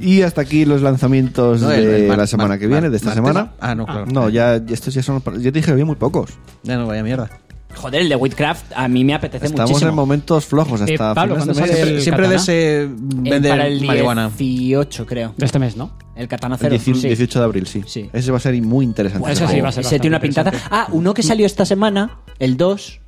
[0.00, 2.82] Y hasta aquí los lanzamientos No, de el- el mar- la semana mar- que viene,
[2.82, 3.24] mar- de esta martes.
[3.26, 3.52] semana.
[3.60, 4.06] Ah, no, claro.
[4.06, 5.22] No, ya, ya estos ya son.
[5.22, 6.30] Yo te dije que había muy pocos.
[6.62, 7.30] ya no, vaya mierda.
[7.76, 9.90] Joder, el de Witchcraft a mí me apetece Estamos muchísimo.
[9.90, 11.70] en momentos flojos hasta Eh, Pablo, finales de ¿cuándo mes.
[11.80, 14.30] sale el Siempre de ese Eh, vender para el marihuana.
[14.36, 15.34] 18, creo.
[15.36, 15.96] De este mes, ¿no?
[16.16, 16.70] El Katana El Cero.
[16.72, 17.06] 18, sí.
[17.08, 17.82] 18 de abril, sí.
[17.86, 18.10] Sí.
[18.12, 19.30] Ese va a ser muy interesante.
[19.32, 20.52] Ese ese sí va a ser Ese tiene una pintaza.
[20.70, 23.00] Ah, uno que salió esta semana, el 2,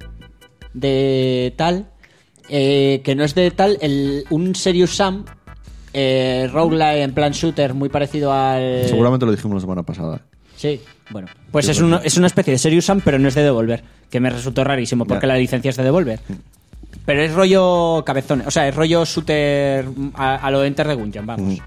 [0.75, 1.91] de tal,
[2.49, 5.25] eh, que no es de tal, el, un Serious Sam,
[5.93, 8.85] eh, roguelike en plan shooter, muy parecido al...
[8.87, 10.23] Seguramente lo dijimos la semana pasada.
[10.57, 10.81] Sí,
[11.13, 11.29] bueno.
[11.51, 14.19] Pues es, uno- es una especie de Serious Sam, pero no es de Devolver, que
[14.21, 16.21] me resultó rarísimo, porque la licencia es de Devolver.
[17.07, 21.27] Pero es rollo cabezón, o sea, es rollo shooter a, a lo Enter the Gungeon,
[21.27, 21.59] vamos.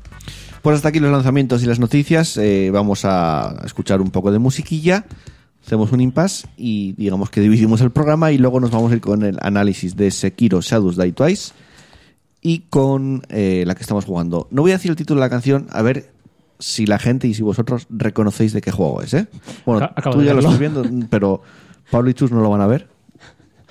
[0.62, 2.38] Pues hasta aquí los lanzamientos y las noticias.
[2.38, 5.06] Eh, vamos a escuchar un poco de musiquilla.
[5.64, 9.02] Hacemos un impasse y digamos que dividimos el programa y luego nos vamos a ir
[9.02, 11.54] con el análisis de Sekiro Shadows Die Twice
[12.41, 14.48] y con eh, la que estamos jugando.
[14.52, 16.12] No voy a decir el título de la canción, a ver
[16.66, 19.28] si la gente y si vosotros reconocéis de qué juego es, ¿eh?
[19.68, 21.43] Bueno, acabo tú ya lo estás viendo, pero
[21.91, 22.88] Pablo y Chus no lo van a ver.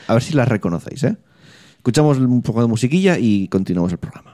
[0.06, 1.16] A ver si la reconocéis, ¿eh?
[1.78, 4.33] Escuchamos un poco de musiquilla y continuamos el programa.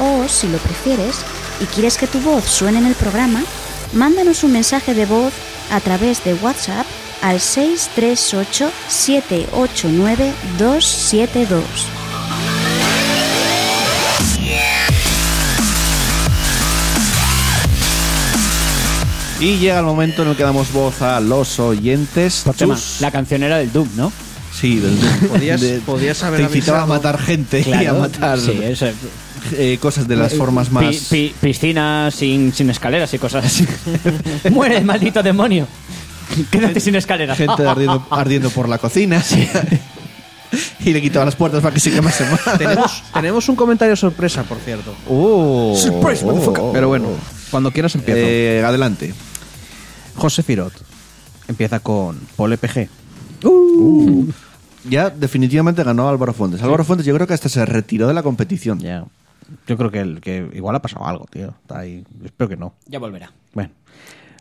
[0.00, 1.16] o, si lo prefieres
[1.60, 3.42] y quieres que tu voz suene en el programa,
[3.92, 5.32] mándanos un mensaje de voz
[5.70, 6.86] a través de WhatsApp
[7.22, 11.62] al 638 789 272.
[19.38, 22.42] Y llega el momento en el que damos voz a los oyentes.
[22.44, 23.00] Por tema, Chus.
[23.00, 24.10] la canción era del Doom, ¿no?
[24.58, 24.96] Sí, del
[25.28, 28.86] Podías- podías haber Te incitaba a matar gente y a matar Sí, eso.
[29.52, 30.84] Eh, cosas de las formas más.
[30.84, 33.66] Pi- pi- piscina sin, sin escaleras y cosas así.
[34.50, 35.66] Muere, maldito demonio.
[36.50, 37.38] Quédate sin escaleras.
[37.38, 39.22] Gente ardiendo, ardiendo por la cocina.
[40.80, 42.58] y le quitaba las puertas para que se quemase más.
[42.58, 44.94] Tenemos, tenemos un comentario sorpresa, por cierto.
[45.08, 46.62] Oh, Surprise, oh, motherfucker.
[46.64, 46.72] oh.
[46.72, 47.08] Pero bueno,
[47.50, 48.20] cuando quieras empiezo.
[48.22, 49.14] Eh, adelante.
[50.16, 50.72] José Firot
[51.48, 52.88] empieza con Pole PG.
[54.88, 56.62] Ya definitivamente ganó Álvaro Fuentes.
[56.62, 58.78] Álvaro Fuentes yo creo que hasta se retiró de la competición.
[58.78, 59.04] Ya.
[59.66, 61.54] Yo creo que, el- que igual ha pasado algo, tío.
[61.62, 62.04] Está ahí.
[62.24, 62.74] Espero que no.
[62.86, 63.30] Ya volverá.
[63.54, 63.70] Bueno.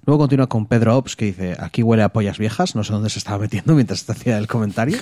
[0.07, 3.09] Luego continúa con Pedro Ops que dice, aquí huele a pollas viejas, no sé dónde
[3.09, 4.97] se estaba metiendo mientras te hacía el comentario.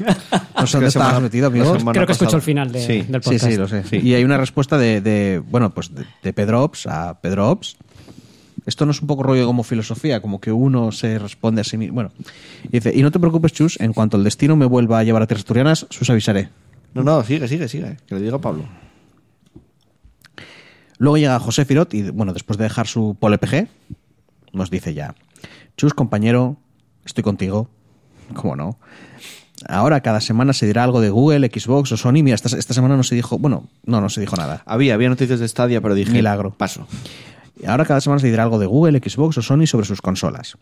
[0.58, 1.76] No sé dónde estabas metido, amigo.
[1.92, 2.38] Creo que escucho pasada.
[2.38, 2.94] el final de- Sí.
[3.02, 3.46] del Sí, podcast.
[3.46, 3.84] sí, lo sé.
[4.02, 7.76] Y hay una respuesta de, de, bueno, pues de, de Pedro Ops a Pedro Ops.
[8.66, 11.76] Esto no es un poco rollo como filosofía, como que uno se responde a sí
[11.78, 11.96] mismo.
[11.96, 12.12] Bueno,
[12.64, 15.22] y dice, y no te preocupes, Chus, en cuanto el destino me vuelva a llevar
[15.22, 16.48] a tierras asturianas, sus avisaré.
[16.94, 17.98] No, no, sigue, sigue, sigue.
[18.08, 18.64] Que le diga a Pablo.
[21.04, 23.68] Luego llega José Firot y, bueno, después de dejar su pole PG,
[24.54, 25.16] nos dice ya,
[25.76, 26.56] Chus, compañero,
[27.04, 27.68] estoy contigo.
[28.34, 28.80] ¿Cómo no?
[29.68, 32.24] Ahora cada semana se dirá algo de Google, Xbox o Sony.
[32.24, 34.64] Mira, esta, esta semana no se dijo, bueno, no, no se dijo nada.
[34.66, 36.14] Había, había noticias de Stadia, pero dije.
[36.14, 36.52] Milagro.
[36.52, 36.88] Paso.
[37.68, 40.58] Ahora cada semana se dirá algo de Google, Xbox o Sony sobre sus consolas.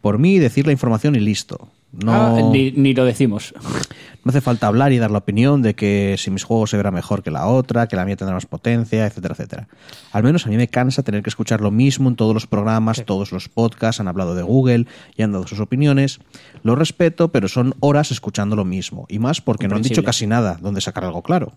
[0.00, 1.68] Por mí, decir la información y listo.
[1.92, 3.54] No, Ah, ni, ni lo decimos.
[4.24, 6.90] no hace falta hablar y dar la opinión de que si mis juegos se verá
[6.90, 9.68] mejor que la otra, que la mía tendrá más potencia, etcétera, etcétera.
[10.12, 13.02] Al menos a mí me cansa tener que escuchar lo mismo en todos los programas,
[13.06, 14.86] todos los podcasts han hablado de Google
[15.16, 16.20] y han dado sus opiniones.
[16.62, 19.06] Lo respeto, pero son horas escuchando lo mismo.
[19.08, 21.52] Y más porque no han dicho casi nada donde sacar algo claro.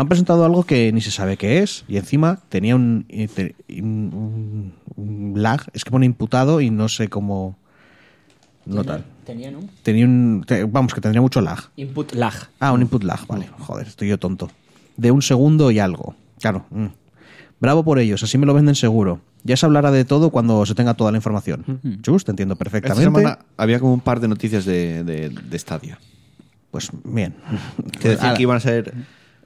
[0.00, 4.72] Han presentado algo que ni se sabe qué es y encima tenía un, eh, un-
[4.96, 5.62] un lag.
[5.72, 7.58] Es que pone imputado y no sé cómo...
[8.66, 9.04] No tal.
[9.24, 10.44] Tenían un Tenía un...
[10.46, 11.58] te- vamos, que tendría mucho lag.
[11.76, 12.34] input lag.
[12.60, 13.48] Ah, un input lag, vale.
[13.58, 14.50] Joder, estoy yo tonto.
[14.96, 16.14] De un segundo y algo.
[16.40, 16.66] Claro.
[16.70, 16.86] mm.
[17.60, 19.20] Bravo por ellos, así me lo venden seguro.
[19.44, 21.80] Ya se hablará de todo cuando se tenga toda la información.
[22.02, 23.04] Chus, te entiendo Esta perfectamente.
[23.04, 25.98] semana había como un par de noticias de, de, de Stadia.
[26.70, 27.34] Pues bien.
[28.00, 28.94] Que decían que iban a ser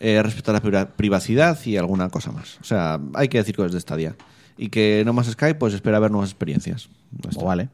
[0.06, 2.58] eh, respetar la priva- privacidad y alguna cosa más.
[2.60, 4.14] O sea, hay que decir cosas de Stadia.
[4.58, 6.88] Y que no más Skype, pues espera ver nuevas experiencias.
[7.36, 7.68] Oh, vale.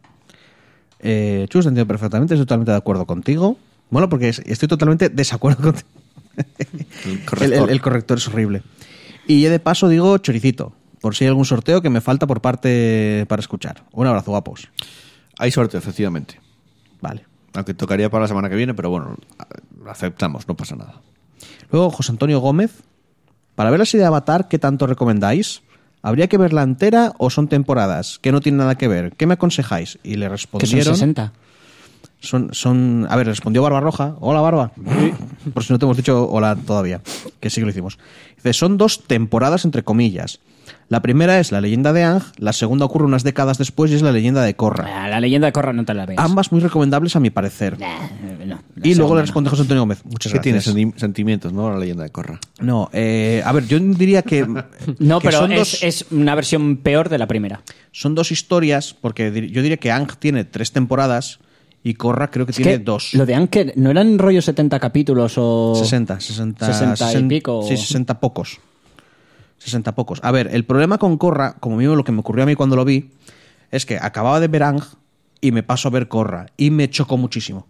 [1.00, 3.58] Eh, Chus, entiendo perfectamente, estoy totalmente de acuerdo contigo.
[3.90, 5.88] Bueno, porque es- estoy totalmente desacuerdo contigo.
[7.04, 7.68] El corrector.
[7.68, 8.62] el- el corrector es horrible.
[9.26, 12.40] Y ya de paso digo choricito, por si hay algún sorteo que me falta por
[12.40, 13.82] parte para escuchar.
[13.92, 14.68] Un abrazo, guapos.
[15.38, 16.40] Hay sorteo, efectivamente.
[17.00, 17.24] Vale.
[17.54, 20.94] Aunque tocaría para la semana que viene, pero bueno, a- aceptamos, no pasa nada.
[21.72, 22.82] Luego, José Antonio Gómez.
[23.54, 25.62] Para ver la serie de Avatar, ¿qué tanto recomendáis?
[26.02, 28.18] ¿Habría que verla entera o son temporadas?
[28.20, 29.12] Que no tienen nada que ver.
[29.12, 29.98] ¿Qué me aconsejáis?
[30.02, 30.94] Y le Que son respondieron...
[30.94, 31.32] 60.
[32.20, 34.14] Son, son, a ver, respondió Barba Roja.
[34.20, 34.72] Hola, Barba.
[35.54, 37.00] Por si no te hemos dicho hola todavía,
[37.40, 37.98] que sí que lo hicimos.
[38.36, 40.38] Dice, son dos temporadas entre comillas.
[40.90, 44.02] La primera es la leyenda de Ang, la segunda ocurre unas décadas después y es
[44.02, 44.88] la leyenda de Korra.
[45.04, 46.18] Ah, La leyenda de Corra no te la ves.
[46.18, 47.78] Ambas muy recomendables a mi parecer.
[47.78, 49.26] Nah, eh, no, y luego le no.
[49.26, 50.00] responde José Antonio Gómez.
[50.04, 50.74] Muchas ¿Qué tiene gracias.
[50.74, 51.70] senti- sentimientos, no?
[51.70, 52.40] La leyenda de Corra.
[52.58, 54.44] No, eh, a ver, yo diría que.
[54.98, 57.62] No, que pero son es, dos- es una versión peor de la primera.
[57.92, 61.38] son dos historias, porque dir- yo diría que Ang tiene tres temporadas
[61.84, 63.14] y Korra creo que Es tiene que dos.
[63.14, 65.74] Lo de Anker, ¿no eran rollo 70 capítulos o...?
[65.76, 67.62] 60, 60, 60 y 60 pico.
[67.62, 68.58] Sí, 60 pocos.
[69.60, 70.20] 60 pocos.
[70.22, 72.76] A ver, el problema con Corra, como mismo lo que me ocurrió a mí cuando
[72.76, 73.10] lo vi,
[73.70, 74.82] es que acababa de ver Ang
[75.40, 77.66] y me paso a ver Corra y me chocó muchísimo.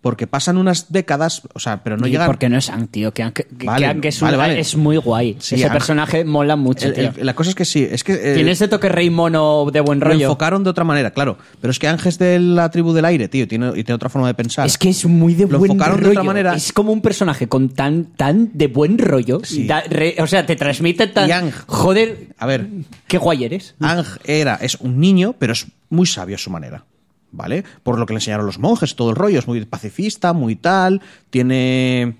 [0.00, 2.26] Porque pasan unas décadas, o sea, pero no Y llegan...
[2.28, 3.12] Porque no es Ang, tío.
[3.12, 4.60] Que Ang, que- Ang es, vale, un- vale.
[4.60, 5.36] es muy guay.
[5.40, 7.12] Sí, Ese Ang- personaje mola mucho, El- tío.
[7.16, 8.12] el- la cosa es que sí, es que...
[8.14, 10.26] eh, Tiene ese toque rey mono de buen lo rollo.
[10.26, 11.36] enfocaron de otra manera, claro.
[11.60, 14.08] Pero es que Ángel es de la tribu del aire, tío, tiene, y tiene otra
[14.08, 14.66] forma de pensar.
[14.66, 16.54] Es que es muy de Lo buen enfocaron de otra manera.
[16.54, 19.40] Es como un personaje con tan, tan de buen rollo.
[19.42, 19.66] Sí.
[19.66, 21.28] Da- re- o sea, te transmite tan.
[21.28, 22.68] Y Ang- Joder, A ver,
[23.08, 23.74] qué guay eres.
[23.80, 26.84] Ang era, es un niño, pero es muy sabio a su manera.
[27.30, 27.64] ¿Vale?
[27.82, 29.38] Por lo que le enseñaron los monjes, todo el rollo.
[29.38, 31.02] Es muy pacifista, muy tal.
[31.30, 32.16] Tiene.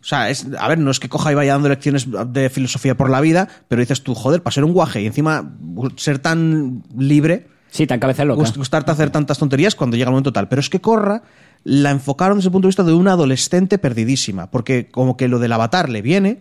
[0.00, 2.96] O sea, es, a ver, no es que coja y vaya dando lecciones de filosofía
[2.96, 5.52] por la vida, pero dices tú, joder, para ser un guaje y encima
[5.96, 8.50] ser tan libre, Sí, tan cabeza loca.
[8.56, 10.48] gustarte hacer tantas tonterías cuando llega el momento tal.
[10.48, 11.22] Pero es que Corra
[11.64, 15.38] la enfocaron desde el punto de vista de una adolescente perdidísima, porque como que lo
[15.38, 16.40] del avatar le viene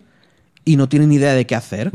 [0.65, 1.91] y no tiene ni idea de qué hacer.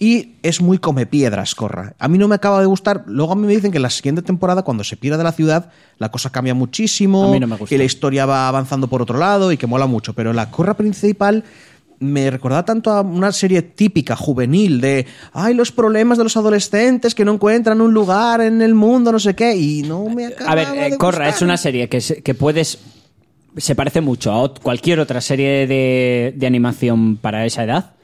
[0.00, 1.94] Y es muy come piedras, Corra.
[1.98, 3.02] A mí no me acaba de gustar.
[3.06, 5.32] Luego a mí me dicen que en la siguiente temporada, cuando se pierda de la
[5.32, 7.24] ciudad, la cosa cambia muchísimo.
[7.24, 7.74] A mí no me gusta.
[7.74, 10.12] Y la historia va avanzando por otro lado y que mola mucho.
[10.14, 11.42] Pero la Corra principal
[11.98, 17.12] me recordaba tanto a una serie típica, juvenil, de ay, los problemas de los adolescentes
[17.12, 19.56] que no encuentran un lugar en el mundo, no sé qué.
[19.56, 21.34] Y no me acaba A ver, eh, de Corra gustar.
[21.34, 22.78] es una serie que, se- que puedes.
[23.56, 27.94] Se parece mucho a cualquier otra serie de, de animación para esa edad.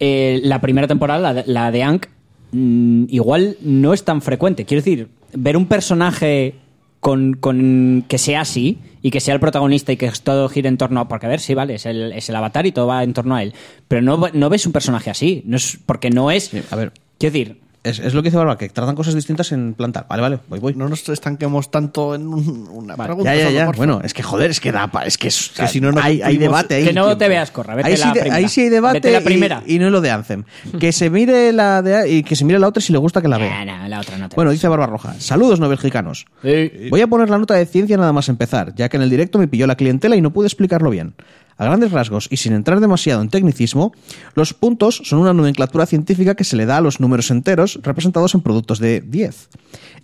[0.00, 2.06] Eh, la primera temporada, la de, la de Ank,
[2.52, 4.64] mm, igual no es tan frecuente.
[4.64, 6.54] Quiero decir, ver un personaje
[7.00, 10.76] con, con- que sea así y que sea el protagonista y que todo gire en
[10.76, 11.08] torno a.
[11.08, 13.36] Porque, a ver, sí, vale, es el, es el avatar y todo va en torno
[13.36, 13.54] a él.
[13.88, 15.42] Pero no, no ves un personaje así.
[15.46, 16.50] No es, porque no es.
[16.70, 16.92] A ver.
[17.18, 20.06] Quiero decir, Es, es lo que dice Barba, que tratan cosas distintas en plantar.
[20.08, 20.74] Vale, vale, voy, voy.
[20.74, 23.08] No nos estanquemos tanto en un- una Vale.
[23.08, 23.34] pregunta.
[23.34, 23.70] ya, ya, ya.
[23.72, 26.00] Bueno, es que joder, es que da pa- es que, es- Que si no, no
[26.02, 26.84] hay, hay debate ahí.
[26.84, 28.34] Que no te veas, Corra, vete ahí, la sí, de- primera.
[28.36, 29.62] ahí sí hay debate Vete la y- primera.
[29.66, 30.44] Y, no lo de Anthem.
[30.80, 33.28] que se mire la de y que se mire la otra si le gusta que
[33.28, 33.64] la vea.
[33.64, 35.14] nah, nah, la otra no te Bueno, dice Barba Roja.
[35.18, 36.26] Saludos, no belgicanos.
[36.42, 36.88] Sí.
[36.90, 39.38] Voy a poner la nota de ciencia nada más empezar, ya que en el directo
[39.38, 41.14] me pilló la clientela y no pude explicarlo bien.
[41.58, 43.92] A grandes rasgos y sin entrar demasiado en tecnicismo,
[44.34, 48.34] los puntos son una nomenclatura científica que se le da a los números enteros representados
[48.34, 49.48] en productos de 10.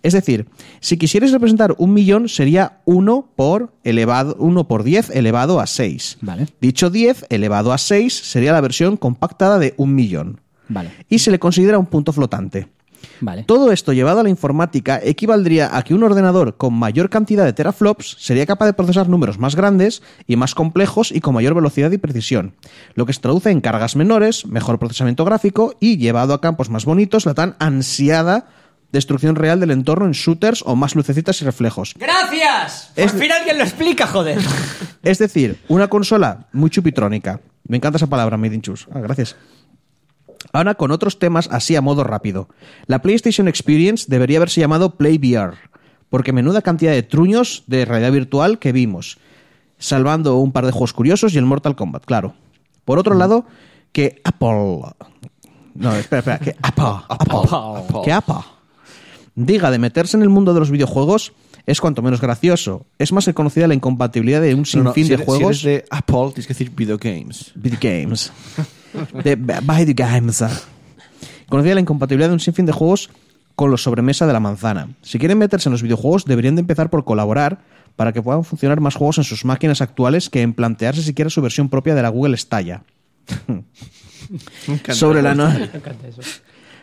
[0.03, 0.47] Es decir,
[0.81, 6.19] si quisierais representar un millón sería 1 por, elevado, 1 por 10 elevado a 6.
[6.23, 6.47] Vale.
[6.61, 10.41] Dicho 10 elevado a 6 sería la versión compactada de un millón.
[10.69, 10.91] Vale.
[11.11, 12.69] Y se le considera un punto flotante.
[13.21, 13.45] Vale.
[13.45, 17.53] Todo esto llevado a la informática equivaldría a que un ordenador con mayor cantidad de
[17.53, 21.91] teraflops sería capaz de procesar números más grandes y más complejos y con mayor velocidad
[21.93, 22.55] y precisión,
[22.95, 26.85] lo que se traduce en cargas menores, mejor procesamiento gráfico y llevado a campos más
[26.85, 28.47] bonitos la tan ansiada
[28.93, 31.95] destrucción real del entorno en shooters o más lucecitas y reflejos.
[31.99, 32.91] ¡Gracias!
[32.95, 34.39] Por Es- fin alguien lo explica, joder.
[35.03, 37.41] Es decir, una consola muy chupitrónica.
[37.67, 38.87] Me encanta esa palabra, Made in Chus.
[38.93, 39.35] Ah, gracias.
[40.53, 42.49] Ahora con otros temas así a modo rápido.
[42.87, 45.57] La PlayStation Experience debería haberse llamado Play VR,
[46.11, 49.19] porque menuda cantidad de truños de realidad virtual que vimos,
[49.79, 52.35] salvando un par de juegos curiosos y el Mortal Kombat, claro.
[52.85, 53.47] Por otro lado,
[53.93, 54.81] que Apple...
[55.75, 58.35] No, espera, espera, que Apple, Apple, que Apple
[59.35, 61.33] diga de meterse en el mundo de los videojuegos
[61.65, 62.85] es cuanto menos gracioso.
[62.99, 65.61] Es más que conocida la incompatibilidad de un No, no, sinfín si de eres- juegos.
[65.61, 67.53] Si eres de Apple, tienes que decir video games.
[67.55, 68.31] Video games.
[69.25, 70.45] De video games.
[71.49, 73.11] Conocida la incompatibilidad de un sinfín de juegos
[73.55, 74.89] con los sobremesa de la manzana.
[75.03, 77.61] Si quieren meterse en los videojuegos, deberían de empezar por colaborar
[77.97, 81.43] para que puedan funcionar más juegos en sus máquinas actuales que en plantearse siquiera su
[81.43, 82.83] versión propia de la Google Stadia.
[84.89, 85.53] Sobre la no,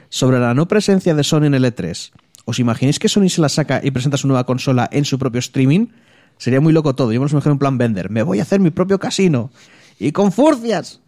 [0.10, 2.12] sobre la no presencia de Sony en el E3.
[2.46, 5.40] ¿Os imagináis que Sony se la saca y presenta su nueva consola en su propio
[5.40, 5.88] streaming?
[6.38, 7.12] Sería muy loco todo.
[7.12, 8.10] Yo me lo imagino en plan vender.
[8.10, 9.52] Me voy a hacer mi propio casino.
[10.00, 11.00] Y con furcias.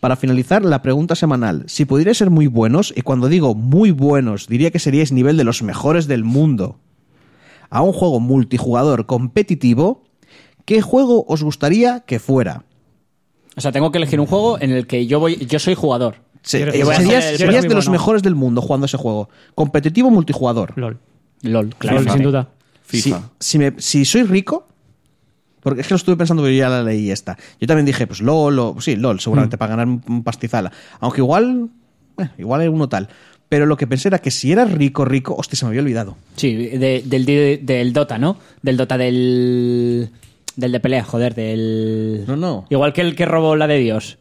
[0.00, 1.64] Para finalizar, la pregunta semanal.
[1.66, 5.44] Si pudierais ser muy buenos, y cuando digo muy buenos, diría que seríais nivel de
[5.44, 6.78] los mejores del mundo,
[7.68, 10.02] a un juego multijugador competitivo,
[10.64, 12.64] ¿qué juego os gustaría que fuera?
[13.56, 16.16] O sea, tengo que elegir un juego en el que yo voy, yo soy jugador.
[16.42, 19.28] Yo eh, serías el- serías muy de los mejores del mundo jugando ese juego.
[19.54, 20.72] Competitivo multijugador.
[20.76, 20.98] LOL.
[21.42, 22.00] LOL, claro.
[22.00, 22.48] LOL, sin duda.
[22.84, 23.18] FIFA.
[23.38, 24.66] Si, si, me- si soy rico,
[25.62, 27.36] porque es que lo estuve pensando, pero ya la leí esta.
[27.60, 30.70] Yo también dije, pues LOL, o, sí, LOL, seguramente para ganar un, pastizal.
[31.00, 31.68] Aunque igual,
[32.18, 33.08] eh, igual hay uno tal.
[33.48, 36.16] Pero lo que pensé era que si era rico, rico, hostia, se me había olvidado.
[36.36, 38.36] Sí, de- del, de- del Dota, ¿no?
[38.62, 40.10] Del Dota del.
[40.56, 42.24] Del de pelea, joder, del.
[42.26, 42.66] No, no.
[42.70, 44.18] Igual que el que robó la de Dios.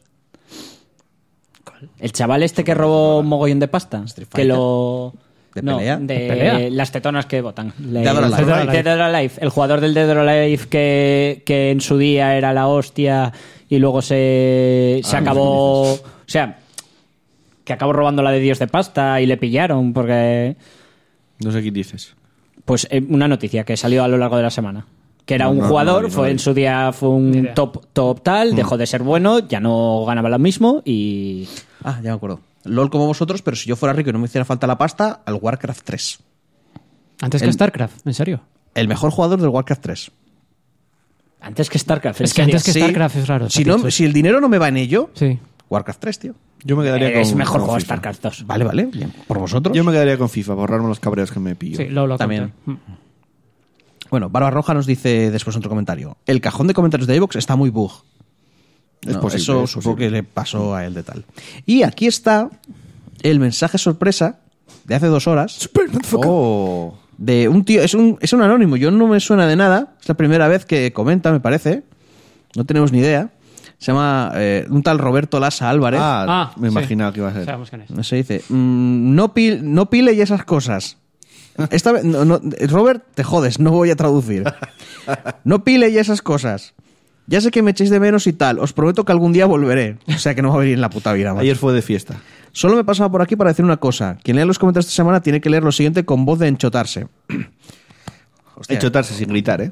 [2.00, 4.04] El chaval este que robó un mogollón de pasta.
[4.34, 5.14] Que lo.
[5.62, 5.98] ¿De no, pelea?
[5.98, 6.70] de ¿De pelea?
[6.72, 7.74] las tetonas que votan.
[7.80, 8.46] Le- Dead or Alive.
[8.46, 9.32] Dead or- Dead or Alive.
[9.40, 13.32] El jugador del Dead or Alive que, que en su día era la hostia
[13.68, 15.94] y luego se, se Ah, acabó.
[15.94, 16.58] O sea,
[17.64, 20.56] que acabó robando la de Dios de pasta y le pillaron porque.
[21.44, 22.16] No sé qué dices.
[22.66, 24.86] Pues eh, una noticia que salió a lo largo de la semana.
[25.26, 26.32] Que era No, un no, jugador, no, no, fue no.
[26.32, 30.28] en su día fue un top top tal, dejó de ser bueno, ya no ganaba
[30.30, 31.48] lo mismo y
[31.84, 32.40] Ah, ya me acuerdo.
[32.64, 35.22] LOL como vosotros, pero si yo fuera rico y no me hiciera falta la pasta,
[35.26, 36.20] al Warcraft 3.
[37.22, 38.42] Antes que StarCraft, en serio.
[38.76, 40.12] El mejor jugador del Warcraft 3.
[41.42, 42.20] antes que StarCraft.
[42.22, 42.80] ¿en Es que antes que Sí.
[42.80, 43.50] StarCraft es raro.
[43.50, 43.84] Si, Patrick.
[43.86, 45.40] no, si el dinero no me va en ello, Sí.
[45.70, 46.36] Warcraft 3, tío.
[46.66, 47.86] Yo me quedaría con es mejor con juego FIFA.
[47.96, 48.46] StarCraft 2.
[48.48, 48.86] Vale, vale.
[48.88, 49.14] Bien.
[49.28, 49.76] Por vosotros.
[49.76, 51.78] Yo me quedaría con FIFA, borrarme los cabreos que me pillo.
[51.78, 52.52] Sí, lo, lo También.
[52.66, 52.72] conté.
[52.92, 52.96] Mm.
[54.12, 56.18] Bueno, Barba Roja nos dice después otro comentario.
[56.26, 57.92] El cajón de comentarios de iVoox está muy bug.
[59.06, 60.06] Es No, posible, Eso es supongo posible.
[60.08, 61.26] que le pasó a él de tal.
[61.66, 62.50] Y aquí está
[63.22, 64.40] el mensaje sorpresa
[64.86, 65.70] de hace dos horas
[66.14, 66.98] Oh.
[67.18, 67.82] de un tío.
[67.82, 68.76] Es un, es un anónimo.
[68.76, 69.96] Yo no me suena de nada.
[70.02, 71.84] Es la primera vez que comenta, me parece.
[72.56, 73.30] No tenemos ni idea.
[73.78, 76.02] Se llama eh, un tal Roberto Lasa Álvarez.
[76.04, 76.74] Ah, Ah, me sí.
[76.74, 77.46] imaginaba que iba a ser.
[77.46, 77.90] Sabemos quién es.
[77.92, 78.44] No se dice.
[78.50, 80.98] mm, no, pil- no pile y esas cosas.
[81.72, 84.44] Esta vez, no, no, Robert, te jodes, no voy a traducir.
[85.44, 86.74] No pile y esas cosas.
[87.30, 88.58] Ya sé que me echéis de menos y tal.
[88.58, 89.98] Os prometo que algún día volveré.
[90.08, 91.32] O sea que no va a venir en la puta vida.
[91.32, 91.42] macho.
[91.42, 92.16] Ayer fue de fiesta.
[92.54, 94.18] Solo me pasaba por aquí para decir una cosa.
[94.24, 97.08] Quien lea los comentarios esta semana tiene que leer lo siguiente con voz de enchotarse.
[98.56, 98.76] Hostia.
[98.76, 99.72] Enchotarse sin gritar, ¿eh?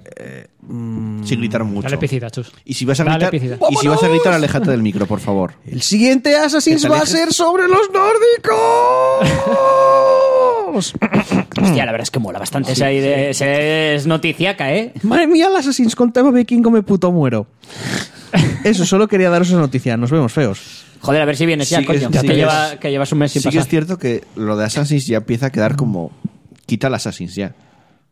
[1.23, 1.89] Sin gritar mucho.
[1.89, 2.53] Dale chus.
[2.63, 3.39] Y si vas a gritar, y
[3.81, 5.55] si vas a gritar, aléjate del micro, por favor.
[5.65, 8.57] El siguiente Assassin's va a ser sobre los nórdicos.
[11.61, 13.29] Hostia, la verdad es que mola bastante esa idea.
[13.29, 14.93] esa Es noticiaca, ¿eh?
[15.03, 17.47] Madre mía, el Assassin's con tema vikingo me puto muero.
[18.63, 19.97] Eso, solo quería daros esa noticia.
[19.97, 20.83] Nos vemos feos.
[21.01, 22.09] Joder, a ver si vienes ya, Sí que- coño.
[22.11, 24.57] sí que, que lleva- que llevas un mes sin Sí que es cierto que lo
[24.57, 26.11] de Assassin's ya empieza a quedar como...
[26.65, 27.53] Quita el Assassin's ya.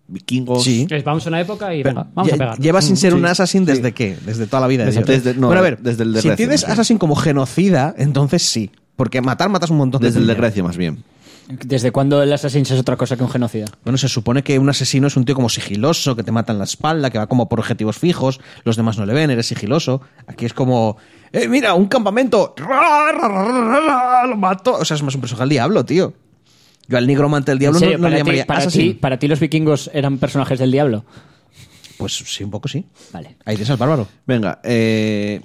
[0.07, 0.63] Vikingos...
[0.63, 0.87] Sí.
[1.03, 2.59] Vamos a una época y Pero venga, vamos a pegar.
[2.59, 3.17] Lleva sin ser sí.
[3.17, 4.15] un assassin desde qué?
[4.25, 4.85] Desde toda la vida.
[4.85, 6.71] de Desde- desde- no, bueno, a ver, desde el de si Grecia, bien.
[6.71, 8.69] assassin como genocida, entonces sí.
[8.95, 10.35] Porque matar matas un montón de Desde el de.
[10.35, 11.03] Grecia, más bien.
[11.47, 13.67] ¿Desde cuándo el Assassin's es otra cosa que un genocida?
[13.83, 16.57] Bueno, se supone que un asesino es un tío como sigiloso, que te mata en
[16.57, 20.01] la espalda, que va como por objetivos fijos, los demás no le ven, eres sigiloso.
[20.25, 20.97] Aquí es como,
[21.31, 24.73] eh, mira, un campamento, lo mato.
[24.73, 26.13] O sea, es más un personaje al diablo, tío.
[26.87, 29.19] Yo al nigromante del diablo ¿En no, no le para, ti, llamaría para, ti, para
[29.19, 31.05] ti los vikingos eran personajes del diablo.
[31.97, 32.85] Pues sí, un poco sí.
[33.13, 33.37] Vale.
[33.45, 34.07] Ahí te al bárbaro.
[34.25, 35.41] Venga, eh,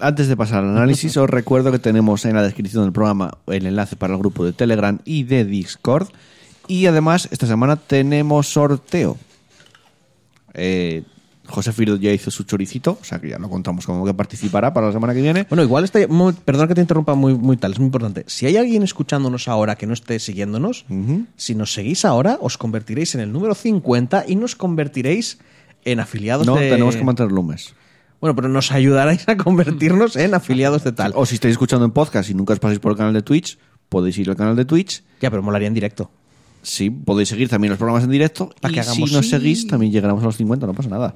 [0.00, 3.66] antes de pasar al análisis, os recuerdo que tenemos en la descripción del programa el
[3.66, 6.08] enlace para el grupo de Telegram y de Discord.
[6.68, 9.16] Y además, esta semana tenemos sorteo.
[10.54, 11.02] Eh,
[11.46, 14.72] José Firo ya hizo su choricito, o sea que ya lo contamos como que participará
[14.72, 15.46] para la semana que viene.
[15.48, 15.98] Bueno, igual está.
[16.44, 18.24] Perdona que te interrumpa muy, muy tal, es muy importante.
[18.28, 20.84] Si hay alguien escuchándonos ahora que no esté siguiéndonos,
[21.36, 25.38] si nos seguís ahora, os convertiréis en el número 50 y nos convertiréis
[25.84, 26.70] en afiliados No, de.
[26.70, 27.74] tenemos que mantenerlo un mes.
[28.20, 31.12] Bueno, pero nos ayudaréis a convertirnos en afiliados de tal.
[31.16, 33.58] O si estáis escuchando en podcast y nunca os pasáis por el canal de Twitch,
[33.88, 35.02] podéis ir al canal de Twitch.
[35.20, 36.10] Ya, pero molaría en directo.
[36.62, 38.50] Sí, podéis seguir también los programas en directo.
[38.60, 41.14] Para y que hagamos- si nos seguís, también llegaremos a los 50, no pasa nada.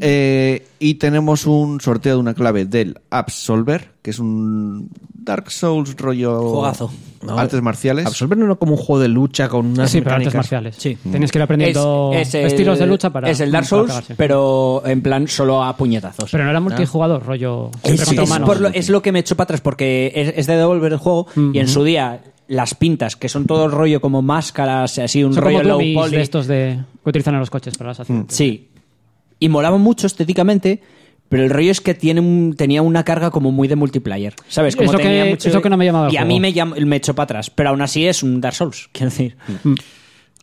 [0.00, 5.96] Eh, y tenemos un sorteo de una clave del Absolver, que es un Dark Souls
[5.96, 6.40] rollo.
[6.50, 6.90] Juegazo.
[7.28, 8.06] Artes marciales.
[8.06, 10.76] Absolver no era como un juego de lucha con unas sí, pero artes marciales.
[10.78, 10.96] Sí.
[11.02, 13.28] Tienes que ir aprendiendo Es- es el- estilos de lucha para.
[13.30, 16.30] Es el Dark Souls, pero en plan solo a puñetazos.
[16.30, 17.70] Pero no era multijugador, rollo.
[17.82, 20.46] Siempre Es, es por lo, es lo que me echó para atrás, porque es, es
[20.46, 24.22] de devolver el juego y en su día las pintas, que son todo rollo como
[24.22, 26.16] máscaras, así un Son rollo como low dummies poly.
[26.16, 28.26] de estos de, que utilizan en los coches para las acciones.
[28.28, 28.68] Sí.
[29.40, 30.80] Y molaba mucho estéticamente,
[31.28, 34.34] pero el rollo es que tiene un- tenía una carga como muy de multiplayer.
[34.48, 34.74] ¿Sabes?
[34.74, 36.38] Es Como lo que- tenía es lo que no me llamaba el Y a mí
[36.40, 39.36] me, llam- me echó para atrás, pero aún así es un Dark Souls, quiero decir.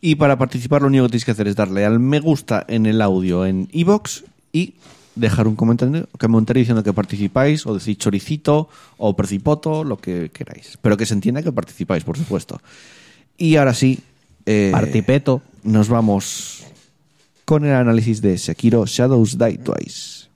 [0.00, 2.84] Y para participar, lo único que tenéis que hacer es darle al me gusta en
[2.84, 4.74] el audio en iBox y
[5.14, 10.78] dejar un comentario, comentario diciendo que participáis, o decir choricito, o precipoto, lo que queráis.
[10.80, 12.60] Pero que se entienda que participáis, por supuesto.
[13.36, 14.00] Y ahora sí.
[14.46, 15.42] eh, Partipeto.
[15.62, 16.64] Nos vamos
[17.44, 20.28] con el análisis de Sekiro Shadows Die Twice.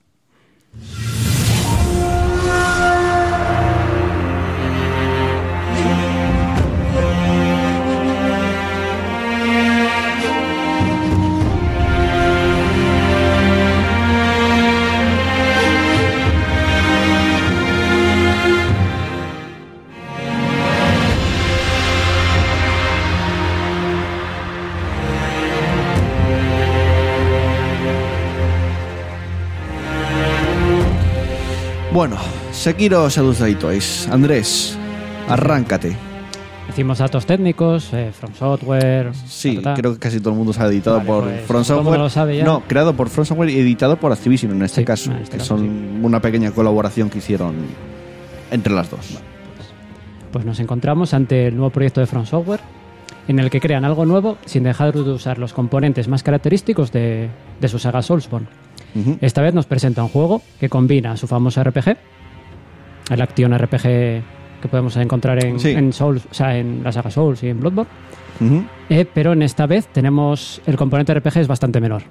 [31.99, 32.15] Bueno,
[32.53, 34.09] Sekiro Shadows Die Twice.
[34.09, 34.77] Andrés,
[35.27, 35.97] arráncate.
[36.67, 39.11] Decimos datos técnicos, eh, From Software.
[39.27, 39.81] Sí, ta, ta, ta.
[39.81, 41.89] creo que casi todo el mundo sabe editado Vale, por pues, From todo el mundo
[41.89, 41.99] Software.
[41.99, 42.45] lo sabe ya.
[42.45, 45.37] No, creado por From Software y editado por Activision en este Sí, caso, este que
[45.39, 47.55] caso, son una pequeña colaboración que hicieron
[48.49, 49.19] entre las dos.
[50.31, 52.61] Pues nos encontramos ante el nuevo proyecto de From Software,
[53.27, 57.27] en el que crean algo nuevo sin dejar de usar los componentes más característicos de,
[57.59, 58.47] de su saga Soulsborne.
[59.21, 61.97] Esta vez nos presenta un juego que combina su famoso RPG,
[63.11, 63.81] el Action RPG
[64.61, 65.69] que podemos encontrar en, Sí.
[65.71, 67.89] en Souls, o sea, en la saga Souls y en Bloodborne.
[68.89, 72.03] Eh, pero en esta vez tenemos el componente RPG es bastante menor.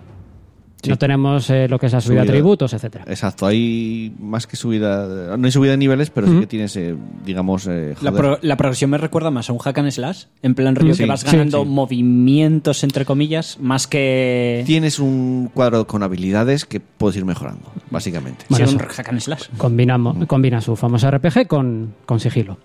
[0.83, 0.91] Sí.
[0.91, 2.33] No tenemos eh, lo que es la subida de Subida.
[2.35, 3.05] atributos, etcétera.
[3.09, 6.95] Exacto, hay más que subida, no hay subida de niveles, pero sí que tienes, eh,
[7.27, 10.55] digamos, eh, La, pro- la progresión me recuerda más a un hack and slash, en
[10.55, 11.69] plan río Sí, que vas ganando sí.
[11.69, 18.45] movimientos, entre comillas, más que tienes un cuadro con habilidades que puedes ir mejorando, básicamente.
[18.49, 19.49] Bueno, ser un hack and slash.
[19.57, 22.57] Combinamos, combina su famoso RPG con, con sigilo,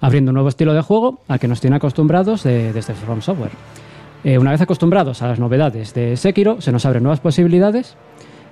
[0.00, 3.50] abriendo un nuevo estilo de juego al que nos tiene acostumbrados de- desde From Software.
[4.24, 7.96] Eh, una vez acostumbrados a las novedades de Sekiro, se nos abren nuevas posibilidades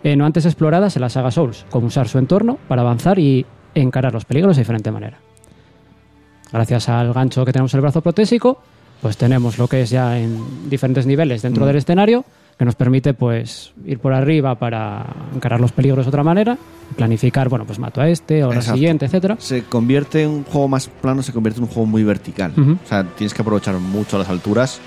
[0.05, 3.45] eh, no antes exploradas en la saga Souls, como usar su entorno para avanzar y
[3.75, 5.19] encarar los peligros de diferente manera.
[6.53, 8.63] Gracias al gancho que tenemos en el brazo protésico,
[9.03, 12.25] pues tenemos lo que es ya en diferentes niveles dentro del escenario,
[12.57, 15.05] que nos permite pues ir por arriba para
[15.35, 16.57] encarar los peligros de otra manera,
[16.97, 19.37] planificar, bueno, pues mato a este o la siguiente, etcétera.
[19.39, 22.53] Se convierte en un juego más plano, se convierte en un juego muy vertical.
[22.57, 22.73] Ujú.
[22.73, 24.81] O sea, tienes que aprovechar mucho las alturas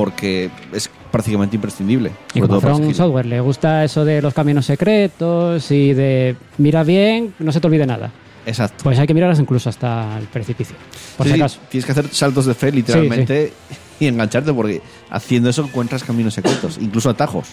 [0.00, 2.10] porque es prácticamente imprescindible.
[2.32, 2.94] Y sobre como From.
[2.94, 7.66] Software le gusta eso de los caminos secretos y de mira bien, no se te
[7.66, 8.10] olvide nada.
[8.46, 8.82] Exacto.
[8.82, 10.74] Pues hay que mirarlas incluso hasta el precipicio,
[11.18, 11.60] por Sí, si sí, acaso.
[11.68, 13.52] tienes que hacer saltos de fe literalmente
[14.00, 17.48] y engancharte porque haciendo eso encuentras caminos secretos, incluso atajos.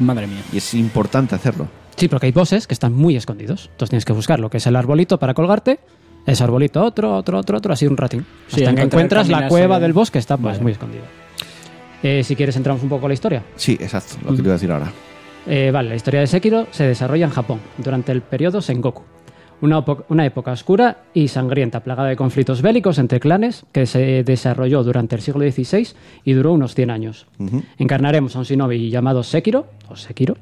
[0.00, 0.42] Madre mía.
[0.52, 1.68] Y es importante hacerlo.
[1.96, 3.68] Sí, porque hay bosses que están muy escondidos.
[3.70, 5.78] Entonces tienes que buscar lo que es el arbolito para colgarte.
[6.26, 8.26] Ese arbolito, otro, otro, otro, otro, así un ratín.
[8.48, 10.62] Sí, Hasta que encuentras la cueva del bosque, está pues vale.
[10.64, 11.04] muy escondido.
[12.04, 13.42] Eh, si quieres entramos un poco a la historia.
[13.56, 14.92] Sí, exacto, lo que te iba a decir ahora.
[15.46, 19.02] Eh, vale, la historia de Sekiro se desarrolla en Japón, durante el periodo Sengoku.
[19.62, 25.16] Una época oscura y sangrienta, plagada de conflictos bélicos entre clanes, que se desarrolló durante
[25.16, 25.88] el siglo XVI
[26.22, 27.26] y duró unos 100 años.
[27.78, 30.36] Encarnaremos a un shinobi llamado Sekiro, o Sekiro,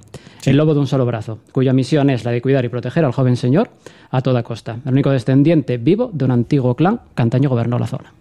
[0.44, 3.12] el lobo de un solo brazo, cuya misión es la de cuidar y proteger al
[3.12, 3.70] joven señor
[4.10, 7.86] a toda costa, el único descendiente vivo de un antiguo clan que antaño gobernó la
[7.86, 8.12] zona.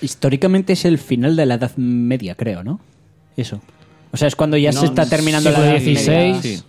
[0.00, 2.80] Históricamente es el final de la Edad Media, creo, ¿no?
[3.36, 3.60] Eso.
[4.12, 6.00] O sea, es cuando ya No, se está terminando la Edad Media.
[6.34, 6.62] XVI, Sí.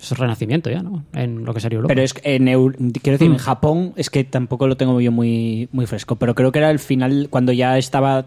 [0.00, 1.04] es renacimiento ya, ¿no?
[1.12, 1.92] En lo que sería Europa.
[1.94, 3.32] Pero es que en, Eu- quiero decir, Mm.
[3.34, 6.70] en Japón es que tampoco lo tengo yo muy, muy fresco, pero creo que era
[6.70, 8.26] el final cuando ya estaba,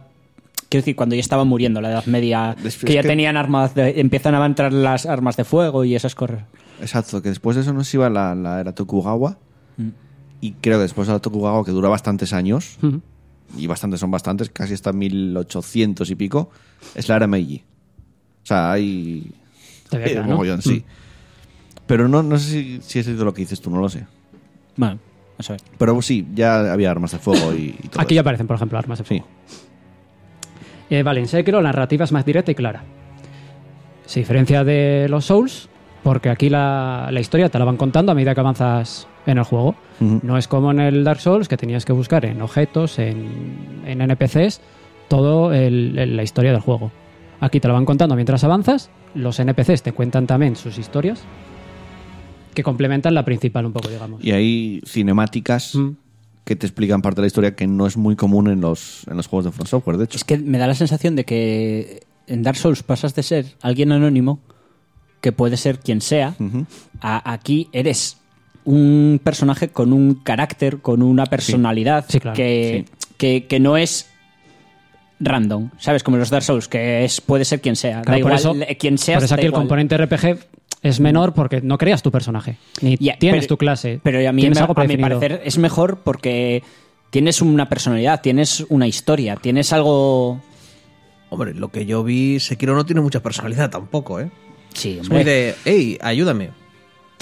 [0.69, 2.55] quiero decir, cuando ya estaba muriendo la Edad Media,
[2.85, 6.15] que ya que- tenían armas, de- empiezan a entrar las armas de fuego y esas
[6.15, 6.41] cosas.
[6.81, 9.37] Exacto, que después de eso nos iba la, la era Tokugawa.
[9.77, 9.89] Mm.
[10.41, 13.01] Y creo que después de la Tokugawa, que dura bastantes años, Ujú.
[13.57, 16.49] Y bastantes son bastantes, casi hasta 1800 y pico,
[16.95, 17.63] es la era Meiji.
[18.43, 19.31] O sea, hay.
[19.89, 20.21] Todavía
[20.55, 20.83] un sí.
[21.85, 24.05] Pero no, no sé si, si es lo que dices tú, no lo sé.
[24.77, 24.99] Bueno,
[25.37, 25.61] a saber.
[25.77, 28.21] Pero sí, ya había armas de fuego y, y todo Aquí ya eso.
[28.21, 29.07] aparecen, por ejemplo, armas de Sí.
[29.19, 29.27] fuego.
[30.89, 32.83] Eh, vale, en Sekiro la narrativa es más directa y clara.
[34.05, 35.69] Se diferencia de los Souls
[36.03, 39.43] porque aquí la, la historia te la van contando a medida que avanzas en el
[39.43, 39.75] juego.
[39.99, 44.01] No es como en el Dark Souls que tenías que buscar en objetos, en, en
[44.01, 44.59] NPCs,
[45.07, 46.91] todo el- el- la historia del juego.
[47.39, 48.89] Aquí te lo van contando mientras avanzas.
[49.15, 51.23] Los NPCs te cuentan también sus historias
[52.53, 54.23] que complementan la principal un poco, digamos.
[54.23, 55.91] Y hay cinemáticas Mm.
[56.43, 59.17] que te explican parte de la historia que no es muy común en los, en
[59.17, 60.17] los juegos de From Software, de hecho.
[60.17, 63.91] Es que me da la sensación de que en Dark Souls pasas de ser alguien
[63.91, 64.39] anónimo,
[65.23, 66.35] que puede ser quien sea,
[67.01, 68.17] aquí eres
[68.65, 72.35] un personaje con un carácter, con una personalidad Sí, claro.
[72.35, 72.83] que,
[73.17, 74.09] que, que no es
[75.21, 76.03] random, ¿sabes?
[76.03, 78.01] Como los Dark Souls, que es puede ser quien sea.
[78.01, 79.19] Claro, da por igual eso- quien seas.
[79.19, 80.39] Por eso aquí el componente RPG
[80.81, 82.57] es menor porque no creas tu personaje.
[82.81, 84.01] Ni tienes pero- tu clase.
[84.03, 86.63] Pero a mí, me- algo a mi parecer, es mejor porque
[87.11, 90.41] tienes una personalidad, tienes una historia, tienes algo.
[91.29, 94.29] Hombre, lo que yo vi, Sekiro no tiene mucha personalidad tampoco, ¿eh?
[94.73, 96.49] Sí, Es muy de, hey, ayúdame.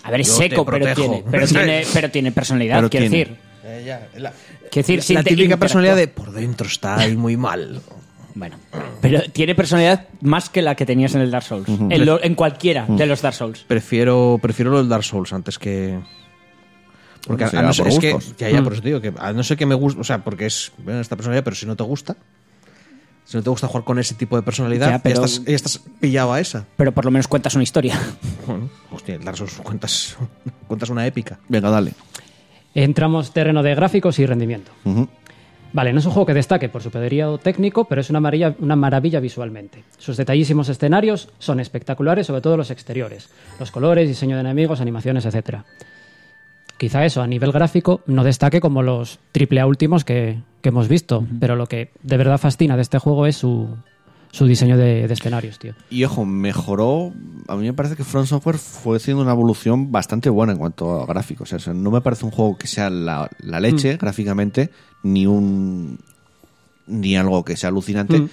[0.04, 1.02] A ver, es Yo te seco, pero protejo.
[1.02, 3.18] tiene, pero, tiene, pero tiene personalidad, Pero quiero tiene.
[3.18, 3.38] decir.
[4.22, 4.32] la,
[4.72, 5.60] Quiero decir, sí la te típica interactúa.
[5.60, 7.82] personalidad de por dentro está ahí muy mal.
[8.34, 8.58] Bueno,
[9.02, 11.68] pero tiene personalidad más que la que tenías en el Dark Souls.
[11.68, 13.66] en, lo- en cualquiera de los Dark Souls.
[13.68, 16.00] Prefiero, prefiero los Dark Souls antes que.
[17.28, 18.36] Porque Bueno, a, será no ser, por es que, gustos.
[18.38, 18.64] ya, ya, Mm.
[18.64, 20.72] por eso te digo que a no ser que me guste, o sea, porque es
[20.80, 22.16] bueno, esta personalidad, pero si no te gusta,
[23.32, 26.34] si no te gusta jugar con ese tipo de personalidad, Ya, estás, ya estás pillado
[26.34, 26.66] a esa.
[26.76, 27.98] Pero por lo menos cuentas una historia.
[28.46, 30.18] Bueno, hostia, el Dark Souls cuentas,
[30.68, 31.40] cuentas una épica.
[31.48, 31.94] Venga, dale.
[32.76, 34.72] Entramos terreno de gráficos y rendimiento.
[35.72, 38.54] Vale, no es un juego que destaque por su poderío técnico, pero es una maravilla,
[38.60, 39.86] una maravilla visualmente.
[39.98, 43.30] Sus detallísimos escenarios son espectaculares, sobre todo los exteriores.
[43.62, 45.60] Los colores, diseño de enemigos, animaciones, etc.
[46.82, 51.24] Quizá eso, a nivel gráfico, no destaque como los AAA últimos que, que hemos visto,
[51.40, 53.70] pero lo que de verdad fascina de este juego es su,
[54.32, 55.76] su diseño de, de escenarios, tío.
[55.92, 57.14] Y ojo, mejoró.
[57.48, 61.00] A mí me parece que Front Software fue haciendo una evolución bastante buena en cuanto
[61.00, 61.54] a gráficos.
[61.54, 64.72] O sea, no me parece un juego que sea la, la leche gráficamente,
[65.04, 66.00] ni un.
[66.88, 68.22] ni algo que sea alucinante.
[68.22, 68.30] Mm.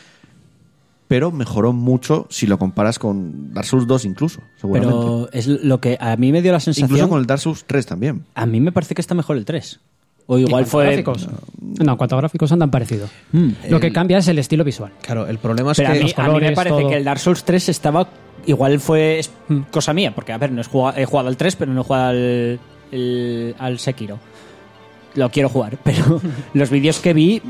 [1.09, 4.94] Pero mejoró mucho si lo comparas con Dark Souls 2 incluso, seguramente.
[4.94, 6.86] Pero es lo que a mí me dio la sensación.
[6.90, 8.24] incluso con el Dark Souls 3 también.
[8.35, 9.80] A mí me parece que está mejor el 3.
[10.26, 10.85] O ¿En igual fue.
[10.85, 11.26] gráficos?
[11.59, 13.09] No, en cuanto a gráficos andan parecido.
[13.32, 13.48] Mm.
[13.70, 14.93] Lo que cambia es el estilo visual.
[15.01, 16.89] Claro, el problema es Pero a que mí, los a mí me parece todo.
[16.90, 18.06] que el Dark Souls 3 estaba.
[18.44, 19.30] Igual fue es
[19.70, 21.85] cosa mía, porque a ver, no he jugado, he jugado al 3, pero no he
[21.85, 22.60] jugado al,
[22.93, 24.18] el- al Sekiro.
[25.14, 26.20] Lo quiero jugar, pero
[26.52, 27.40] los vídeos que vi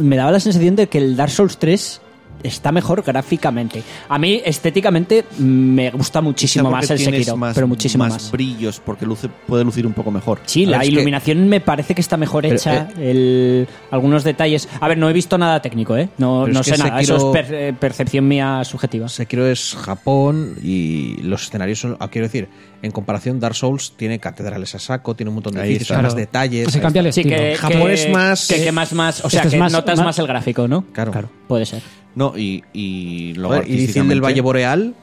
[0.00, 2.00] me daba la sensación de que el Dark Souls 3
[2.42, 3.82] está mejor gráficamente.
[4.08, 8.12] A mí, estéticamente, me gusta muchísimo más el Sekiro, más- pero muchísimo más.
[8.14, 10.40] más brillos, porque luce, puede lucir un poco mejor.
[10.46, 12.88] Sí, A ver, la que- iluminación me parece que está mejor Pero, hecha.
[12.98, 14.68] el- algunos detalles.
[14.80, 16.08] A ver, no he visto nada técnico, ¿eh?
[16.18, 17.00] No, no sé que nada.
[17.00, 19.08] Eso Sekiro- es per- eh, percepción mía subjetiva.
[19.08, 22.48] Sekiro es Japón y los escenarios son, ah, quiero decir,
[22.82, 26.12] en comparación Dark Souls tiene catedrales a saco, tiene un montón de edificios, hay más
[26.14, 26.20] Claro.
[26.20, 26.72] detalles.
[26.72, 27.22] Se cambia el está.
[27.22, 27.36] Sí, estilo.
[27.50, 29.24] que, Japón que- es más- Que, que más, más.
[29.24, 30.84] O sea, Este es que más- notas más- más, el gráfico, ¿no?
[30.92, 31.12] Claro.
[31.48, 31.82] Puede ser.
[32.16, 34.94] No, y, y luego Joder, y dicen del Valle Boreal,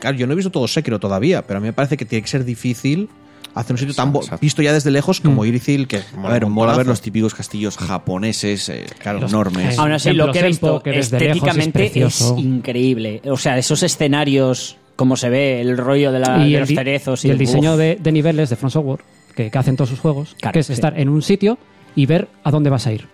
[0.00, 2.20] claro, yo no he visto todo Sekiro todavía, pero a mí me parece que tiene
[2.22, 3.08] que ser difícil
[3.54, 4.40] hacer un sitio tan bo- Exacto.
[4.42, 8.68] visto ya desde lejos como Irithil, que A ver, mola ver los típicos castillos japoneses
[8.68, 8.84] eh,
[9.20, 9.78] Los- enormes.
[9.78, 13.22] Aún así, lo que he visto que es estéticamente es, increíble.
[13.26, 16.68] O sea, esos escenarios, como se ve, el rollo de, la, y de el, los
[16.68, 19.00] cerezos y el diseño de, de niveles de Front Software
[19.36, 20.72] que, que hacen todos sus juegos, Claro, que es sí.
[20.72, 21.58] estar en un sitio
[21.96, 23.06] y ver a dónde vas a ir.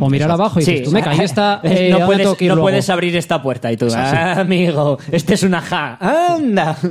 [0.00, 1.60] O mirar abajo y Sí, dices, tú, meca, ahí está.
[1.62, 2.66] es- eh, ¿a no puedes, tengo que ir no luego?".
[2.66, 5.98] puedes abrir esta puerta y tú, ah, amigo, este es una ja.
[6.34, 6.76] ¡Anda!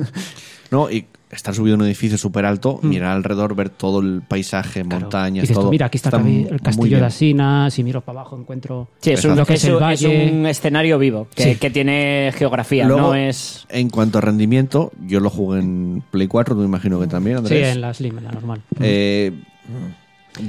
[0.72, 4.84] No, y estar subido en un edificio súper alto, mirar alrededor, ver todo el paisaje,
[4.84, 4.88] Mm.
[4.88, 5.02] Claro.
[5.02, 5.70] montañas, Y dices tú, todo.
[5.70, 6.58] mira, aquí está, el, muy el bien.
[6.60, 9.70] castillo de Asinas, y miro para abajo encuentro Sí, es un, lo que es es
[9.70, 10.32] el un- es valle.
[10.34, 11.56] un escenario vivo que, Sí.
[11.60, 13.68] que tiene geografía, Luego, no es.
[13.70, 17.38] En cuanto a rendimiento, yo lo jugué en Play 4, tú me imagino que también,
[17.38, 17.76] Sí, Andrés.
[17.76, 18.62] en la Slim, en la normal.
[18.80, 19.32] Eh,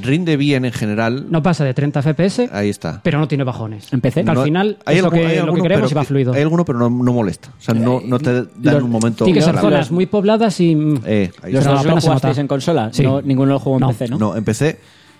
[0.02, 1.26] rinde bien en general.
[1.30, 3.00] No pasa de 30 FPS, Ahí está.
[3.02, 3.92] pero no tiene bajones.
[3.92, 4.24] En PC.
[4.24, 5.94] Que al No, final hay es lo algún- que, hay lo que alguno, queremos y
[5.94, 6.32] va fluido.
[6.32, 7.48] Hay alguno, pero no, no molesta.
[7.58, 9.24] O sea, no, no te dan los- un momento.
[9.24, 10.74] Tiene que ser zonas muy pobladas y...
[10.74, 12.90] mm, Eh, ahí ¿Los dos lo jugasteis en consola?
[12.92, 13.02] Sí.
[13.02, 13.88] No, ninguno lo jugó en No.
[13.88, 14.18] PC, ¿no?
[14.18, 14.78] No, empecé,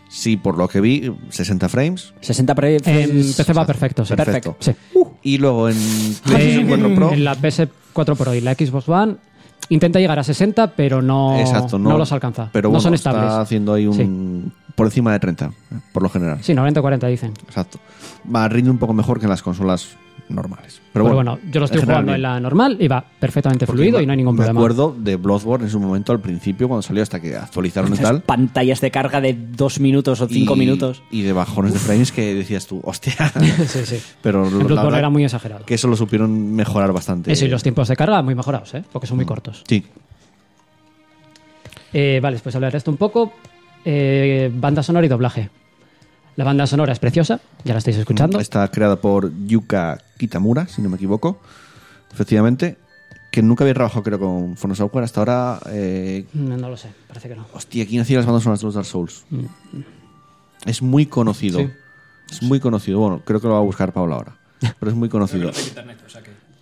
[0.09, 2.15] sí, por lo que vi, 60 frames.
[2.21, 4.15] 60 pre- En PC va perfecto, sí.
[4.15, 4.57] Perfecto.
[4.61, 4.73] Sí.
[5.23, 5.77] Y luego en
[6.25, 7.13] PlayStation 4 Pro.
[7.13, 9.17] En la PS4 Pro y la Xbox One
[9.69, 12.51] intenta llegar a 60, pero no, Exacto, no, no, los alcanza.
[12.53, 13.33] Pero no bueno, son está estables.
[13.35, 14.53] haciendo ahí un.
[14.75, 15.51] Por encima de 30, eh,
[15.93, 16.39] por lo general.
[16.43, 17.33] Sí, 90 o 40 dicen.
[17.47, 17.79] Exacto.
[18.35, 19.89] Va, rinde un poco mejor que en las consolas
[20.29, 20.81] normales.
[20.93, 23.05] Pero Pero bueno, bueno, yo lo estoy en general jugando en la normal y va
[23.21, 24.61] perfectamente Porque fluido me- y no hay ningún Me problema.
[24.61, 28.23] acuerdo de Bloodborne en su momento al principio, cuando salió, hasta que actualizaron y tal.
[28.23, 31.03] Pantallas de carga de dos minutos o cinco y- minutos.
[31.11, 33.13] Y de bajones de frames que decías tú, hostia.
[33.67, 34.01] sí, sí.
[34.23, 35.65] Pero En la Bloodborne verdad era muy exagerado.
[35.67, 37.33] que eso lo supieron mejorar bastante.
[37.33, 38.85] Eso y los tiempos de carga muy mejorados, ¿eh?
[38.93, 39.63] porque son muy cortos.
[39.69, 39.85] Sí.
[41.93, 43.33] Eh, vale, pues hablar de esto un poco.
[43.85, 45.51] Eh, banda sonora y doblaje.
[46.37, 48.41] La banda sonora es preciosa, ya la estáis escuchando.
[48.41, 51.41] Está creada por Yuka Kitamura, si no me equivoco.
[52.13, 52.77] Efectivamente.
[53.31, 55.05] Que nunca había trabajado, creo, con Fono Software.
[55.05, 55.59] Hasta ahora.
[55.71, 57.47] eh, No, no lo sé, parece que no.
[57.53, 59.25] hostia, ¿quién hacía las bandas sonoras de los Dark Souls?
[60.67, 61.59] Es muy conocido.
[61.61, 61.69] Sí.
[62.31, 62.99] Es muy conocido.
[63.01, 64.37] Bueno, creo que lo va a buscar Pablo ahora.
[64.79, 65.51] Pero es muy conocido.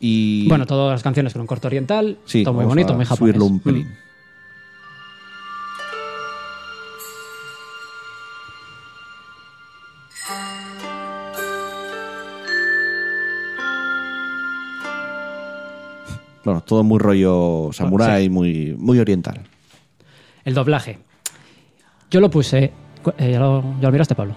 [0.01, 0.49] Y.
[0.49, 3.37] Bueno, todas las canciones con un corto oriental, sí, todo muy bonito, a muy japonés.
[3.37, 3.87] subirlo un Mm.
[16.45, 19.41] Bueno, todo muy rollo samurai, muy, muy oriental.
[20.45, 20.99] El doblaje.
[22.11, 22.73] Yo lo puse.
[23.19, 24.35] eh, ya, lo, ya lo miraste, Pablo.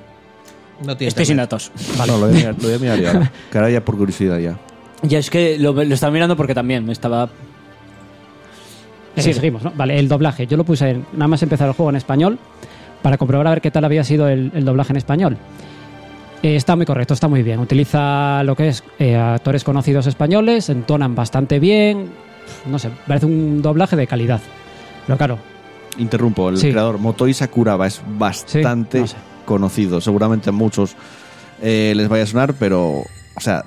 [0.86, 1.72] No tiene Estoy sin datos.
[1.98, 3.32] No, lo voy a mirar, lo voy a mirar ahora.
[3.52, 4.58] Que ahora ya por curiosidad ya.
[5.04, 7.30] Ya es que lo, lo estaba mirando porque también me estaba.
[9.18, 9.34] Sí.
[9.34, 9.72] seguimos, ¿no?
[9.76, 10.46] Vale, el doblaje.
[10.46, 12.38] Yo lo puse en- nada más empezar el juego en español
[13.02, 15.38] para comprobar a ver qué tal había sido el, el doblaje en español.
[16.44, 17.60] Eh, está muy correcto, está muy bien.
[17.60, 22.10] Utiliza lo que es eh, actores conocidos españoles, entonan bastante bien.
[22.70, 24.42] No sé, parece un doblaje de calidad.
[25.08, 25.40] Pero claro,
[25.98, 26.72] Interrumpo, el Sí.
[26.72, 29.16] creador Motoi Sakuraba es bastante Sí, no sé.
[29.46, 30.02] conocido.
[30.02, 30.96] Seguramente a muchos
[31.62, 33.64] eh, les vaya a sonar, pero, o sea,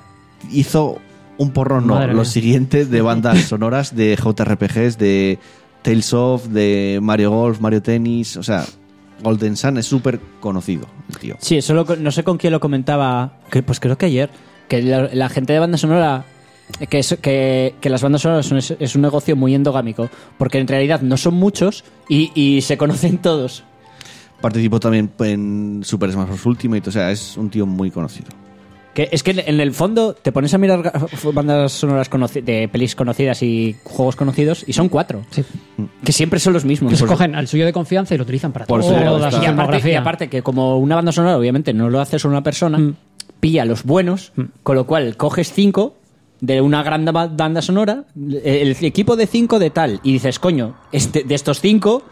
[0.51, 0.99] hizo
[1.39, 2.25] un porrón, no, Madre lo mía.
[2.27, 5.39] siguiente de bandas sonoras de JRPGs, de
[5.83, 8.67] Tales of, de Mario Golf, Mario Tennis, o sea,
[9.23, 11.37] Golden Sun es súper conocido, el tío.
[11.41, 13.33] Sí, eso lo co- no sé con quién lo comentaba.
[13.51, 14.31] Que, pues creo que ayer.
[14.69, 16.25] Que la, la gente de banda sonora.
[16.91, 20.09] Que, es- que, que las bandas sonoras son, es, es un negocio muy endogámico.
[20.37, 23.65] Porque en realidad no son muchos y, y se conocen todos.
[24.41, 26.47] Participó también en Super Smash Bros.
[26.47, 28.29] Ultimate, o sea, es un tío muy conocido.
[28.99, 30.93] Que es que en el fondo te pones a mirar
[31.33, 32.11] bandas sonoras
[32.43, 35.25] de pelis conocidas y juegos conocidos y son cuatro.
[35.31, 35.45] Sí.
[36.03, 36.91] Que siempre son los mismos.
[36.91, 38.75] Que se cogen al suyo de confianza y lo utilizan para está-
[39.45, 40.01] y, aparte, y filmografía.
[40.01, 42.97] aparte que como una banda sonora obviamente no lo hace solo una persona, Mm.
[43.39, 44.33] pilla los buenos,
[44.65, 45.95] con lo cual coges cinco
[46.41, 50.75] de una gran ba- banda sonora, el equipo de cinco de tal, y dices, coño,
[50.91, 52.03] este, de estos cinco,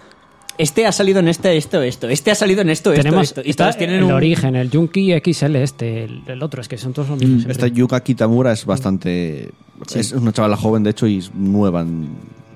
[0.58, 3.42] este ha salido en este, esto, esto, este ha salido en esto, esto, Tenemos esto.
[3.44, 4.12] Y está todos tienen el un...
[4.12, 7.46] origen, el Junkie XL este, el, el otro, es que son todos los mismos.
[7.46, 9.50] Esta Yuka Kitamura es bastante.
[9.94, 12.08] Es una chavala joven, de hecho, y es nueva en-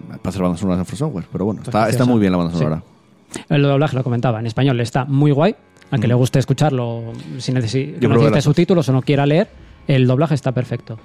[0.09, 1.25] para hacer bandas sonoras en From Software.
[1.31, 2.59] Pero bueno, está, está muy bien la banda Sí.
[2.59, 2.83] sonora.
[3.49, 5.55] El doblaje lo comentaba, en español está muy guay.
[5.93, 7.03] Al que le guste escucharlo
[7.39, 9.49] sin necesi- que creo no que necesite las- subtítulos o no quiera leer,
[9.89, 10.99] el doblaje está perfecto.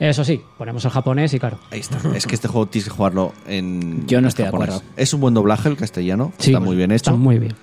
[0.00, 1.58] Eso sí, ponemos el japonés y claro.
[1.70, 1.98] Ahí está.
[2.14, 4.06] Es que este juego tienes que jugarlo en.
[4.06, 4.74] Yo no estoy de japonés.
[4.76, 4.92] acuerdo.
[4.96, 6.32] Es un buen doblaje el castellano.
[6.38, 6.96] Sí, está muy bien hecho.
[6.96, 7.54] Está muy bien.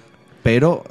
[0.43, 0.83] Pero.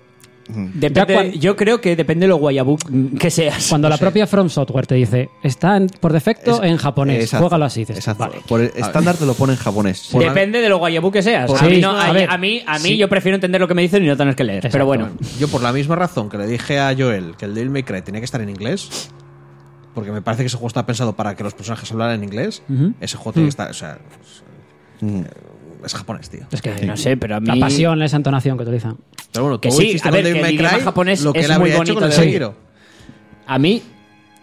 [0.46, 2.76] Depende- Ya cuan- yo creo que depende de lo guayabú
[3.18, 3.66] que seas.
[3.70, 4.02] Cuando No la sé.
[4.04, 7.80] propia From Software te dice, está en- por defecto es- en japonés, exacto, juégalo así.
[7.80, 8.24] Dices, exacto.
[8.28, 8.42] vale.
[8.46, 10.06] Por el estándar te lo pone en japonés.
[10.12, 11.46] Por- Depende de lo guayabú que seas.
[11.50, 12.96] Por a, mí sí, no- a a- ver, a mí, a mí sí.
[12.98, 14.58] yo prefiero entender lo que me dicen y no tener que leer.
[14.58, 14.74] Exacto.
[14.74, 15.08] Pero bueno,
[15.38, 18.02] Yo por la misma razón que le dije a Joel que el Devil May Cry
[18.02, 19.08] tenía que estar en inglés,
[19.94, 22.62] porque me parece que ese juego está pensado para que los personajes hablaran en inglés,
[23.00, 24.42] ese juego tiene que estar, o sea, es,
[25.00, 25.22] Mm.
[25.84, 26.42] es japonés, tío.
[26.50, 27.46] Es que no sé, pero a mí...
[27.46, 28.96] la pasión, esa entonación que utilizan.
[29.32, 31.40] Pero bueno, Que tú sí, hiciste a ver, que el idioma Cry japonés lo que
[31.40, 32.50] es él muy bonito con el.
[33.46, 33.82] A mí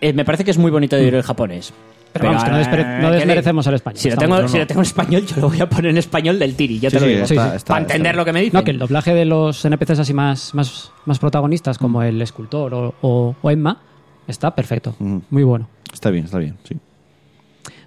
[0.01, 1.73] eh, me parece que es muy bonito de oír el japonés.
[2.13, 3.97] Pero vamos, que no no que desmerecemos al español.
[3.99, 5.97] Si lo, tengo, no, si lo tengo en español, yo lo voy a poner en
[5.97, 7.23] español del tiri, ya Sí, te lo sí, digo.
[7.23, 7.55] está- Sí, sí.
[7.55, 8.57] está- Para entender está- lo que me dicen.
[8.59, 12.73] No, que el doblaje de los NPCs así más, más, más protagonistas, como el escultor
[12.73, 13.77] o, o- o Emma,
[14.27, 14.95] está perfecto.
[14.99, 15.17] Mm.
[15.29, 15.67] Muy bueno.
[15.93, 16.77] Está bien, está bien, sí.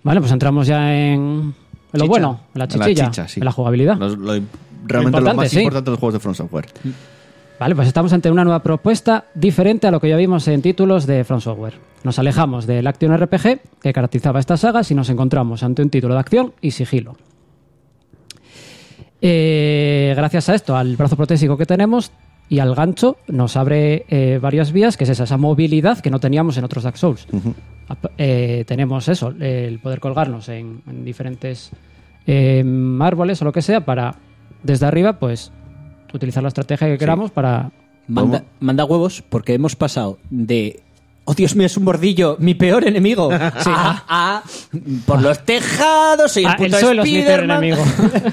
[0.03, 1.55] Vale, pues entramos ya en,
[1.93, 3.41] en lo bueno, en la En chichilla, chicha, sí.
[3.41, 3.97] en la jugabilidad.
[3.97, 4.41] Lo- lo-
[4.87, 5.61] realmente lo, más sí.
[5.61, 6.67] importante de los juegos de From Software.
[7.59, 11.07] Vale, pues estamos ante una nueva propuesta diferente a lo que ya vimos en títulos
[11.07, 11.75] de From Software.
[12.03, 16.15] Nos alejamos del Action RPG que caracterizaba estas sagas y nos encontramos ante un título
[16.15, 17.17] de acción y sigilo.
[19.23, 22.11] Eh, gracias a esto, al brazo protésico que tenemos
[22.49, 26.21] y al gancho, nos abre eh, varias vías, que es esa, esa movilidad que no
[26.21, 27.27] teníamos en otros Dark Souls.
[28.19, 31.71] Eh, tenemos eso, el poder colgarnos en, en diferentes
[32.27, 32.65] eh,
[33.01, 34.15] árboles o lo que sea para,
[34.63, 35.53] desde arriba, pues
[36.13, 37.73] utilizar la estrategia que queramos para...
[38.07, 40.83] Manda, manda huevos porque hemos pasado de.
[41.27, 43.31] Oh, Dios mío, es un bordillo, mi peor enemigo.
[43.33, 44.43] a, a-
[45.07, 47.65] por los tejados, soy el Ah, el puto suelo es mi peor Spiderman.
[47.65, 47.85] enemigo.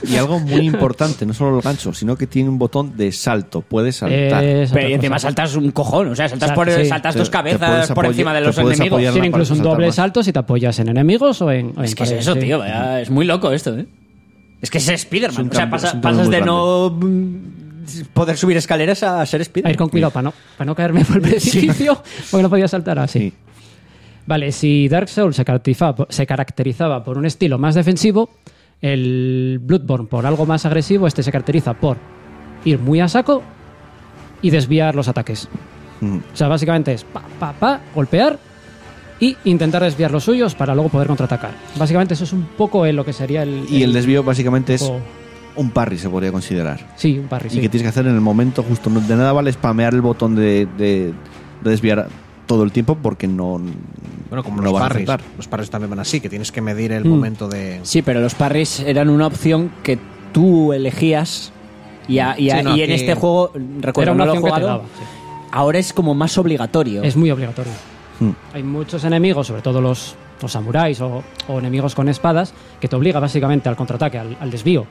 [0.09, 3.61] Y algo muy importante, no solo el gancho, sino que tiene un botón de salto.
[3.61, 4.43] Puedes saltar.
[4.43, 6.85] Otra Pero y encima saltas un cojón, o sea, saltas, Sa- por, sí.
[6.85, 8.97] saltas tus te cabezas puedes por apoyar- encima de te los puedes enemigos.
[8.97, 9.95] apoyar Tiene incluso un doble más.
[9.95, 12.34] salto si te apoyas en enemigos o en, o Es en que es paredes, eso,
[12.34, 12.39] sí.
[12.41, 13.85] tío, vaya, es muy loco esto, ¿eh?
[14.61, 15.31] Es que es Spiderman.
[15.31, 17.60] Es un o sea, cambio- pasa- es un cambio pasas muy de no mm,
[18.13, 19.72] poder subir escaleras a ser A Spiderman.
[19.72, 22.99] ir con cuidado para no, para no caerme por el precipicio porque no podía saltar
[22.99, 23.19] así.
[23.19, 23.34] Sí.
[24.27, 28.30] Vale, si Dark Souls se caracterizaba, por- se caracterizaba por un estilo más defensivo,
[28.81, 31.97] el Bloodborne por algo más agresivo, este se caracteriza por
[32.65, 33.41] ir muy a saco
[34.41, 35.49] y desviar los ataques.
[36.01, 36.18] Mm.
[36.34, 38.38] O sea, básicamente es pa, pa, pa, golpear
[39.19, 41.51] y intentar desviar los suyos para luego poder contraatacar.
[41.77, 43.65] Básicamente eso es un poco eh, lo que sería el...
[43.69, 44.91] Y el desvío básicamente es
[45.55, 46.93] un parry, se podría considerar.
[46.95, 47.61] Sí, un parry, Y sí.
[47.61, 48.89] que tienes que hacer en el momento justo.
[48.89, 51.13] No- De nada vale spamear el botón de, de-
[51.63, 52.07] de desviar
[52.47, 53.61] todo el tiempo porque no,
[54.29, 55.09] Bueno, como no los a parries.
[55.09, 55.21] acertar.
[55.37, 57.09] Los parries también van así, que tienes que medir el Mm.
[57.09, 57.79] momento de...
[57.83, 59.97] Sí, pero los parries eran una opción que
[60.33, 61.51] tú elegías
[62.07, 64.43] y, a- y a- Sí, no, y en este juego, recuerdo, no lo he opción
[64.43, 64.83] que te jugado, daba.
[64.97, 65.03] sí.
[65.51, 67.03] ahora es como más obligatorio.
[67.03, 67.71] Es muy obligatorio.
[68.19, 68.29] Mm.
[68.53, 72.95] Hay muchos enemigos, sobre todo los, los samuráis o, o enemigos con espadas, que te
[72.95, 74.85] obliga básicamente al contraataque, al, al desvío.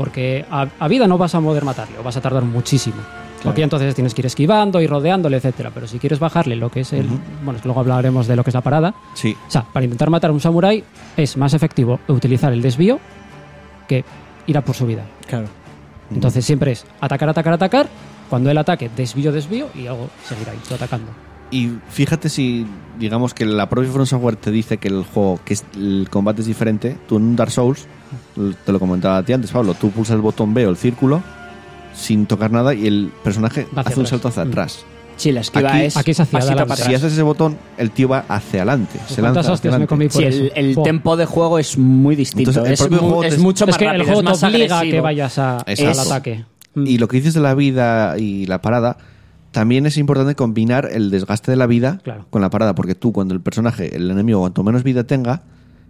[0.00, 2.96] Porque a, a vida no vas a poder matarlo, vas a tardar muchísimo.
[3.44, 5.70] Porque entonces tienes que ir esquivando y rodeándole, etcétera.
[5.74, 7.06] Pero si quieres bajarle lo que es el.
[7.42, 8.94] Bueno, es que luego hablaremos de lo que es la parada.
[9.12, 9.36] Sí.
[9.46, 10.82] O sea, para intentar matar a un samurái
[11.18, 12.98] es más efectivo utilizar el desvío
[13.86, 14.02] que
[14.46, 15.04] ir a por su vida.
[15.26, 15.48] Claro.
[16.10, 17.86] Entonces siempre es atacar, atacar, atacar.
[18.30, 21.12] Cuando él ataque, desvío, desvío y luego seguir ahí, tú atacando.
[21.50, 22.64] Y fíjate si,
[22.98, 26.42] digamos que la propia From Software te dice que el juego, que es, el combate
[26.42, 27.86] es diferente, tú en un Dark Souls,
[28.64, 31.22] te lo comentaba a ti antes, Pablo, tú pulsas el botón B o el círculo
[31.94, 34.48] sin tocar nada y el personaje hace un salto hacia Mm.
[34.48, 34.84] atrás.
[35.16, 36.76] Sí, la esquiva Aquí- es aquí es hacia adelante.
[36.76, 38.98] Si haces ese botón, el tío va hacia adelante.
[39.06, 40.10] Se lanza ¿Cuántas hacia me adelante.
[40.10, 42.50] Sí, el, el tempo de juego es muy distinto.
[42.52, 44.42] Entonces, el es, juego te- mucho más es que rápido, el juego es te más
[44.54, 44.96] obliga a agresivo.
[44.96, 46.44] que vayas a- al ataque.
[46.76, 48.96] Y lo que dices de la vida y la parada,
[49.52, 52.26] también es importante combinar el desgaste de la vida Claro.
[52.30, 55.42] con la parada, porque tú cuando el personaje, el enemigo, cuanto menos vida tenga,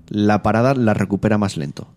[0.08, 1.88] la parada la recupera más lento.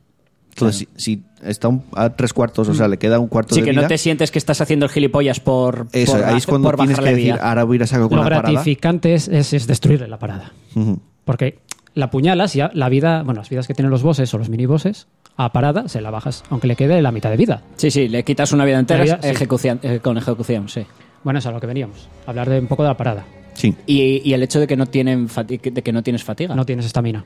[0.50, 3.62] Entonces, si, si está un- a tres cuartos, o sea, le queda un cuarto Sí,
[3.62, 6.38] de que vida, no te sientes que estás haciendo el gilipollas por, eso, por, ahí
[6.38, 8.52] es cuando tienes que decir, ahora voy a ir a saco con Lo la parada.
[8.52, 10.52] gratificante es, es- es destruirle la parada.
[11.26, 11.58] Porque
[11.96, 14.50] la puñalas y ya la vida, bueno, las vidas que tienen los bosses o los
[14.50, 15.08] minibosses,
[15.38, 17.64] a parada se la bajas, aunque le quede la mitad de vida.
[17.78, 19.30] Sí, sí, le quitas una vida entera La vida, sí.
[19.30, 20.86] ejecución- eh, con ejecución, sí.
[21.24, 22.08] Bueno, eso es a lo que veníamos.
[22.26, 23.26] Hablar de un poco de la parada.
[23.54, 23.76] Sí.
[23.86, 26.56] Y, y el hecho de que no tienen fati- de que no tienes fatiga.
[26.56, 27.24] No tienes estamina.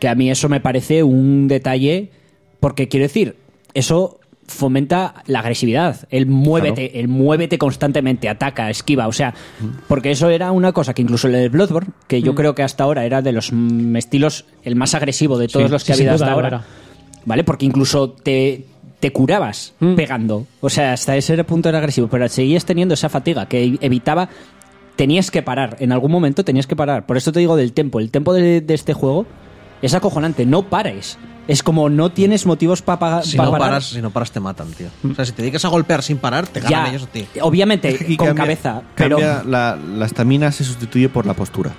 [0.00, 2.10] Que a mí eso me parece un detalle,
[2.60, 3.36] porque quiero decir,
[3.74, 4.18] eso
[4.48, 9.32] fomenta la agresividad, el muévete, el muévete constantemente, ataca, esquiva, o sea,
[9.88, 12.24] porque eso era una cosa que incluso el Bloodborne, que Mm.
[12.24, 15.70] yo creo que hasta ahora era de los mm, estilos el más agresivo de todos
[15.70, 16.64] los que sí, ha sin habido duda hasta ahora, era.
[17.24, 17.44] ¿vale?
[17.44, 18.66] Porque incluso te,
[19.02, 19.96] te curabas Mm.
[19.96, 24.28] pegando, o sea, hasta ese punto era agresivo, pero seguías teniendo esa fatiga que evitaba
[24.94, 25.76] tenías que parar.
[25.80, 27.04] En algún momento tenías que parar.
[27.04, 27.98] Por eso te digo del tempo.
[27.98, 29.26] El tempo de, de este juego
[29.82, 30.46] es acojonante.
[30.46, 31.18] No pares.
[31.48, 33.60] Es como no tienes motivos para Si no, parar.
[33.60, 34.86] paras, si no paras, te matan, tío.
[35.10, 37.26] O sea, si te dedicas a golpear sin parar, te ganan ya, ellos a ti.
[37.40, 38.82] obviamente, con cambia- cabeza.
[38.94, 41.72] Pero, cambia la, la estamina se sustituye por la postura.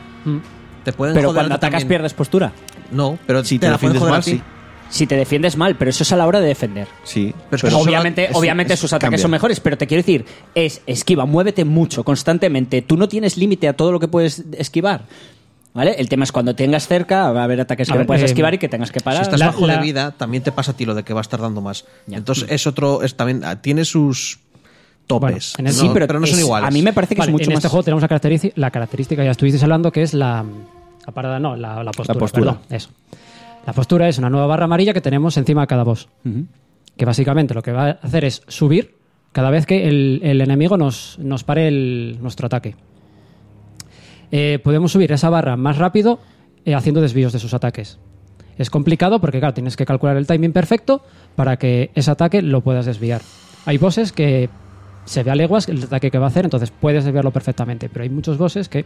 [0.83, 1.87] Te pueden pero joder cuando atacas también.
[1.87, 2.51] pierdes postura.
[2.91, 4.31] No, pero Si te, te la pueden defiendes joder a mal, ti.
[4.31, 4.41] sí.
[4.93, 6.87] Si te defiendes mal, pero eso es a la hora de defender.
[7.03, 7.33] Sí.
[7.49, 9.21] Pero que obviamente, eso- obviamente eso sus ataques cambia.
[9.23, 12.83] son mejores, pero te quiero decir, es esquiva, muévete mucho, constantemente.
[12.83, 15.05] Tú no tienes límite a todo lo que puedes esquivar.
[15.73, 15.95] ¿Vale?
[15.97, 18.21] El tema es cuando tengas cerca, va a haber ataques que A no ver, puedes
[18.21, 19.23] eh, esquivar y que tengas que Si parar.
[19.23, 21.27] estás La- bajo la- de vida, también te pasa a ti lo de que vas
[21.27, 21.85] tardando más.
[22.05, 22.17] Ya.
[22.17, 24.37] Entonces es otro, es también ah, tiene sus
[25.07, 25.53] topes.
[25.57, 26.67] Bueno, en el- No, sí, pero, no son es- iguales.
[26.67, 27.57] A mí me parece que Vale, es mucho en más.
[27.57, 30.45] este juego tenemos la característica, la característica, ya estuvisteis hablando, que es la,
[31.07, 32.19] la parada, no, la, la postura.
[32.19, 32.51] postura.
[32.51, 32.89] perdón, eso.
[33.65, 36.09] La postura es una nueva barra amarilla que tenemos encima de cada boss.
[36.97, 38.95] Que básicamente lo que va a hacer es subir
[39.31, 42.75] cada vez que el, el enemigo nos, nos pare el- nuestro ataque.
[44.31, 46.19] Eh, podemos subir esa barra más rápido
[46.65, 47.99] eh, haciendo desvíos de sus ataques.
[48.57, 51.01] Es complicado porque, claro, tienes que calcular el timing perfecto
[51.35, 53.21] para que ese ataque lo puedas desviar.
[53.65, 54.49] Hay bosses que
[55.05, 58.03] se ve a leguas el ataque que va a hacer, entonces puedes desviarlo perfectamente, pero
[58.03, 58.85] hay muchos bosses que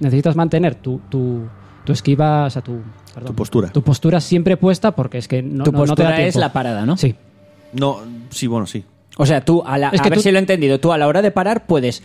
[0.00, 1.48] necesitas mantener tu, tu,
[1.88, 2.82] tu esquiva, o sea, tu,
[3.14, 3.68] perdón, Tu postura.
[3.70, 6.52] tu postura siempre puesta porque es que no, tu no- no te postura es la
[6.52, 6.98] parada, ¿no?
[6.98, 7.14] Sí.
[7.72, 8.84] No, sí, bueno, sí.
[9.16, 10.92] O sea, tú, a, la- Es a que ver tú- si lo he entendido, tú
[10.92, 12.02] a la hora de parar puedes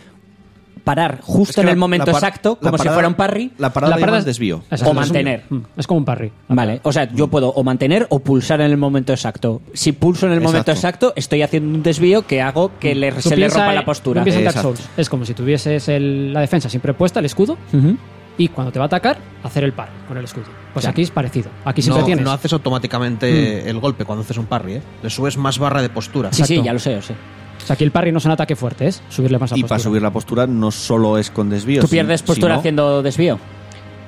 [0.84, 2.94] parar justo Es que en la- el momento la par- exacto, la como si parada-
[2.96, 3.52] fuera un parry.
[3.58, 4.62] La parada La es- desvío.
[4.70, 5.44] Exacto, O mantener.
[5.48, 6.32] mm, Es como un parry.
[6.48, 9.60] Vale, o sea, yo puedo o mantener o pulsar en el momento exacto.
[9.74, 11.08] Si pulso en el momento Exacto.
[11.08, 13.76] exacto, estoy haciendo un desvío que hago que le, Tú se le piensa rompa en-
[13.76, 14.20] la postura.
[14.20, 14.76] tú piensa en Dark Exacto.
[14.76, 14.90] Souls.
[14.98, 17.96] Es como si tuvieses el- la defensa siempre puesta, el escudo, Ujú.
[18.36, 20.46] Y cuando te va a atacar, hacer el par con el escudo.
[20.72, 20.90] Pues Ya.
[20.90, 21.50] aquí es parecido.
[21.64, 22.24] Aquí siempre no, tienes.
[22.24, 24.82] no haces automáticamente el golpe cuando haces un parry, ¿eh?
[25.02, 26.32] Le subes más barra de postura.
[26.32, 27.14] Sí, sí, ya lo sé, lo sé.
[27.62, 29.60] O sea, aquí el parry no es un ataque fuerte, es subirle más la Y
[29.62, 29.68] postura.
[29.76, 31.80] para subir la postura no solo es con desvío.
[31.80, 33.38] Tú pierdes si postura no- haciendo desvío.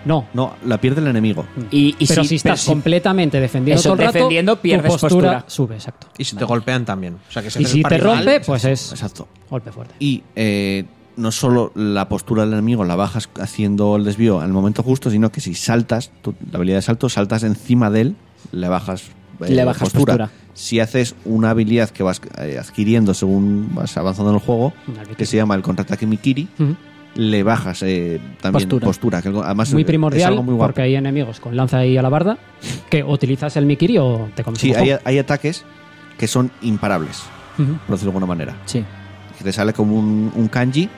[0.05, 0.25] No.
[0.35, 1.45] No, la pierde el enemigo.
[1.71, 4.57] Y, y pero si, si estás pero si- completamente defendiendo Eso, todo el rato, defendiendo,
[4.57, 5.45] tu pierdes postura, postura.
[5.49, 6.07] sube, exacto.
[6.19, 7.15] Y si te golpean también.
[7.29, 9.27] O sea, que si Y si el te parry mal, rompe, pues es Exacto.
[9.51, 9.95] golpe fuerte.
[9.99, 10.85] Y eh,
[11.17, 15.11] no solo la postura del enemigo la bajas haciendo el desvío en el momento justo,
[15.11, 18.17] sino que si saltas, tu- la habilidad de salto, saltas encima de él,
[18.53, 19.05] le bajas,
[19.41, 20.31] eh, Le bajas postura.
[20.55, 24.73] Si haces una habilidad que vas eh, adquiriendo según vas avanzando en el juego,
[25.19, 26.49] que se llama el contraataque Mikiri,
[27.15, 28.85] le bajas eh, también Postura.
[28.87, 29.23] postura.
[29.23, 30.69] que además muy es primordial algo muy guapo.
[30.69, 32.37] porque hay enemigos con lanza y alabarda
[32.91, 35.65] que utilizas el Mikiri o te comes Sí, un hay, ataques
[36.19, 37.23] que son imparables,
[37.57, 38.55] por decirlo de alguna manera.
[38.67, 38.85] Sí.
[39.39, 40.89] que te sale como un, un kanji,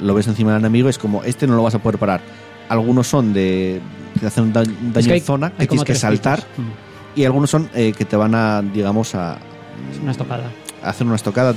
[0.00, 2.20] lo ves encima del enemigo, es como, este no lo vas a poder parar.
[2.68, 3.80] Algunos son de
[4.14, 5.94] que te hacen un da- un daño Es que hay- en zona, que tienes que
[5.94, 6.58] saltar, tipos.
[6.58, 7.20] Mm.
[7.20, 9.36] y algunos son eh, que te van a, digamos, a,
[9.92, 10.44] Es una estocada.
[10.82, 11.52] a hacer una estocada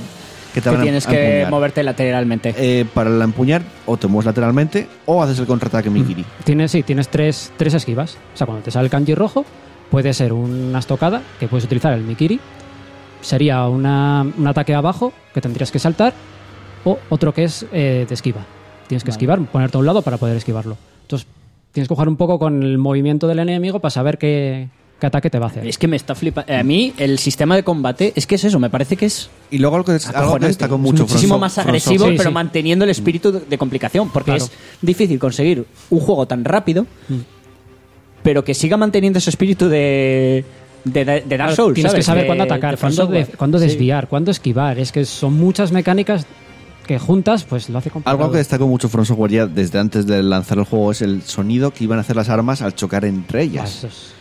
[0.54, 2.54] que te Que van a- tienes a que moverte lateralmente.
[2.56, 6.24] Eh, para el empuñar, o te mueves lateralmente, o haces el contraataque Mikiri.
[6.44, 8.16] Tienes, sí, tienes tres, tres esquivas.
[8.34, 9.44] O sea, cuando te sale el kanji rojo,
[9.90, 12.40] puede ser una estocada, que puedes utilizar el Mikiri.
[13.20, 16.12] Sería una- un ataque abajo, que tendrías que saltar.
[16.84, 18.44] O otro que es eh, de esquiva.
[18.86, 19.14] Tienes que Vale.
[19.16, 20.76] esquivar, ponerte a un lado para poder esquivarlo.
[21.02, 21.26] Entonces,
[21.72, 24.68] tienes que jugar un poco con el movimiento del enemigo para saber qué,
[24.98, 25.66] qué ataque te va a hacer.
[25.66, 26.52] Es que me está flipando.
[26.54, 29.58] A mí, el sistema de combate, es que es eso, me parece que es Y
[29.58, 31.02] luego algo que, algo que destaco Es mucho.
[31.02, 32.34] muchísimo From- más agresivo, Sí, pero sí.
[32.34, 34.44] manteniendo el espíritu de, de complicación, porque Claro.
[34.44, 34.50] es
[34.80, 36.86] difícil conseguir un juego tan rápido,
[38.22, 40.44] pero que siga manteniendo ese espíritu de,
[40.84, 41.74] de, de Dark Souls.
[41.74, 42.04] tienes ¿sabes?
[42.04, 43.36] que saber cuándo atacar, cuándo, de- Software.
[43.38, 43.64] cuándo Sí.
[43.66, 44.78] desviar, cuándo esquivar.
[44.78, 46.26] Es que son muchas mecánicas
[46.88, 48.18] que juntas pues lo hace complicado.
[48.18, 51.22] Algo que destacó mucho From Software ya desde antes de lanzar el juego es el
[51.22, 53.70] sonido que iban a hacer las armas al chocar entre Ah, ellas.
[53.76, 54.12] eso es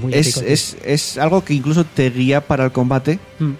[0.00, 3.18] muy es, épico, es, es algo que incluso te guía para el combate.
[3.38, 3.50] Mm.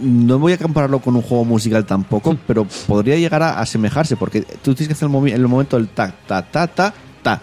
[0.00, 4.42] No voy a compararlo con un juego musical tampoco, pero podría llegar a asemejarse, porque
[4.42, 7.42] tú tienes que hacer el, el momento del ta, ta, ta, ta, ta.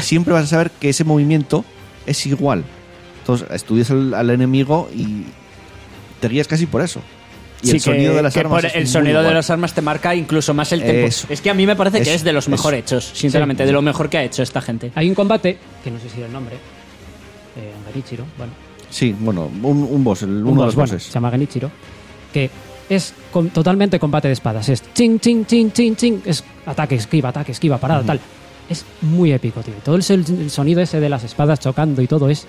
[0.00, 1.64] Siempre vas a saber que ese movimiento
[2.04, 2.64] es igual.
[3.20, 5.26] Entonces estudias al, al enemigo y
[6.20, 7.00] te guías casi por eso.
[7.62, 9.34] Y Sí, el sonido que- de las que armas por es el muy sonido de
[9.34, 11.06] las armas te marca incluso más el tempo.
[11.06, 11.26] Eso.
[11.30, 12.80] Es que a mí me parece que Eso, es de los mejor eso.
[12.96, 14.90] hechos, sinceramente, de lo mejor que ha hecho esta gente.
[14.96, 18.52] Hay un combate, que no sé si el nombre, eh, Genichiro, bueno,
[18.90, 21.02] Sí, bueno, un, un boss, el- un uno de boss, los bueno, bosses.
[21.06, 21.70] se llama Genichiro,
[22.32, 22.50] que
[22.90, 24.68] es con- totalmente combate de espadas.
[24.68, 26.22] Es ching, ching, ching, ching, ching.
[26.26, 28.20] Es ataque, esquiva, ataque, esquiva, parada, tal.
[28.68, 29.74] Es muy épico, tío.
[29.84, 32.46] Todo el, el sonido ese de las espadas chocando y todo es.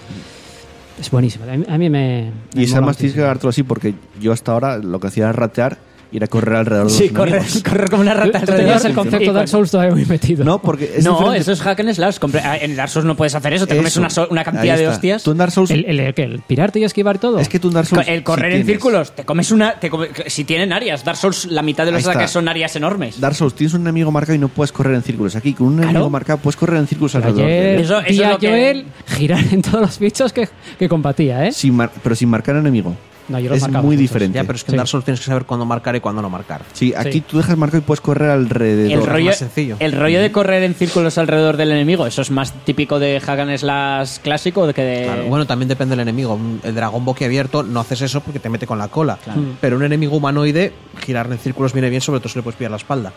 [0.99, 1.45] Es buenísimo.
[1.51, 2.31] A mí, a mí me.
[2.53, 5.07] me Y es mola además tienes que agarrártelo así porque yo hasta ahora lo que
[5.07, 5.77] hacía era ratear
[6.11, 7.63] y era correr alrededor de Sí, los correr, enemigos.
[7.67, 8.93] correr como una Tú, rata tú tenías el alrededor.
[8.95, 10.45] concepto de Dark Souls todavía muy metido.
[10.45, 11.39] No, porque es no, diferente.
[11.39, 12.19] eso es hack and slash.
[12.19, 13.99] Compre- ah, En Dark Souls no puedes hacer eso, te comes Eso.
[13.99, 14.93] una, so- una Ahí cantidad de está.
[14.93, 15.23] hostias.
[15.23, 15.71] Tú en Dark Souls...
[15.71, 16.13] El, el, el.
[16.15, 17.39] ¿El pirarte y esquivar todo.
[17.39, 18.07] es que tú en Dark Souls...
[18.07, 18.67] El correr sí en tienes.
[18.83, 19.79] círculos, te comes una.
[19.79, 22.11] te come- si tienen áreas, Dark Souls, la mitad de los Ahí está.
[22.11, 23.19] ataques son áreas enormes.
[23.19, 25.35] Dark Souls tienes un enemigo marcado y no puedes correr en círculos.
[25.35, 25.89] Aquí con un Claro.
[25.89, 27.79] enemigo marcado puedes correr en círculos alrededor de Ayer.
[27.79, 30.89] Eso- eso vi es a lo que- Joel girar en todos los bichos que, que
[30.89, 31.51] combatía, ¿eh?
[31.51, 32.95] Sin mar- pero sin marcar enemigo.
[33.29, 33.99] No, yo los es muy muchos.
[33.99, 34.35] diferente.
[34.35, 34.73] Ya, pero es que Sí.
[34.75, 36.61] en Dark Souls tienes que saber cuándo marcar y cuándo no marcar.
[36.73, 37.21] Sí, aquí Sí.
[37.21, 38.91] tú dejas marcado y puedes correr alrededor.
[38.91, 39.77] El rollo, más sencillo.
[39.79, 43.39] el rollo de correr en círculos alrededor del enemigo, eso es más típico de hack
[43.39, 45.03] and slash clásico de que de.
[45.05, 46.37] Claro, bueno, también depende del enemigo.
[46.63, 49.17] El dragón boquiabierto no haces eso porque te mete con la cola.
[49.61, 50.73] Pero un enemigo humanoide,
[51.05, 53.13] girar en círculos viene bien, sobre todo si le puedes pillar la espalda.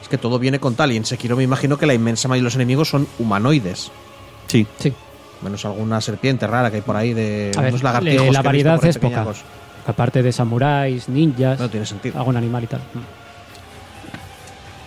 [0.00, 0.92] Es que todo viene con tal.
[0.92, 3.90] Y en Sekiro me imagino que la inmensa mayoría de los enemigos son humanoides.
[4.46, 4.64] Sí.
[4.78, 4.92] Sí.
[5.42, 8.32] Menos alguna serpiente rara que hay por ahí de A ver, unos lagartijos.
[8.32, 9.26] la variedad es poca.
[9.86, 12.18] Aparte de samuráis, ninjas, No tiene sentido.
[12.18, 12.80] algún animal y tal.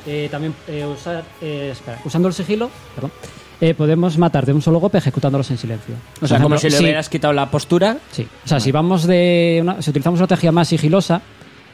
[0.05, 3.11] Eh, también eh, usar, eh, espera, usando el sigilo, perdón,
[3.61, 5.95] eh, podemos matar de un solo golpe ejecutándolos en silencio.
[6.21, 7.97] o sea, como ejemplo, si le sí, hubieras quitado la postura.
[8.11, 11.21] Sí, o sea, si vamos de una, si utilizamos una estrategia más sigilosa,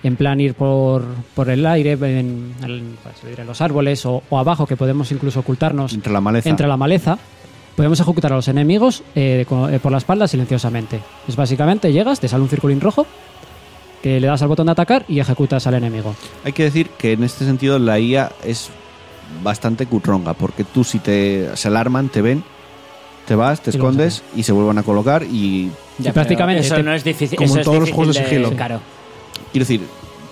[0.03, 4.39] en plan ir por, por el aire, en, en- pues, en los árboles o, o
[4.39, 6.49] abajo, que podemos incluso ocultarnos Entre la maleza.
[6.49, 7.17] entre la maleza,
[7.75, 10.99] podemos ejecutar a los enemigos eh, eh, por la espalda silenciosamente.
[11.27, 13.05] Es básicamente llegas, te sale un circulín rojo,
[14.01, 16.15] que le das al botón de atacar y ejecutas al enemigo.
[16.43, 18.69] Hay que decir que en este sentido la IA es
[19.43, 22.43] bastante cutronga, porque tú si te se alarman, te ven,
[23.27, 26.83] te vas, te Y escondes y se vuelven a colocar y Ya, prácticamente Eso te-
[26.83, 27.35] no es difícil.
[27.37, 28.51] como eso en es todos los juegos de sigilo.
[28.51, 28.79] Claro.
[29.51, 29.81] quiero decir,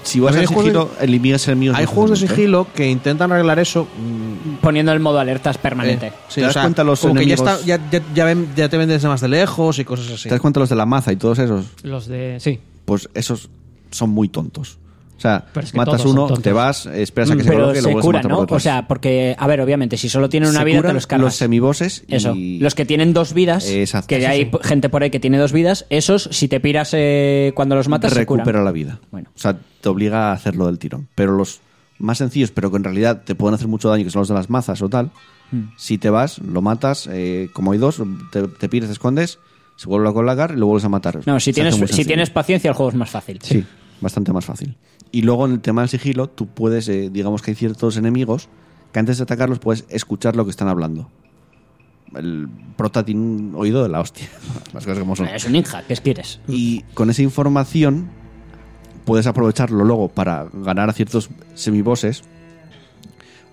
[0.04, 1.78] si vas a sigilo, eliminas enemigos.
[1.78, 2.36] Hay juegos de fácilmente.
[2.36, 3.86] sigilo que intentan arreglar eso.
[3.98, 6.08] mm, Poniendo el modo alertas permanente.
[6.08, 7.60] eh, sí, ¿Te das cuenta los como que ya, enemigos?
[7.62, 10.24] está- ya, ya- ya ven- ya te ven desde más de lejos y cosas así.
[10.24, 11.66] ¿Te das cuenta los de la maza y todos esos?
[11.84, 12.38] Los de.
[12.40, 12.60] Sí.
[12.86, 13.50] Pues esos
[13.92, 14.78] son muy tontos.
[15.24, 17.80] O sea, Pero es que matas uno, te vas, esperas a que se Pero coloque
[17.80, 18.40] y lo se cura, matar ¿no?
[18.50, 21.24] O sea, porque, a ver, obviamente, si solo tienen una Se vida, te los cargas.
[21.24, 22.36] los semibosses Eso.
[22.36, 24.08] y Los que tienen dos vidas, Exacto.
[24.10, 24.52] que Sí, hay sí.
[24.64, 28.12] gente por ahí que tiene dos vidas, esos, si te piras eh, cuando los matas,
[28.14, 28.45] se curan.
[28.45, 29.00] recupera la vida.
[29.12, 29.30] Bueno.
[29.34, 31.08] O sea, te obliga a hacerlo del tirón.
[31.16, 31.62] Pero los
[32.00, 34.34] más sencillos, pero que en realidad te pueden hacer mucho daño, que son los de
[34.34, 35.10] las mazas o tal,
[35.52, 35.70] Hmm.
[35.78, 38.02] si te vas, lo matas, eh, como hay dos,
[38.32, 39.40] te, te pides, te escondes,
[39.76, 41.20] se vuelve a colocar y lo vuelves a matar.
[41.26, 43.40] No, si Se tienes, si tienes paciencia, el juego es más fácil.
[43.41, 43.64] Sí,
[44.04, 44.78] bastante más fácil.
[45.12, 48.50] Y luego en el tema del sigilo, tú puedes, eh, digamos que hay ciertos enemigos
[48.92, 51.10] que antes de atacarlos puedes escuchar lo que están hablando.
[52.16, 52.48] El
[52.78, 54.28] prota tiene un oído de la hostia.
[54.74, 55.28] Las cosas como son.
[55.28, 56.40] Es un ninja, ¿qué quieres?
[56.48, 58.10] Y con esa información
[59.06, 62.24] puedes aprovecharlo luego para ganar a ciertos semibosses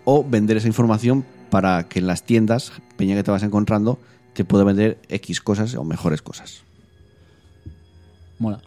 [0.05, 3.99] o vender esa información para que en las tiendas, peña que te vas encontrando,
[4.35, 6.63] te pueda vender X cosas o mejores cosas.
[8.39, 8.61] Mola.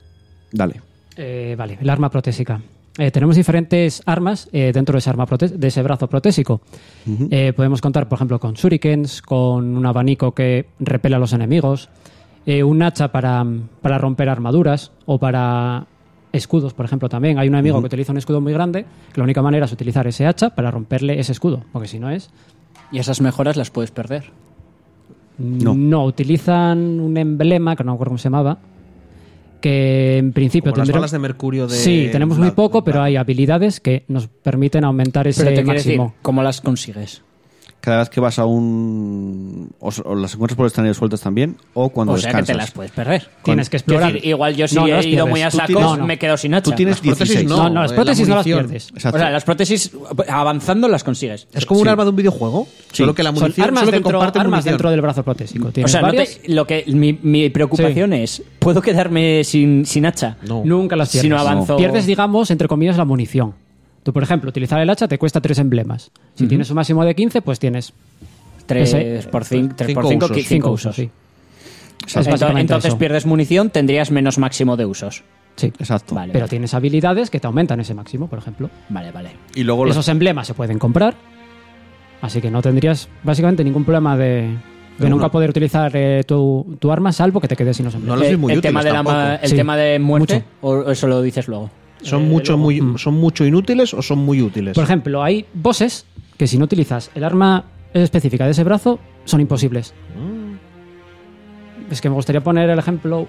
[0.52, 0.82] Dale.
[1.18, 2.62] Eh, vale, el arma protésica.
[2.98, 6.62] Eh, tenemos diferentes armas eh, dentro de ese, arma de ese brazo protésico.
[7.32, 11.90] Eh, podemos contar, por ejemplo, con shurikens, con un abanico que repele a los enemigos,
[12.46, 13.44] eh, un hacha para,
[13.82, 15.88] para romper armaduras o para
[16.32, 17.40] escudos, por ejemplo, también.
[17.40, 20.06] Hay un enemigo que utiliza un escudo muy grande, que la única manera es utilizar
[20.06, 22.30] ese hacha para romperle ese escudo, porque si no es...
[22.92, 24.26] Y esas mejoras las puedes perder.
[25.40, 26.06] No.
[26.06, 28.60] utilizan un emblema, que no me acuerdo cómo se llamaba,
[29.64, 31.76] que en principio Como las tendremos- balas de mercurio de.
[31.78, 35.78] Sí, tenemos muy poco, pero hay habilidades que nos permiten aumentar ese Pero te quiero
[35.78, 36.16] decir, máximo.
[36.22, 37.22] ¿cómo las consigues?
[37.86, 39.70] Cada vez que vas a un...
[39.82, 42.48] O, o las encuentras por el escenario sueltas también, o cuando o sea descansas.
[42.48, 43.28] que te las puedes perder.
[43.44, 44.14] Tienes que explorar.
[44.14, 45.30] decir, igual yo si No, no he ido pierdes.
[45.30, 46.08] muy a saco, tienes- no, no.
[46.08, 46.64] me quedo sin hacha.
[46.64, 47.50] Tú tienes Las prótesis 16.
[47.50, 47.58] no.
[47.64, 48.90] No, no, las prótesis la no las pierdes.
[48.94, 49.18] Exacto.
[49.18, 49.92] O sea, las prótesis
[50.30, 51.48] avanzando las consigues.
[51.54, 52.68] Es como un arma de un videojuego.
[52.94, 53.66] Solo que la Son munición.
[53.68, 54.74] armas, solo que dentro, comparte armas munición.
[54.74, 55.70] dentro del brazo protésico.
[55.84, 60.38] O sea, no te- lo que mi, mi preocupación es, ¿puedo quedarme sin, sin hacha?
[60.48, 60.62] No.
[60.64, 61.22] nunca las pierdes.
[61.24, 61.76] Si no avanzo...
[61.76, 63.56] Pierdes, digamos, entre comillas, la munición.
[64.04, 66.12] Tú, por ejemplo, utilizar el hacha te cuesta tres emblemas.
[66.36, 67.94] Si tienes un máximo de 15, pues tienes
[68.66, 70.38] 3 Ese- por 5, 3 por cinco 5, usos.
[70.38, 71.00] 5 cinco usos.
[72.58, 75.24] Entonces, pierdes munición, tendrías menos máximo de usos.
[75.56, 75.68] Sí.
[75.80, 76.16] Exacto.
[76.16, 76.50] Vale, Pero vale.
[76.50, 78.70] tienes habilidades que te aumentan ese máximo, por ejemplo.
[78.90, 79.32] Vale, vale.
[79.56, 81.16] Y luego Esos emblemas se pueden comprar.
[82.22, 84.58] Así que no tendrías básicamente ningún problema de,
[84.98, 88.00] de nunca poder utilizar eh, tu, tu arma salvo que te quedes sin los No
[88.00, 88.20] emblemas.
[88.20, 90.46] los vi el, muy el tema de la el Sí, tema de muerte mucho.
[90.62, 91.70] o eso lo dices luego.
[92.04, 92.98] ¿Son, Eh, mucho, muy, mm.
[92.98, 94.76] ¿Son mucho inútiles o son muy útiles?
[94.76, 96.06] Por ejemplo, hay bosses
[96.38, 99.94] que si no utilizas el arma específica de ese brazo son imposibles.
[101.90, 103.28] Es que me gustaría poner el ejemplo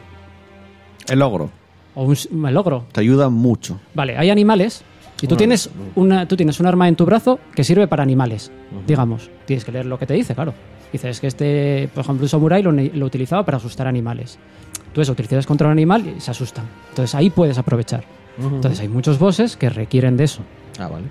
[1.08, 1.50] El logro.
[1.94, 2.86] o un, un logro.
[2.92, 3.78] Te ayuda mucho.
[3.94, 4.82] Vale, hay animales
[5.20, 8.50] y tú tienes una tú tienes un arma en tu brazo que sirve para animales,
[8.86, 9.30] digamos.
[9.46, 10.54] Tienes que leer lo que te dice, claro.
[10.92, 14.38] Dices que este, por ejemplo, un samurái lo, lo utilizaba para asustar animales.
[14.92, 16.64] Tú eso utilizas contra un animal y se asustan.
[16.90, 18.04] Entonces ahí puedes aprovechar.
[18.38, 20.42] Entonces hay muchos bosses que requieren de eso.
[20.78, 21.06] Ah, vale.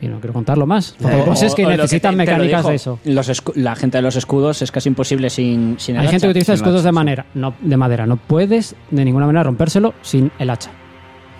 [0.00, 0.94] Y no quiero contarlo más.
[1.00, 2.98] Porque hay O- bosses que necesitan te- te lo mecánicas dijo, de eso.
[3.04, 6.30] los la gente de los escudos es casi imposible sin, sin el Hay gente que
[6.32, 6.94] utiliza escudos hacha, de, sí.
[6.94, 8.06] manera, no, de madera.
[8.06, 10.70] No puedes de ninguna manera rompérselo sin el hacha.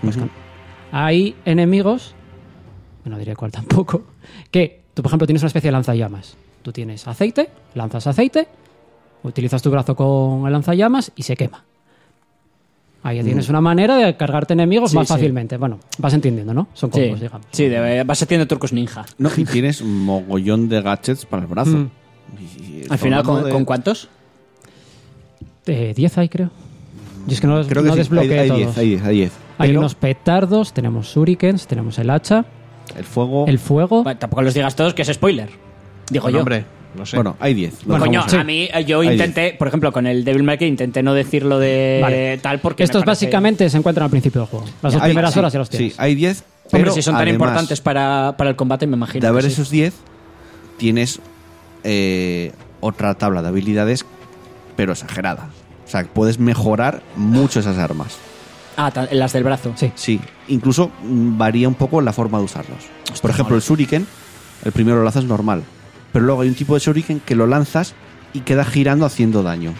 [0.01, 0.17] Pues.
[0.93, 2.15] Hay enemigos,
[3.05, 4.05] no diré cuál tampoco,
[4.51, 6.37] que tú, por ejemplo, tienes una especie de lanzallamas.
[6.63, 8.49] Tú tienes aceite, lanzas aceite,
[9.23, 11.65] utilizas tu brazo con el lanzallamas y se quema.
[13.07, 15.15] Ahí ya tienes una manera de cargarte enemigos Sí, más sí.
[15.15, 15.57] fácilmente.
[15.59, 16.67] Bueno, vas entendiendo, ¿no?
[16.75, 17.47] Son Sí, combos, digamos.
[17.53, 19.05] sí de- vas haciendo trucos ninja.
[19.19, 21.71] No, y tienes un mogollón de gadgets para el brazo.
[21.77, 21.91] Mm.
[22.39, 24.09] Y- y Al final, ¿con, de- con cuántos?
[25.67, 26.51] Eh, 10 hay, creo.
[27.27, 28.59] Yo es que no, Creo que no sí, desbloqueé hay, hay todos.
[28.61, 29.33] 10, hay 10, hay 10.
[29.59, 32.45] Hay Pero unos petardos, tenemos shurikens, tenemos el hacha,
[32.97, 33.47] el fuego...
[33.47, 34.03] el fuego.
[34.05, 35.49] Bueno, tampoco los digas todos que es spoiler.
[36.11, 36.41] Digo Bueno, yo.
[36.43, 36.65] hombre,
[36.97, 37.17] no sé.
[37.17, 37.83] Bueno, hay 10.
[37.83, 38.41] lo Bueno, Coño, dejamos ahí.
[38.41, 41.59] a mí eh, yo intenté, por ejemplo, con el Devil May Cry intenté no decirlo
[41.59, 42.39] de Vale.
[42.39, 44.67] tal porque Estos me parece- básicamente se encuentran al principio del juego.
[44.83, 45.93] Las dos Hay- primeras sí, horas ya los tienes.
[45.93, 46.39] Sí, hay 10.
[46.65, 49.21] Hombre, pero si son tan además importantes para, para el combate, me imagino.
[49.23, 49.51] De haber sí.
[49.53, 49.95] esos 10,
[50.79, 51.21] tienes
[51.85, 54.05] eh, otra tabla de habilidades,
[54.77, 55.49] pero exagerada.
[55.87, 58.17] O sea, puedes mejorar mucho esas armas.
[58.77, 59.73] Ah, las del brazo.
[59.77, 59.91] Sí.
[59.95, 62.79] Sí, incluso mm, varía un poco la forma de usarlos.
[63.05, 64.07] Hostia, Por ejemplo, el shuriken,
[64.65, 65.63] el primero lo lanzas normal,
[66.13, 67.95] pero luego hay un tipo de shuriken que lo lanzas
[68.33, 69.73] y queda girando haciendo daño.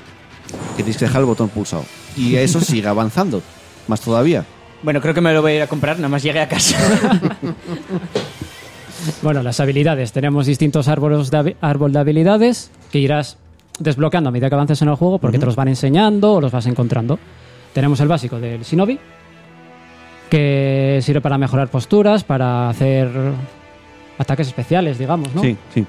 [0.77, 1.85] Que tienes que dejar el botón pulsado.
[2.17, 3.43] Y eso sigue avanzando,
[3.89, 4.45] más todavía.
[4.83, 6.77] Bueno, creo que me lo voy a ir a comprar, nada más llegué a casa.
[9.23, 10.13] Bueno, las habilidades.
[10.13, 13.39] Tenemos distintos árboles de, árbol de habilidades que irás
[13.79, 16.53] desbloqueando a medida que avances en el juego porque te los van enseñando o los
[16.53, 17.19] vas encontrando.
[17.73, 18.99] Tenemos el básico del Shinobi,
[20.31, 23.11] que sirve para mejorar posturas, para hacer
[24.19, 25.43] ataques especiales, digamos, ¿no?
[25.43, 25.87] Sí, sí.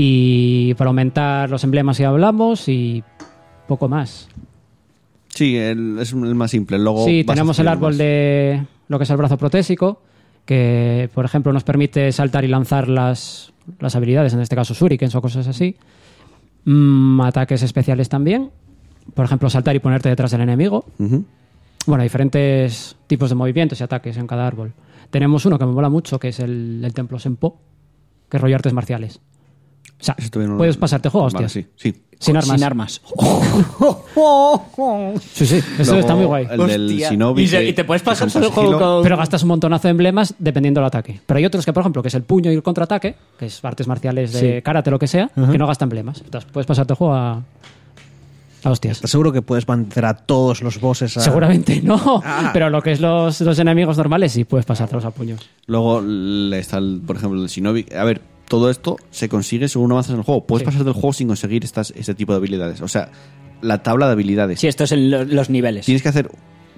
[0.00, 3.02] Y para aumentar los emblemas si hablamos y
[3.66, 4.28] poco más.
[5.34, 6.78] Sí, el- es el más simple.
[6.78, 7.98] Luego Sí, tenemos el árbol más.
[7.98, 10.00] de lo que es el brazo protésico,
[10.44, 15.16] que por ejemplo nos permite saltar y lanzar las, las habilidades, en este caso shurikens
[15.16, 15.74] o cosas así.
[16.64, 18.50] Mm, ataques especiales también.
[19.14, 20.84] Por ejemplo, saltar y ponerte detrás del enemigo.
[21.00, 21.24] Ujú.
[21.86, 24.74] Bueno, diferentes tipos de movimientos y ataques en cada árbol.
[25.10, 27.58] Tenemos uno que me mola mucho, que es el, el templo Senpo,
[28.28, 29.20] que es rollo artes marciales.
[30.00, 31.66] O sea, lo- puedes pasarte juego, Vale, hostias.
[31.76, 32.02] sí, sí.
[32.20, 32.54] Sin armas.
[32.56, 33.00] Sin armas.
[35.32, 36.46] Sí, sí, eso Luego, está muy guay.
[36.50, 37.10] El del Hostia.
[37.10, 37.42] Shinobi.
[37.42, 39.88] Y se- que- y te puedes pasar solo el juego con- Pero gastas un montonazo
[39.88, 41.20] de emblemas dependiendo del ataque.
[41.26, 43.64] Pero hay otros que, por ejemplo, que es el puño y el contraataque, que es
[43.64, 44.62] artes marciales de Sí.
[44.62, 46.20] karate, lo que sea, que no gasta emblemas.
[46.24, 47.42] Entonces puedes pasarte el juego a,
[48.64, 48.96] a hostias.
[48.98, 51.20] ¿Estás seguro que puedes mantener a todos los bosses a...
[51.20, 52.50] Seguramente no, Ah.
[52.52, 55.40] pero lo que es los, los enemigos normales sí puedes pasártelos a puños.
[55.66, 57.86] Luego le está, el, por ejemplo, el Shinobi.
[57.96, 60.46] A ver, todo esto se consigue según avanzas en el juego.
[60.46, 60.66] Puedes Sí.
[60.66, 62.80] pasar del juego sin conseguir estas, este tipo de habilidades.
[62.80, 63.10] O sea,
[63.60, 64.60] la tabla de habilidades.
[64.60, 65.86] Sí, esto es los niveles.
[65.86, 66.30] Tienes que hacer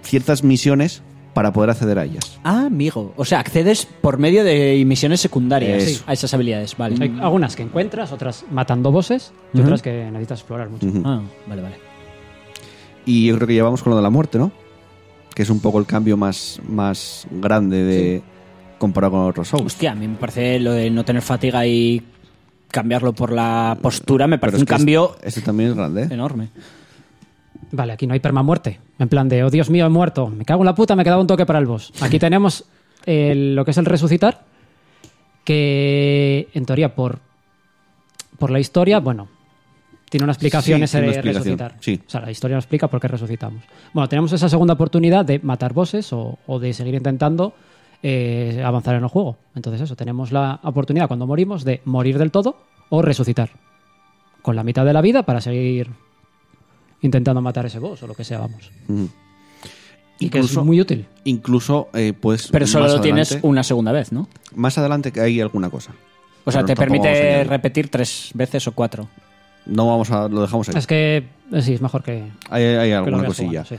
[0.02, 1.02] ciertas misiones
[1.34, 2.40] para poder acceder a ellas.
[2.42, 3.14] Ah, amigo.
[3.16, 6.04] O sea, accedes por medio de misiones secundarias Eso.
[6.06, 6.76] a esas habilidades.
[6.76, 6.96] Vale.
[7.00, 10.88] Hay algunas que encuentras, otras matando bosses y otras que necesitas explorar mucho.
[11.04, 11.76] Ah, vale, vale.
[13.06, 14.50] Y yo creo que ya vamos con lo de la muerte, ¿no?
[15.34, 18.22] Que es un poco el cambio más, más grande de
[18.80, 19.66] comparado con otros Souls.
[19.66, 22.02] Hostia, a mí me parece lo de no tener fatiga y
[22.68, 25.76] cambiarlo por la postura me Pero parece es un que cambio Este, este también es
[25.76, 26.08] grande, ¿eh?
[26.10, 26.48] enorme.
[27.72, 28.80] Vale, aquí no hay permamuerte.
[28.98, 30.28] En plan de, oh Dios mío, he muerto.
[30.28, 31.92] Me cago en la puta, me quedaba un toque para el boss.
[32.00, 32.64] Aquí tenemos
[33.06, 34.42] el- lo que es el resucitar,
[35.44, 37.18] que en teoría por,
[38.38, 39.28] por la historia, bueno,
[40.08, 41.76] tiene una explicación Sí, ese una de explicación, resucitar.
[41.80, 42.00] sí.
[42.06, 43.62] O sea, la historia nos explica por qué resucitamos.
[43.92, 47.54] Bueno, tenemos esa segunda oportunidad de matar bosses o, o de seguir intentando
[48.02, 49.36] eh, avanzar en el juego.
[49.54, 52.56] Entonces eso, tenemos la oportunidad cuando morimos de morir del todo
[52.88, 53.50] o resucitar.
[54.42, 55.90] Con la mitad de la vida para seguir
[57.02, 58.70] intentando matar ese boss o lo que sea, vamos.
[60.18, 61.06] Y que es Incluso- muy útil.
[61.24, 62.48] Incluso, eh, pues.
[62.50, 64.28] Pero solo lo tienes una segunda vez, ¿no?
[64.54, 65.92] Más adelante que hay alguna cosa.
[66.44, 69.08] O sea, Pero te permite repetir tres veces o cuatro.
[69.66, 70.28] No vamos a.
[70.28, 70.74] Lo dejamos ahí.
[70.76, 73.64] Es que eh, sí, es mejor que, Hay, alguna cosilla.
[73.64, 73.76] jugando, sí.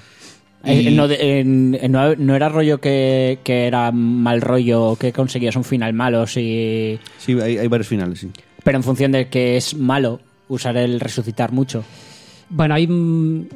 [0.63, 5.11] Eh, no, de- en- en- no, no era rollo que, que era mal rollo, que
[5.11, 6.99] conseguías un final malo, si...
[7.17, 8.29] Sí, hay, hay varios finales, sí.
[8.63, 10.19] pero en función de que es malo,
[10.49, 11.83] usar el resucitar mucho.
[12.49, 13.47] Bueno, hay, mm,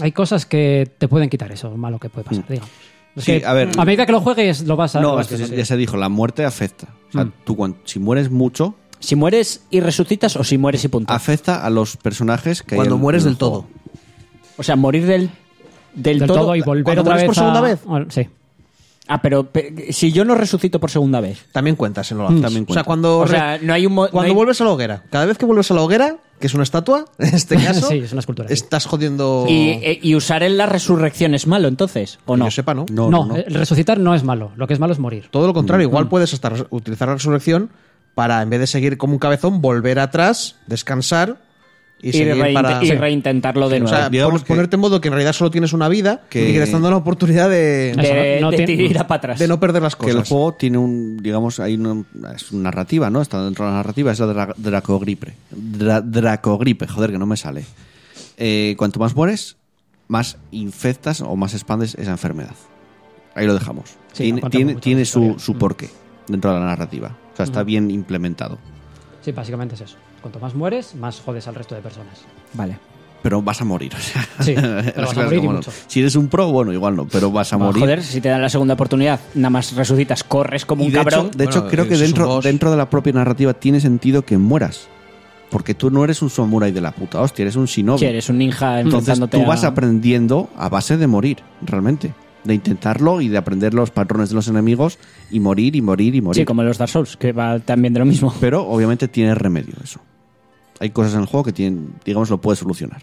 [0.00, 2.70] hay cosas que te pueden quitar eso, malo que puede pasar, digamos.
[2.70, 3.26] Es Mm.
[3.26, 3.76] Sí, que a ver.
[3.84, 5.00] medida que lo juegues, lo vas a.
[5.00, 6.94] lo No, es que ya se dijo, la muerte afecta.
[7.08, 7.32] O sea, Mm.
[7.44, 11.12] tú cuan- si mueres mucho, Si mueres y resucitas o si mueres y punto.
[11.12, 13.66] afecta a los personajes que hay Cuando en- mueres del todo.
[14.56, 15.30] O sea, morir del,
[15.94, 17.24] del, Del todo, y volver cuando otra vez.
[17.26, 17.80] por segunda vez.
[18.10, 18.28] Sí.
[19.10, 21.46] Ah, pero pe- si yo no resucito por segunda vez.
[21.52, 22.84] También cuentas en lo También O sea, cuenta.
[22.84, 25.38] cuando, O sea, no hay un no cuando hay- vuelves a la hoguera, cada vez
[25.38, 28.20] que vuelves a la hoguera, que es una estatua, en este caso, Sí, es una
[28.20, 29.46] escultura, estás jodiendo.
[29.48, 32.44] Y, eh, y usar en la resurrección es malo, entonces, ¿o que no?
[32.44, 32.84] yo sepa, ¿no?
[32.92, 33.36] No, No, no, no.
[33.36, 34.52] el resucitar no es malo.
[34.56, 35.28] Lo que es malo es morir.
[35.30, 35.90] Todo lo contrario, Mm.
[35.90, 37.70] igual puedes hasta utilizar la resurrección
[38.14, 41.38] para, en vez de seguir como un cabezón, volver atrás, descansar
[42.00, 42.82] y, Y, seguir reinte- para.
[42.84, 42.92] y Sí.
[42.94, 43.96] reintentarlo de O nuevo.
[43.96, 46.48] sea, Digamos pon- que- ponerte en modo que en realidad solo tienes una vida Que-
[46.48, 47.92] y que te están dando la oportunidad de,
[48.40, 49.38] no de tiene- tirar para atrás.
[49.38, 50.16] de no perder las que cosas.
[50.16, 52.04] el juego tiene un, digamos, hay una,
[52.36, 53.20] es una narrativa, ¿no?
[53.20, 55.34] Está dentro de la narrativa, es la dra- dracogripe.
[55.52, 57.64] Dra- dracogripe, joder, que no me sale.
[58.36, 59.56] Eh, cuanto más mueres,
[60.06, 62.54] más infectas o más expandes esa enfermedad.
[63.34, 63.90] Ahí lo dejamos.
[64.12, 65.88] Sí, tiene no tiene, su, porqué
[66.28, 67.16] dentro de la narrativa.
[67.32, 68.58] O sea, está bien implementado.
[69.20, 69.96] Sí, básicamente es eso.
[70.20, 72.20] Cuanto más mueres, más jodes al resto de personas.
[72.54, 72.78] Vale.
[73.22, 73.92] Pero vas a morir.
[73.96, 75.70] o sea, Sí, pero las vas a cosas morir y como mucho.
[75.70, 75.80] son.
[75.88, 77.80] Si eres un pro, bueno, igual no, pero vas a morir.
[77.82, 80.98] Joder, si te dan la segunda oportunidad, nada más resucitas, corres como Y un de
[80.98, 81.26] cabrón.
[81.26, 84.88] hecho, de hecho creo que dentro, dentro de la propia narrativa tiene sentido que mueras.
[85.50, 87.98] Porque tú no eres un samurai de la puta hostia, eres un shinobi.
[88.00, 89.68] Si eres un ninja Entonces enfrentándote tú vas a...
[89.68, 92.12] aprendiendo a base de morir, realmente.
[92.48, 94.98] De intentarlo y de aprender los patrones de los enemigos
[95.30, 96.42] y morir y morir y morir.
[96.42, 98.32] Sí, como los Dark Souls, que va también de lo mismo.
[98.40, 100.00] Pero obviamente tiene remedio eso.
[100.80, 103.02] Hay cosas en el juego que tienen, digamos, lo puedes solucionar.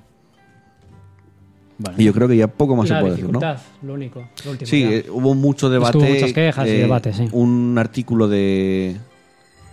[1.97, 3.39] Y yo creo que ya poco más la se puede decir, ¿no?
[3.83, 4.25] lo único.
[4.45, 5.97] Lo último, Sí, eh, hubo mucho debate.
[5.97, 7.27] Estuvo muchas quejas y eh, debates, sí.
[7.33, 8.95] Un artículo de.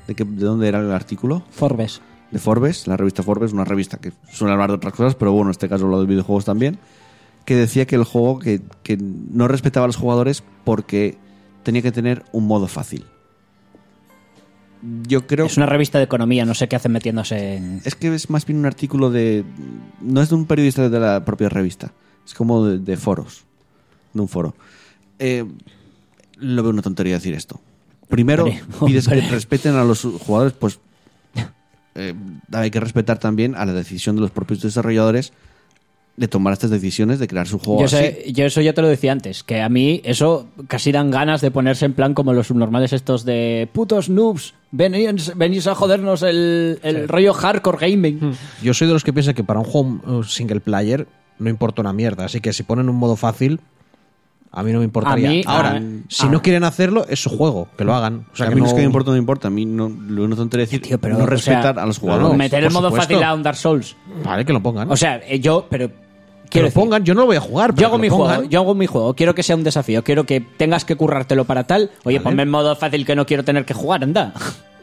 [0.08, 1.44] ¿De, qué- ¿De dónde era el artículo?
[1.50, 2.00] Forbes.
[2.32, 5.46] de Forbes, la revista Forbes, una revista que suele hablar de otras cosas, pero bueno,
[5.48, 6.76] en este caso habla de videojuegos también,
[7.44, 11.16] que decía que el juego que, que no respetaba a los jugadores porque
[11.62, 13.04] tenía que tener un modo fácil.
[15.06, 17.80] Yo creo Es una revista de economía, no sé qué hacen metiéndose en...
[17.84, 19.44] es que es más bien un artículo de
[20.00, 21.92] no es de un periodista de la propia revista,
[22.26, 23.44] es como de, de foros,
[24.12, 24.56] de un foro.
[25.20, 25.44] Eh,
[26.38, 27.60] lo veo una tontería decir esto.
[28.08, 30.80] Primero Hombre, pides que respeten a los jugadores, pues
[31.94, 32.14] eh,
[32.50, 35.32] hay que respetar también a la decisión de los propios desarrolladores
[36.16, 37.96] de tomar estas decisiones de crear su juego Yo, así.
[37.96, 41.40] sé, yo eso ya te lo decía antes, que a mí eso casi dan ganas
[41.40, 46.22] de ponerse en plan como los subnormales estos de putos noobs, venís, venís a jodernos
[46.22, 48.34] el, el rollo hardcore gaming.
[48.62, 51.06] Yo soy de los que piensa que para un juego uh, single player
[51.38, 52.26] no importa una mierda.
[52.26, 53.60] Así que si ponen un modo fácil,
[54.52, 55.28] a mí no me importaría.
[55.28, 58.26] A mí- Ahora, a- si a- no quieren hacerlo, es su juego, que lo hagan.
[58.32, 59.50] O sea, a mí no es no- que me importa o no me importa, a
[59.50, 62.06] mí no, lo una tontería decir Tío, pero, no o respetar sea, a los no,
[62.08, 62.38] no, jugadores.
[62.38, 63.08] meter el modo supuesto.
[63.14, 63.96] fácil a un Dark Souls.
[64.24, 64.90] Vale, que lo pongan.
[64.90, 65.90] O sea, eh, yo, pero...
[66.52, 67.04] que Quiero lo decir, pongan.
[67.04, 68.74] Yo no lo voy a jugar, pero yo hago que mi lo juego, yo hago
[68.74, 71.90] mi juego, quiero que sea un desafío, quiero que tengas que currártelo para tal.
[72.04, 72.24] Oye, Vale.
[72.30, 74.32] ponme en modo fácil que no quiero tener que jugar, anda.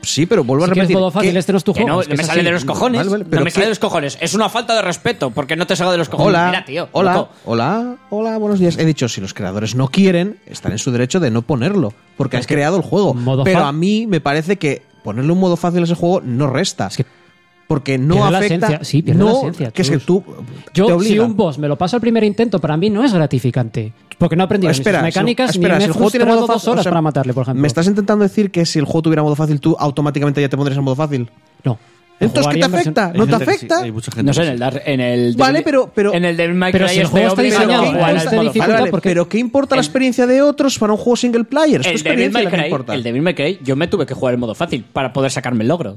[0.01, 0.95] Sí, pero vuelvo Si a repetir.
[0.95, 1.97] modo fácil, que- este no es tu Que juego.
[1.97, 2.45] no, es que me sale así.
[2.45, 2.99] de los cojones.
[2.99, 4.17] Vale, vale, no pero me sale que- de los cojones.
[4.21, 6.29] Es una falta de respeto porque no te salga de los cojones.
[6.29, 6.87] Hola, Mira, tío.
[6.93, 7.29] hola, loco.
[7.45, 8.77] hola, hola, buenos días.
[8.77, 12.37] He dicho, si los creadores no quieren, están en su derecho de no ponerlo, porque
[12.37, 13.13] has creado el juego.
[13.13, 16.47] modo Pero a mí me parece que ponerle un modo fácil a ese juego no
[16.47, 16.87] resta.
[16.87, 17.05] Es que
[17.69, 18.55] porque no pierde la afecta.
[18.65, 18.83] esencia.
[18.83, 20.23] Sí, pierde la no, esencia, Que es que tú
[20.73, 23.93] Yo, si un boss me lo paso al primer intento, para mí no es gratificante.
[24.17, 26.09] Porque no he aprendido Espera, ni sus mecánicas si- espera, ni me si el juego
[26.11, 27.61] tiene modo dos fácil, horas o sea, para matarle, por ejemplo.
[27.61, 30.57] ¿Me estás intentando decir que si el juego tuviera modo fácil, tú automáticamente ya te
[30.57, 31.29] pondrías en modo fácil?
[31.63, 31.77] No.
[32.19, 33.13] Entonces, ¿qué te en afecta?
[33.15, 33.81] ¿No te sí, afecta?
[33.83, 36.25] hay mucha gente No sé, en el, Dar- en el Vale, Devil- pero- pero- en
[36.25, 38.59] el Devil May pero Cry si el juego está diseñado modo dificultad, fácil.
[38.59, 41.79] Vale, vale, porque- pero ¿qué importa la experiencia de otros para un juego single player?
[41.79, 42.93] Es tu El Devil experiencia May la Cry, importa.
[42.95, 45.61] el Devil May Cry, yo me tuve que jugar el modo fácil para poder sacarme
[45.63, 45.95] el logro.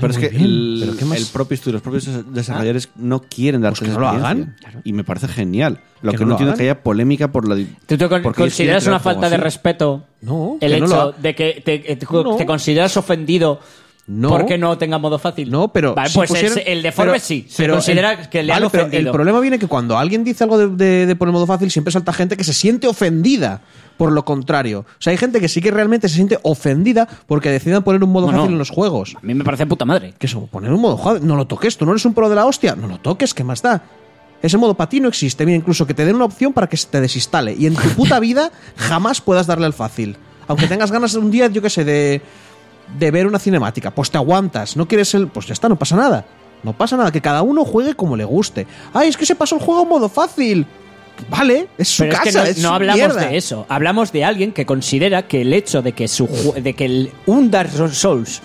[0.00, 1.18] Pero es que el, ¿Pero qué más?
[1.18, 4.56] el propio estudio, los propios des- desarrolladores no quieren darte Pues que no lo hagan.
[4.84, 5.80] Y me parece genial.
[6.02, 7.56] Lo Que que, no no entiendo es que haya polémica por la.
[7.86, 9.42] ¿Tú te consideras una falta de así.
[9.44, 12.36] respeto No, el que no lo hecho de que te, te- te No.
[12.46, 13.60] consideras ofendido
[14.08, 14.30] No.
[14.30, 15.50] porque no tenga modo fácil?
[15.50, 15.94] No, pero.
[15.94, 17.46] Vale, si pues el, el de Forbes pero- sí.
[17.48, 19.10] Se pero considera el- que le vale, han pero ofendido.
[19.10, 21.92] El problema viene que cuando alguien dice algo de, de, de poner modo fácil, siempre
[21.92, 23.60] salta gente que se siente ofendida
[23.98, 24.80] por lo contrario.
[24.88, 28.10] O sea, hay gente que sí que realmente se siente ofendida porque decidan poner un
[28.10, 29.14] modo fácil en los juegos.
[29.16, 30.14] A mí me parece puta madre.
[30.18, 32.34] Que eso, poner un modo joder, no lo toques, tú no eres un pro de
[32.36, 33.82] la hostia, no lo toques, ¿qué más da?
[34.40, 35.44] Ese modo para ti no existe.
[35.44, 37.54] Mira, incluso que te den una opción para que se te desinstale.
[37.58, 40.16] Y en tu puta vida jamás puedas darle al fácil.
[40.46, 42.22] Aunque tengas ganas de un día, yo qué sé, de,
[42.98, 43.90] de ver una cinemática.
[43.90, 44.76] Pues te aguantas.
[44.76, 45.28] No quieres el.
[45.28, 46.24] Pues ya está, no pasa nada.
[46.62, 47.10] No pasa nada.
[47.12, 48.66] Que cada uno juegue como le guste.
[48.94, 50.66] Ay, es que se pasó el juego en modo fácil.
[51.28, 53.26] Vale, es su Pero es casa, que no, es no su hablamos mierda.
[53.28, 53.66] de eso.
[53.68, 56.28] Hablamos de alguien que considera que el hecho de que, su,
[56.62, 58.40] de que el, un Dark Souls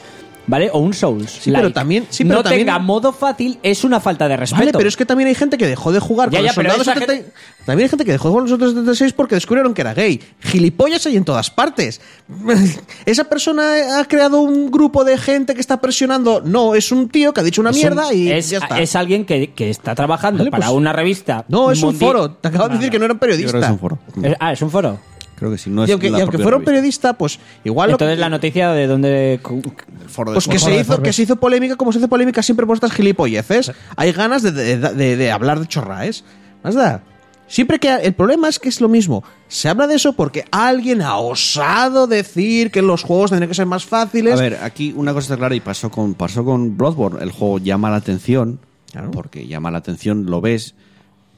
[0.48, 0.70] ¿vale?
[0.74, 1.30] O un Souls.
[1.32, 4.60] Sí, pero también- sí, pero no también- tenga modo fácil es una falta de respeto.
[4.61, 6.56] Vale, pero es que también hay gente que dejó de jugar Ya, con ya, los
[6.56, 7.32] pero soldados esa 70
[7.65, 9.94] También hay gente que dejó de jugar con los soldados 76 porque descubrieron que era
[9.94, 10.20] gay.
[10.41, 12.02] Gilipollas hay en todas partes.
[13.06, 16.41] Esa persona ha creado un grupo de gente que está presionando.
[16.44, 18.80] No, es un tío que ha dicho una Es un- mierda y es, ya está.
[18.82, 21.45] es alguien que, que está trabajando Vale, para pues- una revista.
[21.48, 22.32] no, es un foro.
[22.32, 23.65] Te acabo de decir que no era un Yo creo que periodista.
[23.68, 23.99] es un foro.
[24.24, 24.99] Eh, Ah, es un foro.
[25.35, 25.69] Creo que sí.
[25.69, 28.22] No es y aunque, la y aunque fuera un periodista, pues igual lo Entonces que-
[28.22, 29.34] la noticia de dónde...
[29.34, 30.73] El foro de Pues que foro.
[30.73, 33.72] se, hizo, que se hizo polémica como se hace polémica siempre por estas gilipolleces.
[33.95, 36.23] Hay ganas de, de- de- de hablar de chorraes.
[36.64, 37.01] Más da.
[37.47, 39.23] Siempre que el problema es que es lo mismo.
[39.47, 43.65] Se habla de eso porque alguien ha osado decir que los juegos tendrían que ser
[43.65, 44.34] más fáciles.
[44.39, 47.22] A ver, aquí una cosa está clara y pasó con, pasó con Bloodborne.
[47.22, 48.60] El juego llama la atención,
[48.91, 49.11] Claro.
[49.11, 50.73] porque llama la atención, lo ves,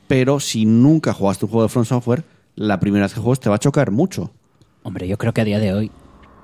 [0.07, 2.23] pero si nunca jugaste un juego de From Software,
[2.56, 4.32] la primera vez que juegas te va a chocar mucho.
[4.84, 5.91] Hombre, yo creo que a día de hoy...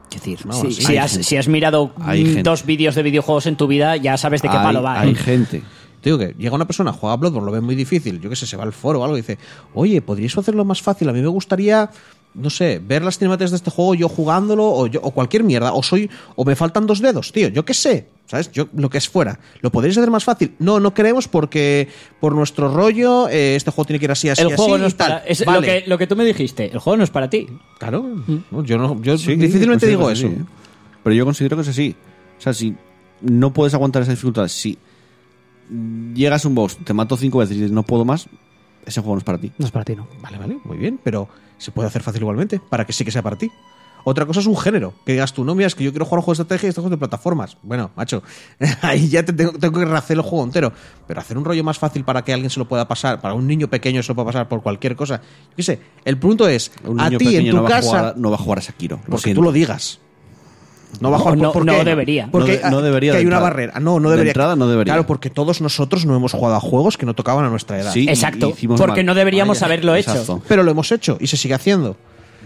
[0.10, 0.82] Es decir, No, si, sí.
[0.82, 4.18] si Hay has, si has mirado Hay dos vídeos de videojuegos en tu vida, ya
[4.18, 5.00] sabes de qué hay, palo va.
[5.00, 5.16] hay ¿eh?
[5.16, 5.62] gente.
[6.02, 8.36] Te digo que llega una persona, juega a Bloodborne, lo ve muy difícil, yo qué
[8.36, 9.38] sé, se va al foro o algo y dice,
[9.74, 11.08] oye, ¿podríais hacerlo más fácil?
[11.08, 11.90] A mí me gustaría,
[12.34, 15.74] no sé, ver las cinemáticas de este juego yo jugándolo o, yo, o cualquier mierda,
[15.74, 18.52] o soy, o me faltan dos dedos, tío, yo qué sé, ¿sabes?
[18.52, 19.40] Yo, lo que es fuera.
[19.60, 20.56] ¿Lo podréis hacer más fácil?
[20.60, 21.90] No, no queremos porque
[22.20, 24.86] por nuestro rollo eh, este juego tiene que ir así, así, el juego así no
[24.86, 25.20] y es para...
[25.20, 25.24] tal.
[25.28, 25.60] es Vale.
[25.60, 27.48] lo, que, lo que tú me dijiste, el juego no es para ti.
[27.80, 28.04] Claro,
[28.52, 30.28] no, yo, no, yo Sí, difícilmente considero digo que es eso.
[30.28, 30.46] así, ¿eh?
[31.04, 31.96] Pero yo considero que es así.
[32.38, 32.76] O sea, si
[33.22, 34.78] no puedes aguantar esa dificultad, si
[36.14, 38.28] llegas a un boss, te mato cinco veces y dices no puedo más,
[38.86, 39.52] ese juego no es para ti.
[39.58, 40.08] No es para ti, no.
[40.22, 41.28] Vale, vale, muy bien, pero
[41.62, 43.52] se puede hacer fácil igualmente, para que sí que sea para ti.
[44.04, 46.20] Otra cosa es un género, que digas tú, no, mira, es que yo quiero jugar
[46.20, 47.58] un juego de estrategia y estos juegos de plataformas.
[47.62, 48.24] Bueno, macho,
[48.82, 50.74] ahí ya te tengo, tengo que rehacer el juego entero.
[51.08, 53.46] Pero hacer un rollo más fácil para que alguien se lo pueda pasar, para un
[53.46, 55.22] niño pequeño se lo pueda pasar por cualquier cosa.
[55.52, 57.88] Yo qué sé, el punto es, Un a ti en tu no va, a casa,
[57.90, 59.00] jugar, no va a jugar a Sekiro.
[59.06, 59.42] Porque siento.
[59.42, 60.00] tú lo digas.
[61.00, 62.28] No a No, no- debería.
[62.32, 63.50] Porque No de- no debería que de hay una entrada.
[63.54, 63.80] barrera.
[63.80, 64.32] No, no De debería.
[64.32, 64.94] entrada no debería.
[64.94, 67.92] Claro, porque todos nosotros no hemos jugado a juegos que no tocaban a nuestra edad.
[67.94, 69.06] Sí, Exacto, porque mal.
[69.06, 70.42] no deberíamos Vaya, haberlo hecho.
[70.48, 71.96] Pero lo hemos hecho y se sigue haciendo.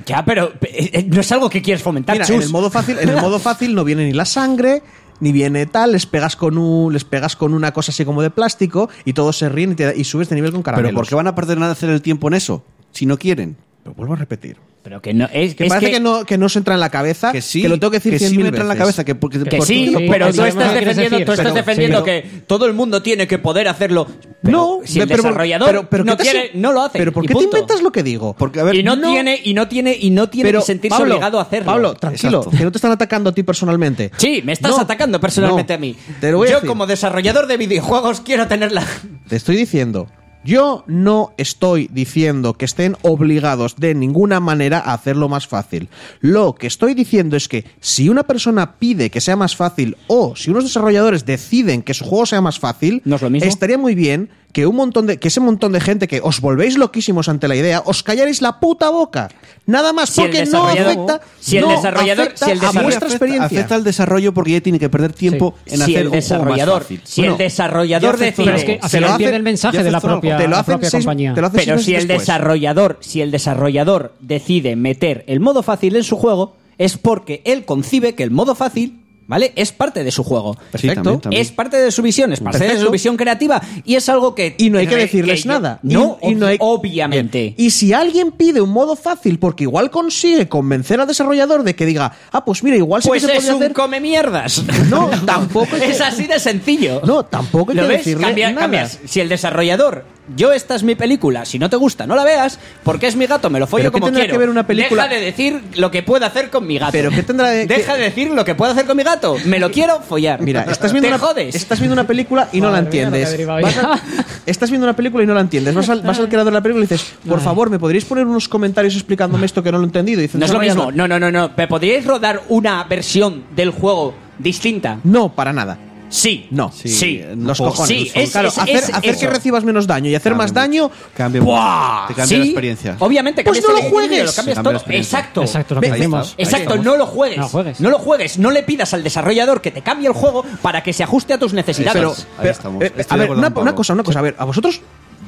[0.06, 3.00] Ya, pero eh, eh, no es algo que quieres fomentar, Mira, en el modo fácil,
[3.00, 4.84] en el modo fácil no viene ni la sangre,
[5.22, 8.30] ni viene tal, les pegas con un, les pegas con una cosa así como de
[8.30, 10.90] plástico y todos se ríen y, te- y subes de nivel con caramelos.
[10.90, 12.64] Pero ¿por qué van a perder nada de hacer el tiempo en eso?
[12.92, 13.56] Si no quieren.
[13.86, 14.58] Pero vuelvo a repetir.
[14.82, 16.80] Pero que no es, Que es parece que, que, no, que no se entra en
[16.80, 18.74] la cabeza, Que sí, que lo tengo que decir que sí me entra en la
[18.74, 18.84] veces.
[18.84, 19.04] cabeza.
[19.04, 22.22] Que, porque, que porque- sí, sí, pero tú sí, estás defendiendo, tú estás defendiendo que
[22.48, 24.08] todo el mundo tiene que poder hacerlo.
[24.44, 26.82] Pero no, si el pero- desarrollador pero- pero no ¿qué te quiere, hace- no lo
[26.82, 26.98] hace.
[26.98, 27.58] Pero ¿por y qué te punto.
[27.58, 28.36] inventas lo que digo?
[28.38, 29.12] porque, a ver, y no, no.
[29.12, 31.66] tiene y no tiene y no tiene Pero, que sentirse Pablo, obligado a hacerlo.
[31.72, 32.58] Pablo, tranquilo, Exacto.
[32.58, 34.12] que no te están atacando a ti personalmente.
[34.18, 35.78] Sí, me estás No, atacando personalmente no.
[35.78, 35.96] a mí.
[36.20, 36.68] Te lo voy a Yo decir.
[36.70, 38.84] como desarrollador de videojuegos quiero tenerla.
[39.28, 40.08] Te estoy diciendo,
[40.46, 45.90] yo no estoy diciendo que estén obligados de ninguna manera a hacerlo más fácil.
[46.22, 50.36] Lo que estoy diciendo es que si una persona pide que sea más fácil o
[50.36, 53.50] si unos desarrolladores deciden que su juego sea más fácil, ¿No es lo mismo?
[53.50, 56.78] estaría muy bien que un montón de que ese montón de gente que os volvéis
[56.78, 59.28] loquísimos ante la idea, os callaréis la puta boca.
[59.66, 62.62] Nada más Si porque no desarrollador- afecta, si el no desarrollador- afecta si el a
[62.62, 63.46] desarrollador- vuestra experiencia.
[63.46, 66.16] afecta al desarrollo porque ya tiene que perder tiempo en si hacer el un juego
[66.16, 67.02] más desarrollador, fácil.
[67.04, 70.00] si Bueno, el desarrollador decide, Pero es que Se lo hace- el mensaje de la
[70.00, 71.34] propia, te lo la propia seis- compañía.
[71.34, 72.20] te lo hacen Pero si el después.
[72.26, 77.66] desarrollador, si el desarrollador decide meter el modo fácil en su juego, es porque él
[77.66, 79.54] concibe que el modo fácil, ¿vale?
[79.56, 80.56] Es parte de su juego.
[80.72, 80.96] Perfecto.
[80.96, 81.42] también, también.
[81.42, 84.56] Es parte de su visión, es parte de su visión creativa y es algo que
[84.58, 85.80] Y no hay que decirles nada.
[85.84, 87.40] No, y, y no hay- obviamente.
[87.42, 87.56] Bien.
[87.58, 91.86] Y si alguien pide un modo fácil porque igual consigue convencer al desarrollador de que
[91.86, 93.74] diga, ah, pues mira, igual sí pues que se es un hacer.
[93.74, 94.64] come mierdas.
[94.90, 97.02] No, tampoco es así de sencillo.
[97.06, 97.98] No, tampoco hay ¿Lo que ves?
[98.00, 98.62] decirle Cambia- nada.
[98.62, 99.00] cambias.
[99.06, 102.60] Si el desarrollador, yo esta es mi película, si no te gusta, no la veas,
[102.84, 104.34] porque es mi gato, me lo follo ¿Pero qué como tendrá quiero.
[104.34, 105.04] que ver una película?
[105.04, 106.92] Deja de decir lo que puedo hacer con mi gato.
[106.94, 109.36] ¿Pero qué tendrá de- Deja de decir lo que puedo hacer con mi gato.
[109.46, 110.42] Me lo quiero follar.
[110.42, 111.54] Mira, estás viendo, ¿Te una, jodes?
[111.56, 113.48] estás viendo una película y no la Madre mía, lo que entiendes.
[113.76, 114.02] Vas
[114.46, 115.74] estás viendo una película y no la entiendes.
[115.76, 118.26] Vas al, vas al creador de la película y dices, por favor, ¿me podríais poner
[118.26, 120.22] unos comentarios explicándome esto que no lo he entendido?
[120.22, 120.86] Y No es lo mismo.
[120.86, 121.52] "Desarrollador, No, no, no, no.
[121.56, 125.00] ¿Me podríais rodar una versión del juego distinta?
[125.04, 125.78] No, para nada.
[126.16, 126.48] Sí.
[126.52, 126.72] No.
[126.72, 127.20] Sí, Sí.
[127.24, 127.88] eh, no Los cojones.
[127.88, 129.30] Sí, es- claro, es- hacer, es hacer que eso.
[129.30, 130.60] recibas menos daño y hacer Cambia más mucho.
[130.62, 130.92] daño.
[131.16, 132.08] Cambia ¡Buah!
[132.08, 132.96] Te cambia Sí, la experiencia.
[133.00, 134.26] Obviamente Pues cambias no el lo equilibrio, juegues.
[134.26, 134.78] Lo cambias Cambia la todo.
[134.82, 135.20] experiencia.
[135.20, 135.42] Exacto.
[135.42, 136.36] Exacto, lo que decimos.
[136.38, 137.38] Exacto, Ahí no lo juegues.
[137.38, 137.80] No lo juegues.
[137.82, 138.38] No lo juegues.
[138.40, 141.38] No le pidas al desarrollador que te cambie el juego para que se ajuste a
[141.38, 141.94] tus necesidades.
[141.94, 142.84] Pero, Ahí pero, estamos.
[142.84, 143.76] eh, Estoy a ver, acuerdo una, con una Pablo.
[143.76, 144.20] cosa, una cosa.
[144.20, 144.82] A ver, a vosotros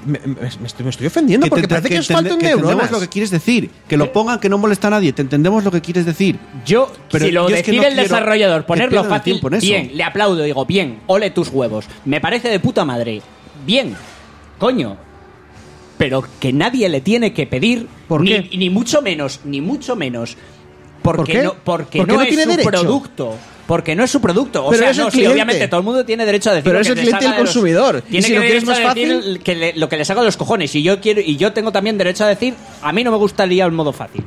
[0.08, 2.46] me, me- me estoy, me estoy ofendiendo porque te- parece que, os entende- faltan que
[2.48, 2.72] neuronas.
[2.72, 3.70] entendemos lo que quieres decir.
[3.88, 5.14] Que lo pongan, que no molesta a nadie.
[5.14, 6.40] Te entendemos lo que quieres decir.
[6.66, 9.42] Yo, Pero si lo yo es que decide no el quiero desarrollador que ponerlo fácil,
[9.62, 11.86] bien, le aplaudo, digo, bien, ole tus huevos.
[12.06, 13.22] Me parece de puta madre.
[13.66, 13.96] Bien,
[14.58, 14.98] coño.
[15.98, 18.58] Pero que nadie le tiene que pedir, ¿Por ni, qué?
[18.58, 20.38] ni mucho menos, ni mucho menos.
[21.02, 21.44] Porque ¿Por qué?
[21.44, 22.70] no, porque Porque no, no es tiene su derecho.
[22.70, 23.36] producto.
[23.68, 24.66] Porque no es su producto.
[24.66, 25.34] O Pero sea, es el no, sí, cliente.
[25.34, 27.36] obviamente todo el mundo tiene derecho a decir Pero lo es el cliente y el
[27.36, 28.04] consumidor.
[28.08, 30.28] Y Tiene si que lo quieres más fácil- que le- lo que le salga de
[30.28, 30.74] los cojones.
[30.74, 33.66] Y yo quiero y yo tengo también derecho a decir, a mí no me gustaría
[33.66, 34.24] el modo fácil.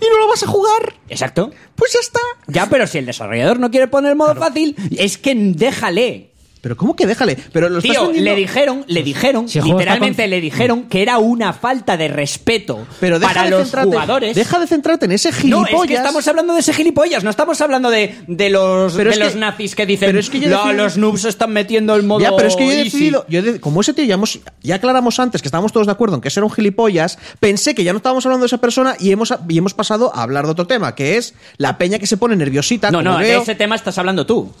[0.00, 0.94] ¿Y no lo vas a jugar?
[1.10, 1.50] Exacto.
[1.74, 2.20] Pues ya está.
[2.46, 6.29] Ya, pero si el desarrollador no quiere poner el modo fácil, es que déjale.
[6.60, 7.36] Pero ¿cómo que déjale?
[7.52, 10.30] Pero lo estás Tío, vendiendo- le dijeron, le dijeron, Si el juego está literalmente con-
[10.30, 14.36] le dijeron que era una falta de respeto Pero deja para de los centrarte, jugadores.
[14.36, 15.82] Deja de centrarte en ese no, gilipollas.
[15.82, 19.14] es que estamos hablando de ese gilipollas, no estamos hablando de, de los, Pero de
[19.14, 21.24] es los que- nazis que dicen pero es que yo he "No, decidido- los noobs
[21.24, 22.84] están metiendo el modo Ya, pero es que yo he easy".
[22.84, 25.86] decidido, yo he de- como ese tío ya, hemos- ya aclaramos antes que estábamos todos
[25.86, 28.48] de acuerdo en que ese era un gilipollas, pensé que ya no estábamos hablando de
[28.48, 31.78] esa persona y hemos, y hemos pasado a hablar de otro tema, que es la
[31.78, 32.90] peña que se pone nerviosita.
[32.90, 33.42] No, como no, de veo.
[33.42, 34.52] ese tema estás hablando tú.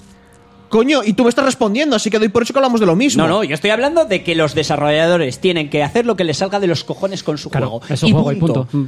[0.70, 2.96] Coño, y tú me estás respondiendo, así que doy por hecho que hablamos de lo
[2.96, 3.22] mismo.
[3.24, 6.38] No, no, yo estoy hablando de que los desarrolladores tienen que hacer lo que les
[6.38, 7.86] salga de los cojones con su Claro, juego.
[7.92, 8.68] es un juego y punto.
[8.72, 8.84] Mm.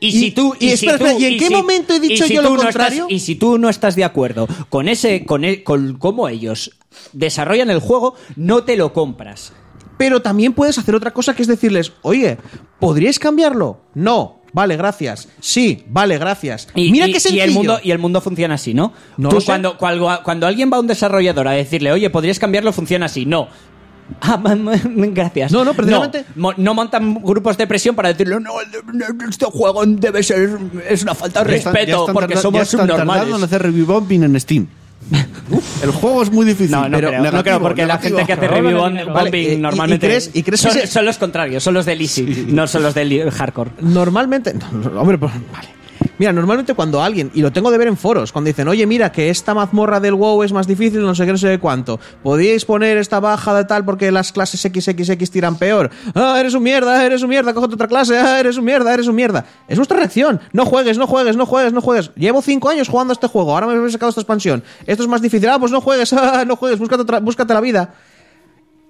[0.00, 1.92] Y, Y- si tú y y, espera, si tú- espera, ¿y en qué si- momento
[1.94, 3.06] he dicho y si yo lo tú no estás- contrario?
[3.10, 6.70] y si tú no estás de acuerdo con ese con, e- con cómo ellos
[7.12, 9.52] desarrollan el juego, no te lo compras.
[9.98, 12.38] Pero también puedes hacer otra cosa que es decirles, oye,
[12.78, 13.80] ¿podríais cambiarlo?
[13.94, 14.37] No.
[14.52, 15.28] Vale, gracias.
[15.40, 16.68] Sí, vale, gracias.
[16.74, 17.44] Y, Mira y- qué y sencillo.
[17.44, 18.92] el mundo y el mundo funciona así, ¿no?
[19.16, 22.72] No Tú cuando, cuando cuando alguien va a un desarrollador a decirle, "Oye, podrías cambiarlo",
[22.72, 23.26] funciona así.
[23.26, 23.48] No.
[24.22, 24.40] Ah,
[24.84, 25.52] gracias.
[25.52, 28.52] No, no, precisamente- No, mo- no montan grupos de presión para decirle, no,
[29.28, 30.58] este juego debe ser.
[30.88, 33.42] Es una falta de respeto están porque somos ya están tardando en subnormales.
[33.44, 34.66] hacer review bombing en Steam.
[35.82, 36.70] El juego es muy difícil.
[36.72, 38.18] No, no pero creo, no creo, porque negativo.
[38.18, 39.12] la gente que hace review dinero.
[39.12, 41.62] Vale, bombing y- y- y normalmente crees- y crees que son, se- son los contrarios,
[41.62, 43.70] son los del easy, no son los del hardcore.
[43.80, 45.68] Normalmente, no, no, hombre, pues, vale.
[46.18, 49.12] Mira, normalmente cuando alguien, y lo tengo de ver en foros, cuando dicen, oye, mira,
[49.12, 52.64] que esta mazmorra del WoW es más difícil, no sé qué, no sé cuánto, podíais
[52.64, 55.90] poner esta baja de tal porque las clases XXX tiran peor.
[56.14, 59.06] Ah, eres un mierda, eres un mierda, cógete otra clase, ah, eres un mierda, eres
[59.06, 59.44] un mierda.
[59.68, 60.40] Es nuestra reacción.
[60.52, 62.10] No juegues, no juegues, no juegues, no juegues.
[62.16, 64.64] Llevo cinco años jugando a este juego, ahora me he sacado esta expansión.
[64.86, 67.60] Esto es más difícil, ah, pues no juegues, ah, no juegues, búscate, otra- búscate la
[67.60, 67.94] vida.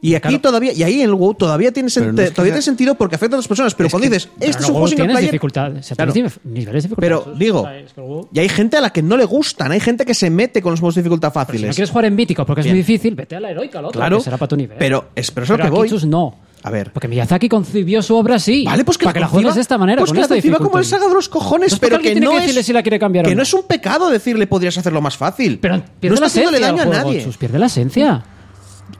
[0.00, 2.52] Y aquí todavía, y ahí en el WoW todavía tiene, Pero no es que todavía
[2.52, 3.74] sea- tiene sentido porque afecta a otras personas.
[3.74, 5.30] Pero cuando dices, Pero este es un juego tienes player.
[5.30, 6.12] dificultades, o sea, Claro.
[6.14, 6.96] niveles de dificultad.
[7.00, 8.02] Pero digo, es que
[8.32, 10.70] y hay gente a la que no le gustan, hay gente que se mete con
[10.70, 11.76] los modos de dificultad Pero si no fáciles.
[11.76, 12.76] quieres jugar en mítico porque Bien.
[12.76, 14.76] es muy difícil, vete a la heroica, la otra, Claro, que será para tu nivel.
[14.78, 15.90] pero es- pero es a lo que voy.
[16.06, 16.36] No.
[16.62, 16.92] A ver.
[16.92, 18.64] Porque Miyazaki concibió su obra así.
[18.64, 20.34] Vale, pues que para que la juegues de esta manera, Pues con que la esta
[20.36, 20.80] conciba como dificultad.
[20.96, 23.24] el saga de los cojones, pero que tiene no que es, si la quiere cambiar
[23.24, 23.42] que no no.
[23.42, 25.58] es un pecado decirle podrías hacerlo más fácil.
[25.60, 27.26] Pero no pierde está la haciéndole daño a nadie.
[27.38, 28.24] Pierde la esencia.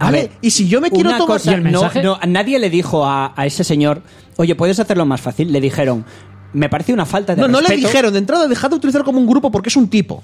[0.06, 2.02] Vale, ver, y si yo me quiero Una tomar cosa, ¿Y el no, mensaje?
[2.02, 4.02] no, nadie le dijo a, a ese señor,
[4.36, 5.50] oye, ¿puedes hacerlo más fácil?
[5.52, 6.04] Le dijeron,
[6.52, 7.88] me parece una falta de No, no le respeto".
[7.88, 10.22] dijeron de entrada dejad de utilizar como un grupo porque es un tipo.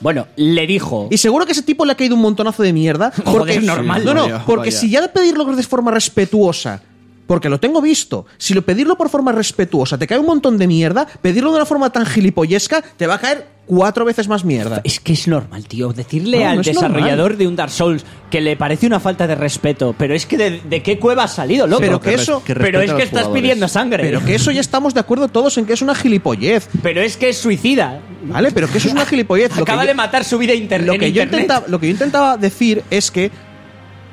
[0.00, 1.08] Bueno, le dijo.
[1.10, 3.10] Y seguro que ese tipo le ha caído un montonazo de mierda.
[3.24, 4.04] Porque normal.
[4.04, 4.78] No, no, Vaya, porque vaya.
[4.78, 6.82] si ya de pedirlo de forma respetuosa,
[7.26, 10.66] porque lo tengo visto, si lo pedirlo por forma respetuosa te cae un montón de
[10.66, 14.82] mierda, pedirlo de una forma tan gilipollesca te va a caer cuatro veces más mierda.
[14.84, 15.92] Es que es normal, tío.
[15.94, 17.38] Decirle No, al no desarrollador normal.
[17.38, 20.60] de un Dark Souls que le parece una falta de respeto, pero es que de,
[20.68, 21.80] de qué cueva has salido, loco.
[21.80, 23.42] Pero que eso- que pero es que estás jugadores.
[23.42, 24.02] pidiendo sangre.
[24.04, 26.68] Pero que eso ya estamos de acuerdo todos en que es una gilipollez.
[26.82, 28.00] Pero es que es suicida.
[28.26, 28.52] ¿Vale?
[28.52, 29.50] Pero que eso es una gilipollez.
[29.56, 31.40] Lo que Acaba yo- de matar su vida inter lo en que, yo internet.
[31.44, 33.30] intentaba, lo que yo intentaba decir es que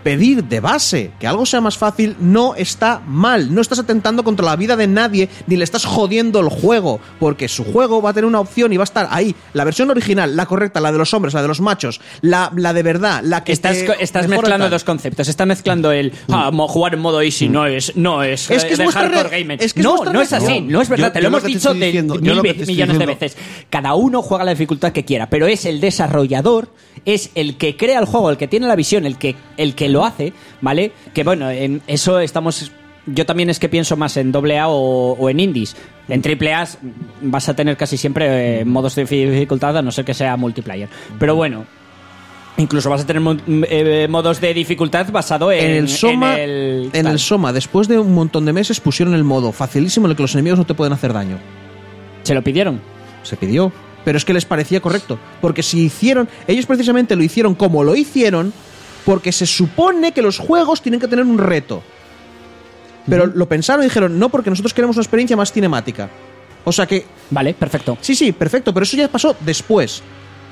[0.03, 3.53] pedir de base que algo sea más fácil no está mal.
[3.53, 6.99] No estás atentando contra la vida de nadie ni le estás jodiendo el juego.
[7.19, 9.36] Porque su juego va a tener una opción y va a estar ahí.
[9.53, 12.73] La versión original, la correcta, la de los hombres, la de los machos, la, la
[12.73, 14.72] de verdad, la que Estás, te estás mezclando tal.
[14.72, 15.28] dos conceptos.
[15.28, 18.73] Estás mezclando el ah, mo- jugar en modo easy no es no es, Es que
[18.73, 20.68] es de es que no, no es así, reacción.
[20.69, 21.07] no es verdad.
[21.07, 23.38] Yo- te lo hemos dicho de diciendo- mil millones de diciendo- veces.
[23.69, 26.69] Cada uno juega la dificultad que quiera, pero es el desarrollador,
[27.06, 29.90] es el que crea el juego, el que tiene la visión, el que el que
[29.90, 30.91] lo hace, ¿vale?
[31.14, 32.72] Que bueno, en eso estamos
[33.07, 35.76] yo también es que pienso más en AA o, o en indies.
[36.07, 36.68] En AAA
[37.22, 40.88] vas a tener casi siempre eh, modos de dificultad, a no ser que sea multiplayer.
[41.19, 41.65] Pero bueno,
[42.57, 46.49] Incluso vas a tener mon- eh, modos de dificultad basado en, En el Soma, en
[46.49, 50.11] el, en el Soma, después de un montón de meses, pusieron el modo facilísimo en
[50.11, 51.38] el que los enemigos no te pueden hacer daño.
[52.23, 52.82] Se lo pidieron.
[53.23, 53.72] Se pidió.
[54.03, 55.19] Pero es que les parecía correcto.
[55.41, 56.28] Porque si hicieron.
[56.48, 58.53] Ellos precisamente lo hicieron como lo hicieron.
[59.06, 61.82] Porque se supone que los juegos tienen que tener un reto.
[63.07, 66.10] Pero lo pensaron y dijeron, no, porque nosotros queremos una experiencia más cinemática.
[66.64, 67.06] O sea que.
[67.30, 67.98] Vale, perfecto.
[68.02, 70.03] Sí, sí, perfecto, pero eso ya pasó después.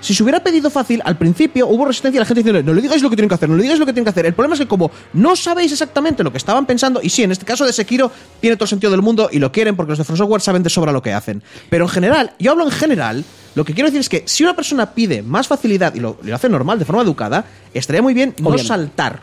[0.01, 3.01] Si se hubiera pedido fácil, al principio hubo resistencia la gente diciendo, no le digáis
[3.03, 4.25] lo que tienen que hacer, no le digáis lo que tienen que hacer.
[4.25, 7.31] El problema es que como no sabéis exactamente lo que estaban pensando, y sí, en
[7.31, 8.09] este caso de Sekiro
[8.39, 10.63] tiene todo el sentido del mundo y lo quieren porque los de From Software saben
[10.63, 11.43] de sobra lo que hacen.
[11.69, 14.55] Pero en general, yo hablo en general, lo que quiero decir es que si una
[14.55, 17.43] persona pide más facilidad y lo, lo hace normal, de forma educada,
[17.73, 18.67] estaría muy bien no Obviamente.
[18.67, 19.19] saltar.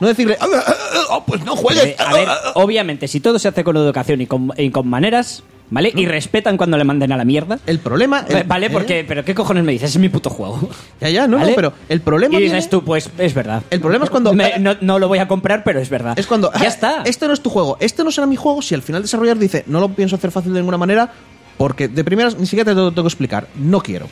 [0.00, 0.74] No decirle, "Ah, ah, ah,
[1.10, 2.00] ah, pues no juegues.
[2.00, 5.92] a ver, obviamente, si todo se hace con educación y con, y con maneras, ¿vale?
[5.94, 7.58] Y respetan cuando le manden a la mierda.
[7.66, 8.24] El problema.
[8.28, 8.70] el- Eh, vale, ¿eh?
[8.70, 9.90] porque, pero ¿qué cojones me dices?
[9.90, 10.68] Es mi puto juego.
[11.00, 11.50] Ya, ya, no, ¿Vale?
[11.50, 12.34] no, pero el problema.
[12.34, 13.62] Y viene- dices tú, pues es verdad.
[13.70, 16.18] El problema es cuando- Me- no, no lo voy a comprar, pero es verdad.
[16.18, 16.52] Es cuando.
[16.52, 17.02] Ya ah, está.
[17.04, 17.76] Este no es tu juego.
[17.80, 18.62] Este no será mi juego.
[18.62, 21.10] Si al final el desarrollador dice, no lo pienso hacer fácil de ninguna manera,
[21.56, 23.46] porque de primeras ni siquiera te lo tengo que explicar.
[23.56, 24.06] No quiero.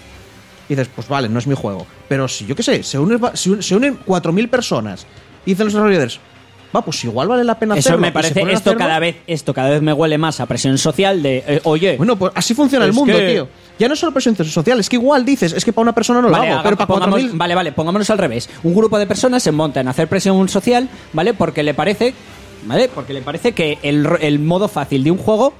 [0.68, 1.86] Y dices, pues vale, no es mi juego.
[2.08, 5.06] Pero si yo qué sé, se unen, va- se un- se unen 4.000 personas
[5.44, 6.20] y dicen los desarrolladores,
[6.74, 7.98] va, pues igual vale la pena Eso hacerlo.
[8.00, 8.78] me parece, esto hacerlo.
[8.78, 12.16] cada vez, esto cada vez me huele más a presión social de, eh, oye, Bueno,
[12.16, 13.48] pues así funciona el mundo, que- tío.
[13.78, 16.20] Ya no es solo presión social, es que igual dices, es que para una persona
[16.20, 17.36] no lo Vale, hago, haga- pero para pongamos- 4.000.
[17.38, 18.48] vale, vale, pongámonos al revés.
[18.62, 21.34] Un grupo de personas se monta en hacer presión social, ¿vale?
[21.34, 22.14] Porque le parece,
[22.64, 22.88] ¿vale?
[22.94, 25.52] Porque le parece que el modo fácil de un juego,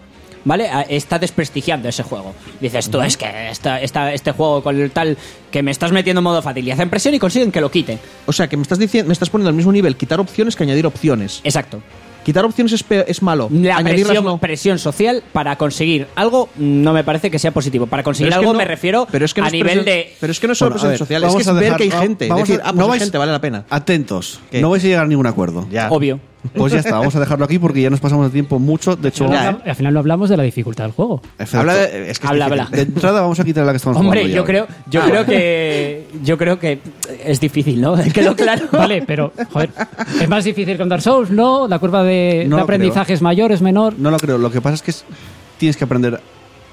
[0.45, 0.69] ¿vale?
[0.69, 2.35] A- Está desprestigiando ese juego.
[2.61, 5.17] Dices tú, es que esta, esta- este juego con el tal
[5.51, 7.99] que me estás metiendo en modo fácil y hacen presión y consiguen que lo quiten.
[8.27, 10.63] O sea, que me estás diciendo, me estás poniendo al mismo nivel quitar opciones que
[10.65, 11.41] añadir opciones.
[11.45, 11.81] Exacto.
[12.25, 13.49] Quitar opciones es, pe- es malo.
[13.51, 14.39] La Añadirlas presión, no.
[14.39, 17.89] presión social para conseguir algo no me parece que sea positivo.
[17.89, 19.53] Para conseguir Pero es que algo no- me refiero pero es que no a es
[19.53, 20.15] nivel presión- de...
[20.21, 21.49] Pero es que no es solo Bueno, a presión ver, social, es vamos que es
[21.49, 22.29] a ver dejar- que hay va- gente.
[22.29, 23.65] vamos decir, a- ah, pues no hay vais- gente, vale la pena.
[23.71, 24.41] Atentos.
[24.53, 24.61] ¿Qué?
[24.61, 25.67] No vais a llegar a ningún acuerdo.
[25.69, 25.91] Ya.
[25.91, 26.21] Obvio.
[26.55, 28.97] Pues ya está, vamos a dejarlo aquí porque ya nos pasamos de tiempo mucho.
[28.97, 29.59] De hecho, Al Ya, final, ¿eh?
[29.65, 31.23] no- al final no hablamos de la dificultad del juego.
[31.53, 32.61] Habla de, es que es Habla, difícil.
[32.67, 32.77] habla.
[32.77, 35.25] de entrada vamos a quitar la que estamos Hombre, jugando yo creo, yo Ah, creo
[35.27, 36.81] que yo creo que
[37.25, 37.95] es difícil, ¿no?
[38.13, 38.67] Quedó claro.
[38.73, 39.71] Vale, pero, joder,
[40.21, 41.31] ¿es más difícil con Dark Souls?
[41.31, 43.15] No, la curva de, No de lo aprendizaje creo.
[43.17, 43.95] es mayor, es menor.
[43.99, 44.39] No lo creo.
[44.39, 45.05] Lo que pasa es que es-
[45.59, 46.21] tienes que aprender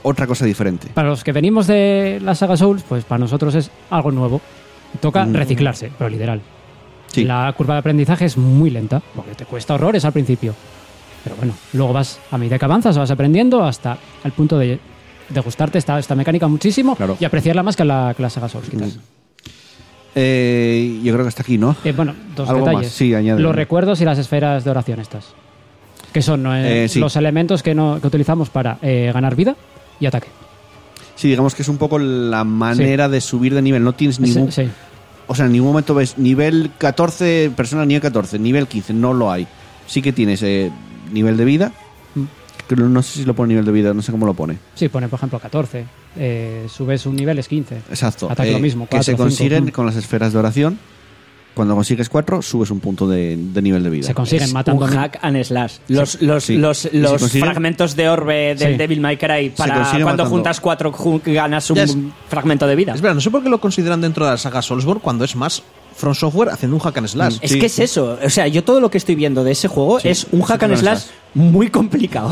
[0.01, 0.87] otra cosa diferente.
[0.93, 4.41] Para los que venimos de la saga Souls, pues para nosotros es algo nuevo.
[4.99, 5.33] Toca Mm.
[5.35, 6.41] reciclarse, pero literal.
[7.11, 7.23] Sí.
[7.25, 10.53] La curva de aprendizaje es muy lenta, porque te cuesta horrores al principio.
[11.23, 14.79] Pero bueno, luego vas, a medida que avanzas, vas aprendiendo hasta el punto de,
[15.29, 17.17] de gustarte esta, esta mecánica muchísimo Claro.
[17.19, 18.97] y apreciarla más que la, que la saga Souls, quizás.
[20.15, 21.75] Eh, yo creo que hasta aquí, ¿no?
[21.83, 22.87] Eh, bueno, dos Algo detalles.
[22.89, 23.41] más, sí, añade.
[23.41, 25.25] Los recuerdos y las esferas de oración estas.
[26.11, 26.99] Que son eh, Eh, sí.
[26.99, 29.55] los elementos que, no, que utilizamos para ganar vida
[29.99, 30.27] y ataque.
[31.15, 33.83] Sí, digamos que es un poco la manera de subir de nivel.
[33.83, 34.51] No tienes ningún.
[34.51, 34.69] Sí.
[35.31, 39.31] O sea, en ningún momento ves nivel 14, persona nivel 14, nivel 15, no lo
[39.31, 39.47] hay.
[39.85, 40.71] Sí que tienes eh,
[41.11, 41.71] nivel de vida.
[42.15, 42.91] Mm.
[42.91, 44.57] No sé si lo pone nivel de vida, no sé cómo lo pone.
[44.73, 45.85] Sí, pone por ejemplo 14.
[46.17, 47.75] Eh, subes un nivel es 15.
[47.91, 48.31] Exacto.
[48.31, 49.69] Ataque eh, lo mismo, que se 4, 5, consiguen mm.
[49.69, 50.79] con las esferas de oración.
[51.59, 54.07] Cuando consigues 4, subes un punto de, de nivel de vida.
[54.07, 54.85] Se consiguen Es matando.
[54.85, 55.73] un hack and slash.
[55.89, 56.55] Los, los, sí.
[56.55, 57.43] los, ¿Y se los consigue?
[57.43, 58.77] fragmentos de orbe del Sí.
[58.77, 60.29] Devil May Cry para consigue cuando matando.
[60.29, 60.93] juntas cuatro
[61.25, 62.93] ganas un fragmento de vida.
[62.95, 65.35] Es verdad, no sé por qué lo consideran dentro de la saga Soulsborne cuando es
[65.35, 65.61] más
[65.97, 67.37] From Software haciendo un hack and slash.
[67.41, 67.59] Es Sí.
[67.59, 68.17] que es eso.
[68.23, 70.77] O sea, yo todo lo que estoy viendo de ese juego es un hack and
[70.77, 71.01] slash
[71.33, 72.31] muy complicado.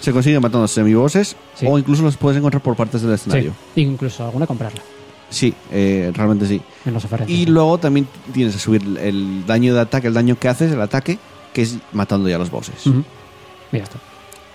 [0.00, 1.64] Se consiguen matando semibosses Sí.
[1.66, 3.54] o incluso los puedes encontrar por partes del Sí, escenario.
[3.76, 4.82] incluso alguna comprarla
[5.30, 6.60] Sí, eh, realmente sí.
[6.84, 7.36] en los oferentes.
[7.36, 10.80] Y luego también tienes que subir el daño de ataque, el daño que haces, el
[10.80, 11.18] ataque,
[11.52, 12.86] que es matando ya a los bosses.
[12.86, 13.04] Ujú.
[13.72, 13.98] Mira esto.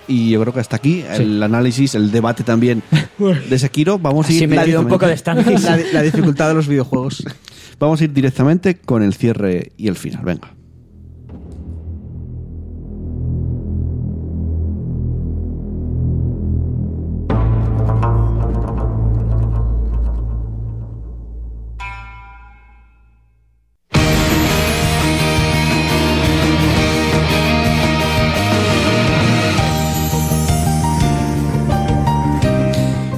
[0.07, 2.83] Y yo creo que hasta aquí el análisis, el debate también
[3.49, 3.99] de Sekiro.
[3.99, 7.23] Vamos a ir me un poco de la, la dificultad de los videojuegos.
[7.79, 10.23] Vamos a ir directamente con el cierre y el final.
[10.23, 10.51] Venga.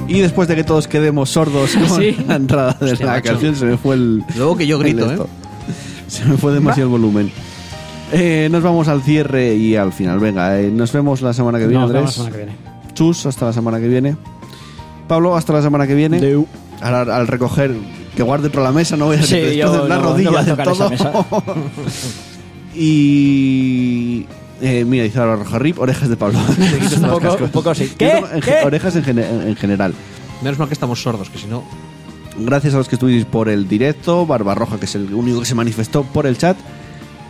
[0.08, 2.16] Y después de que todos quedemos sordos con Sí.
[2.28, 3.30] la entrada de Hostia, la macho.
[3.32, 4.22] canción, se me fue el.
[4.36, 5.18] Luego que yo grito, ¿eh?
[6.06, 7.32] Se me fue demasiado el volumen.
[8.12, 10.20] Eh, nos vamos al cierre y al final.
[10.20, 12.34] Venga, eh, nos vemos la semana que viene, Nos vemos Andrés.
[12.34, 12.94] la semana que viene.
[12.94, 14.16] Chus, hasta la semana que viene.
[15.08, 16.44] Pablo, hasta la semana que viene.
[16.80, 17.74] Ahora, al recoger,
[18.16, 20.10] que guarde toda la mesa, no voy a Sí, que te yo la no- no
[20.12, 20.90] rodilla voy a del tocar esa todo.
[20.90, 21.12] mesa.
[22.76, 24.26] y.
[24.60, 26.38] Eh, mira, dice Roja Rip, orejas de Pablo.
[27.02, 27.92] Un, poco, un poco así.
[27.98, 28.22] ¿Qué?
[28.64, 29.92] Orejas en, gene- en general.
[30.42, 31.62] Menos mal que estamos sordos, que si no.
[32.38, 35.54] Gracias a los que estuvisteis por el directo, Barbarroja, que es el único que se
[35.54, 36.56] manifestó por el chat.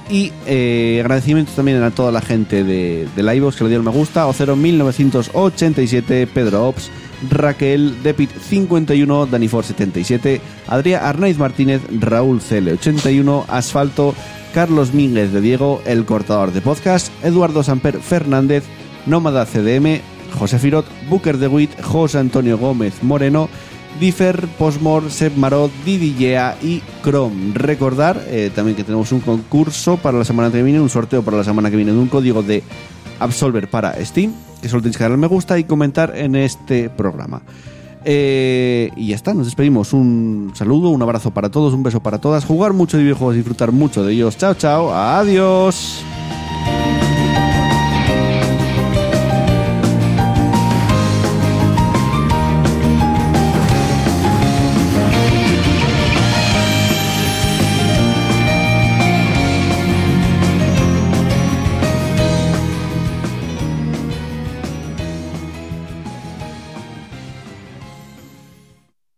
[0.09, 3.85] Y eh, agradecimientos también a toda la gente de, de Livebox que le dio el
[3.85, 4.27] me gusta.
[4.29, 6.91] Ocero1987, Pedro Ops,
[7.31, 14.15] Raquel, Depit51, Danifor77, Adrián Arnaiz Martínez, Raúl CL81, Asfalto,
[14.57, 18.65] Carlos Mínguez de Diego, El Cortador de Podcast, Eduardo Samper Fernández,
[19.05, 20.01] Nómada CDM,
[20.39, 23.51] José Firot, Booker de Witt, José Antonio Gómez Moreno,
[24.01, 27.53] Differ, Posmor, Seb Marot, Didi Yea y Chrome.
[27.53, 31.37] Recordar eh, también que tenemos un concurso para la semana que viene, un sorteo para
[31.37, 32.63] la semana que viene de un código de
[33.21, 37.43] Absolver para Steam, que solo tenéis que darle me gusta y comentar en este programa.
[38.09, 39.93] Eh, y ya está, nos despedimos.
[39.93, 42.45] Un saludo, un abrazo para todos, un beso para todas.
[42.45, 44.39] Jugar mucho de videojuegos, disfrutar mucho de ellos.
[44.39, 46.05] Chao, chao, adiós.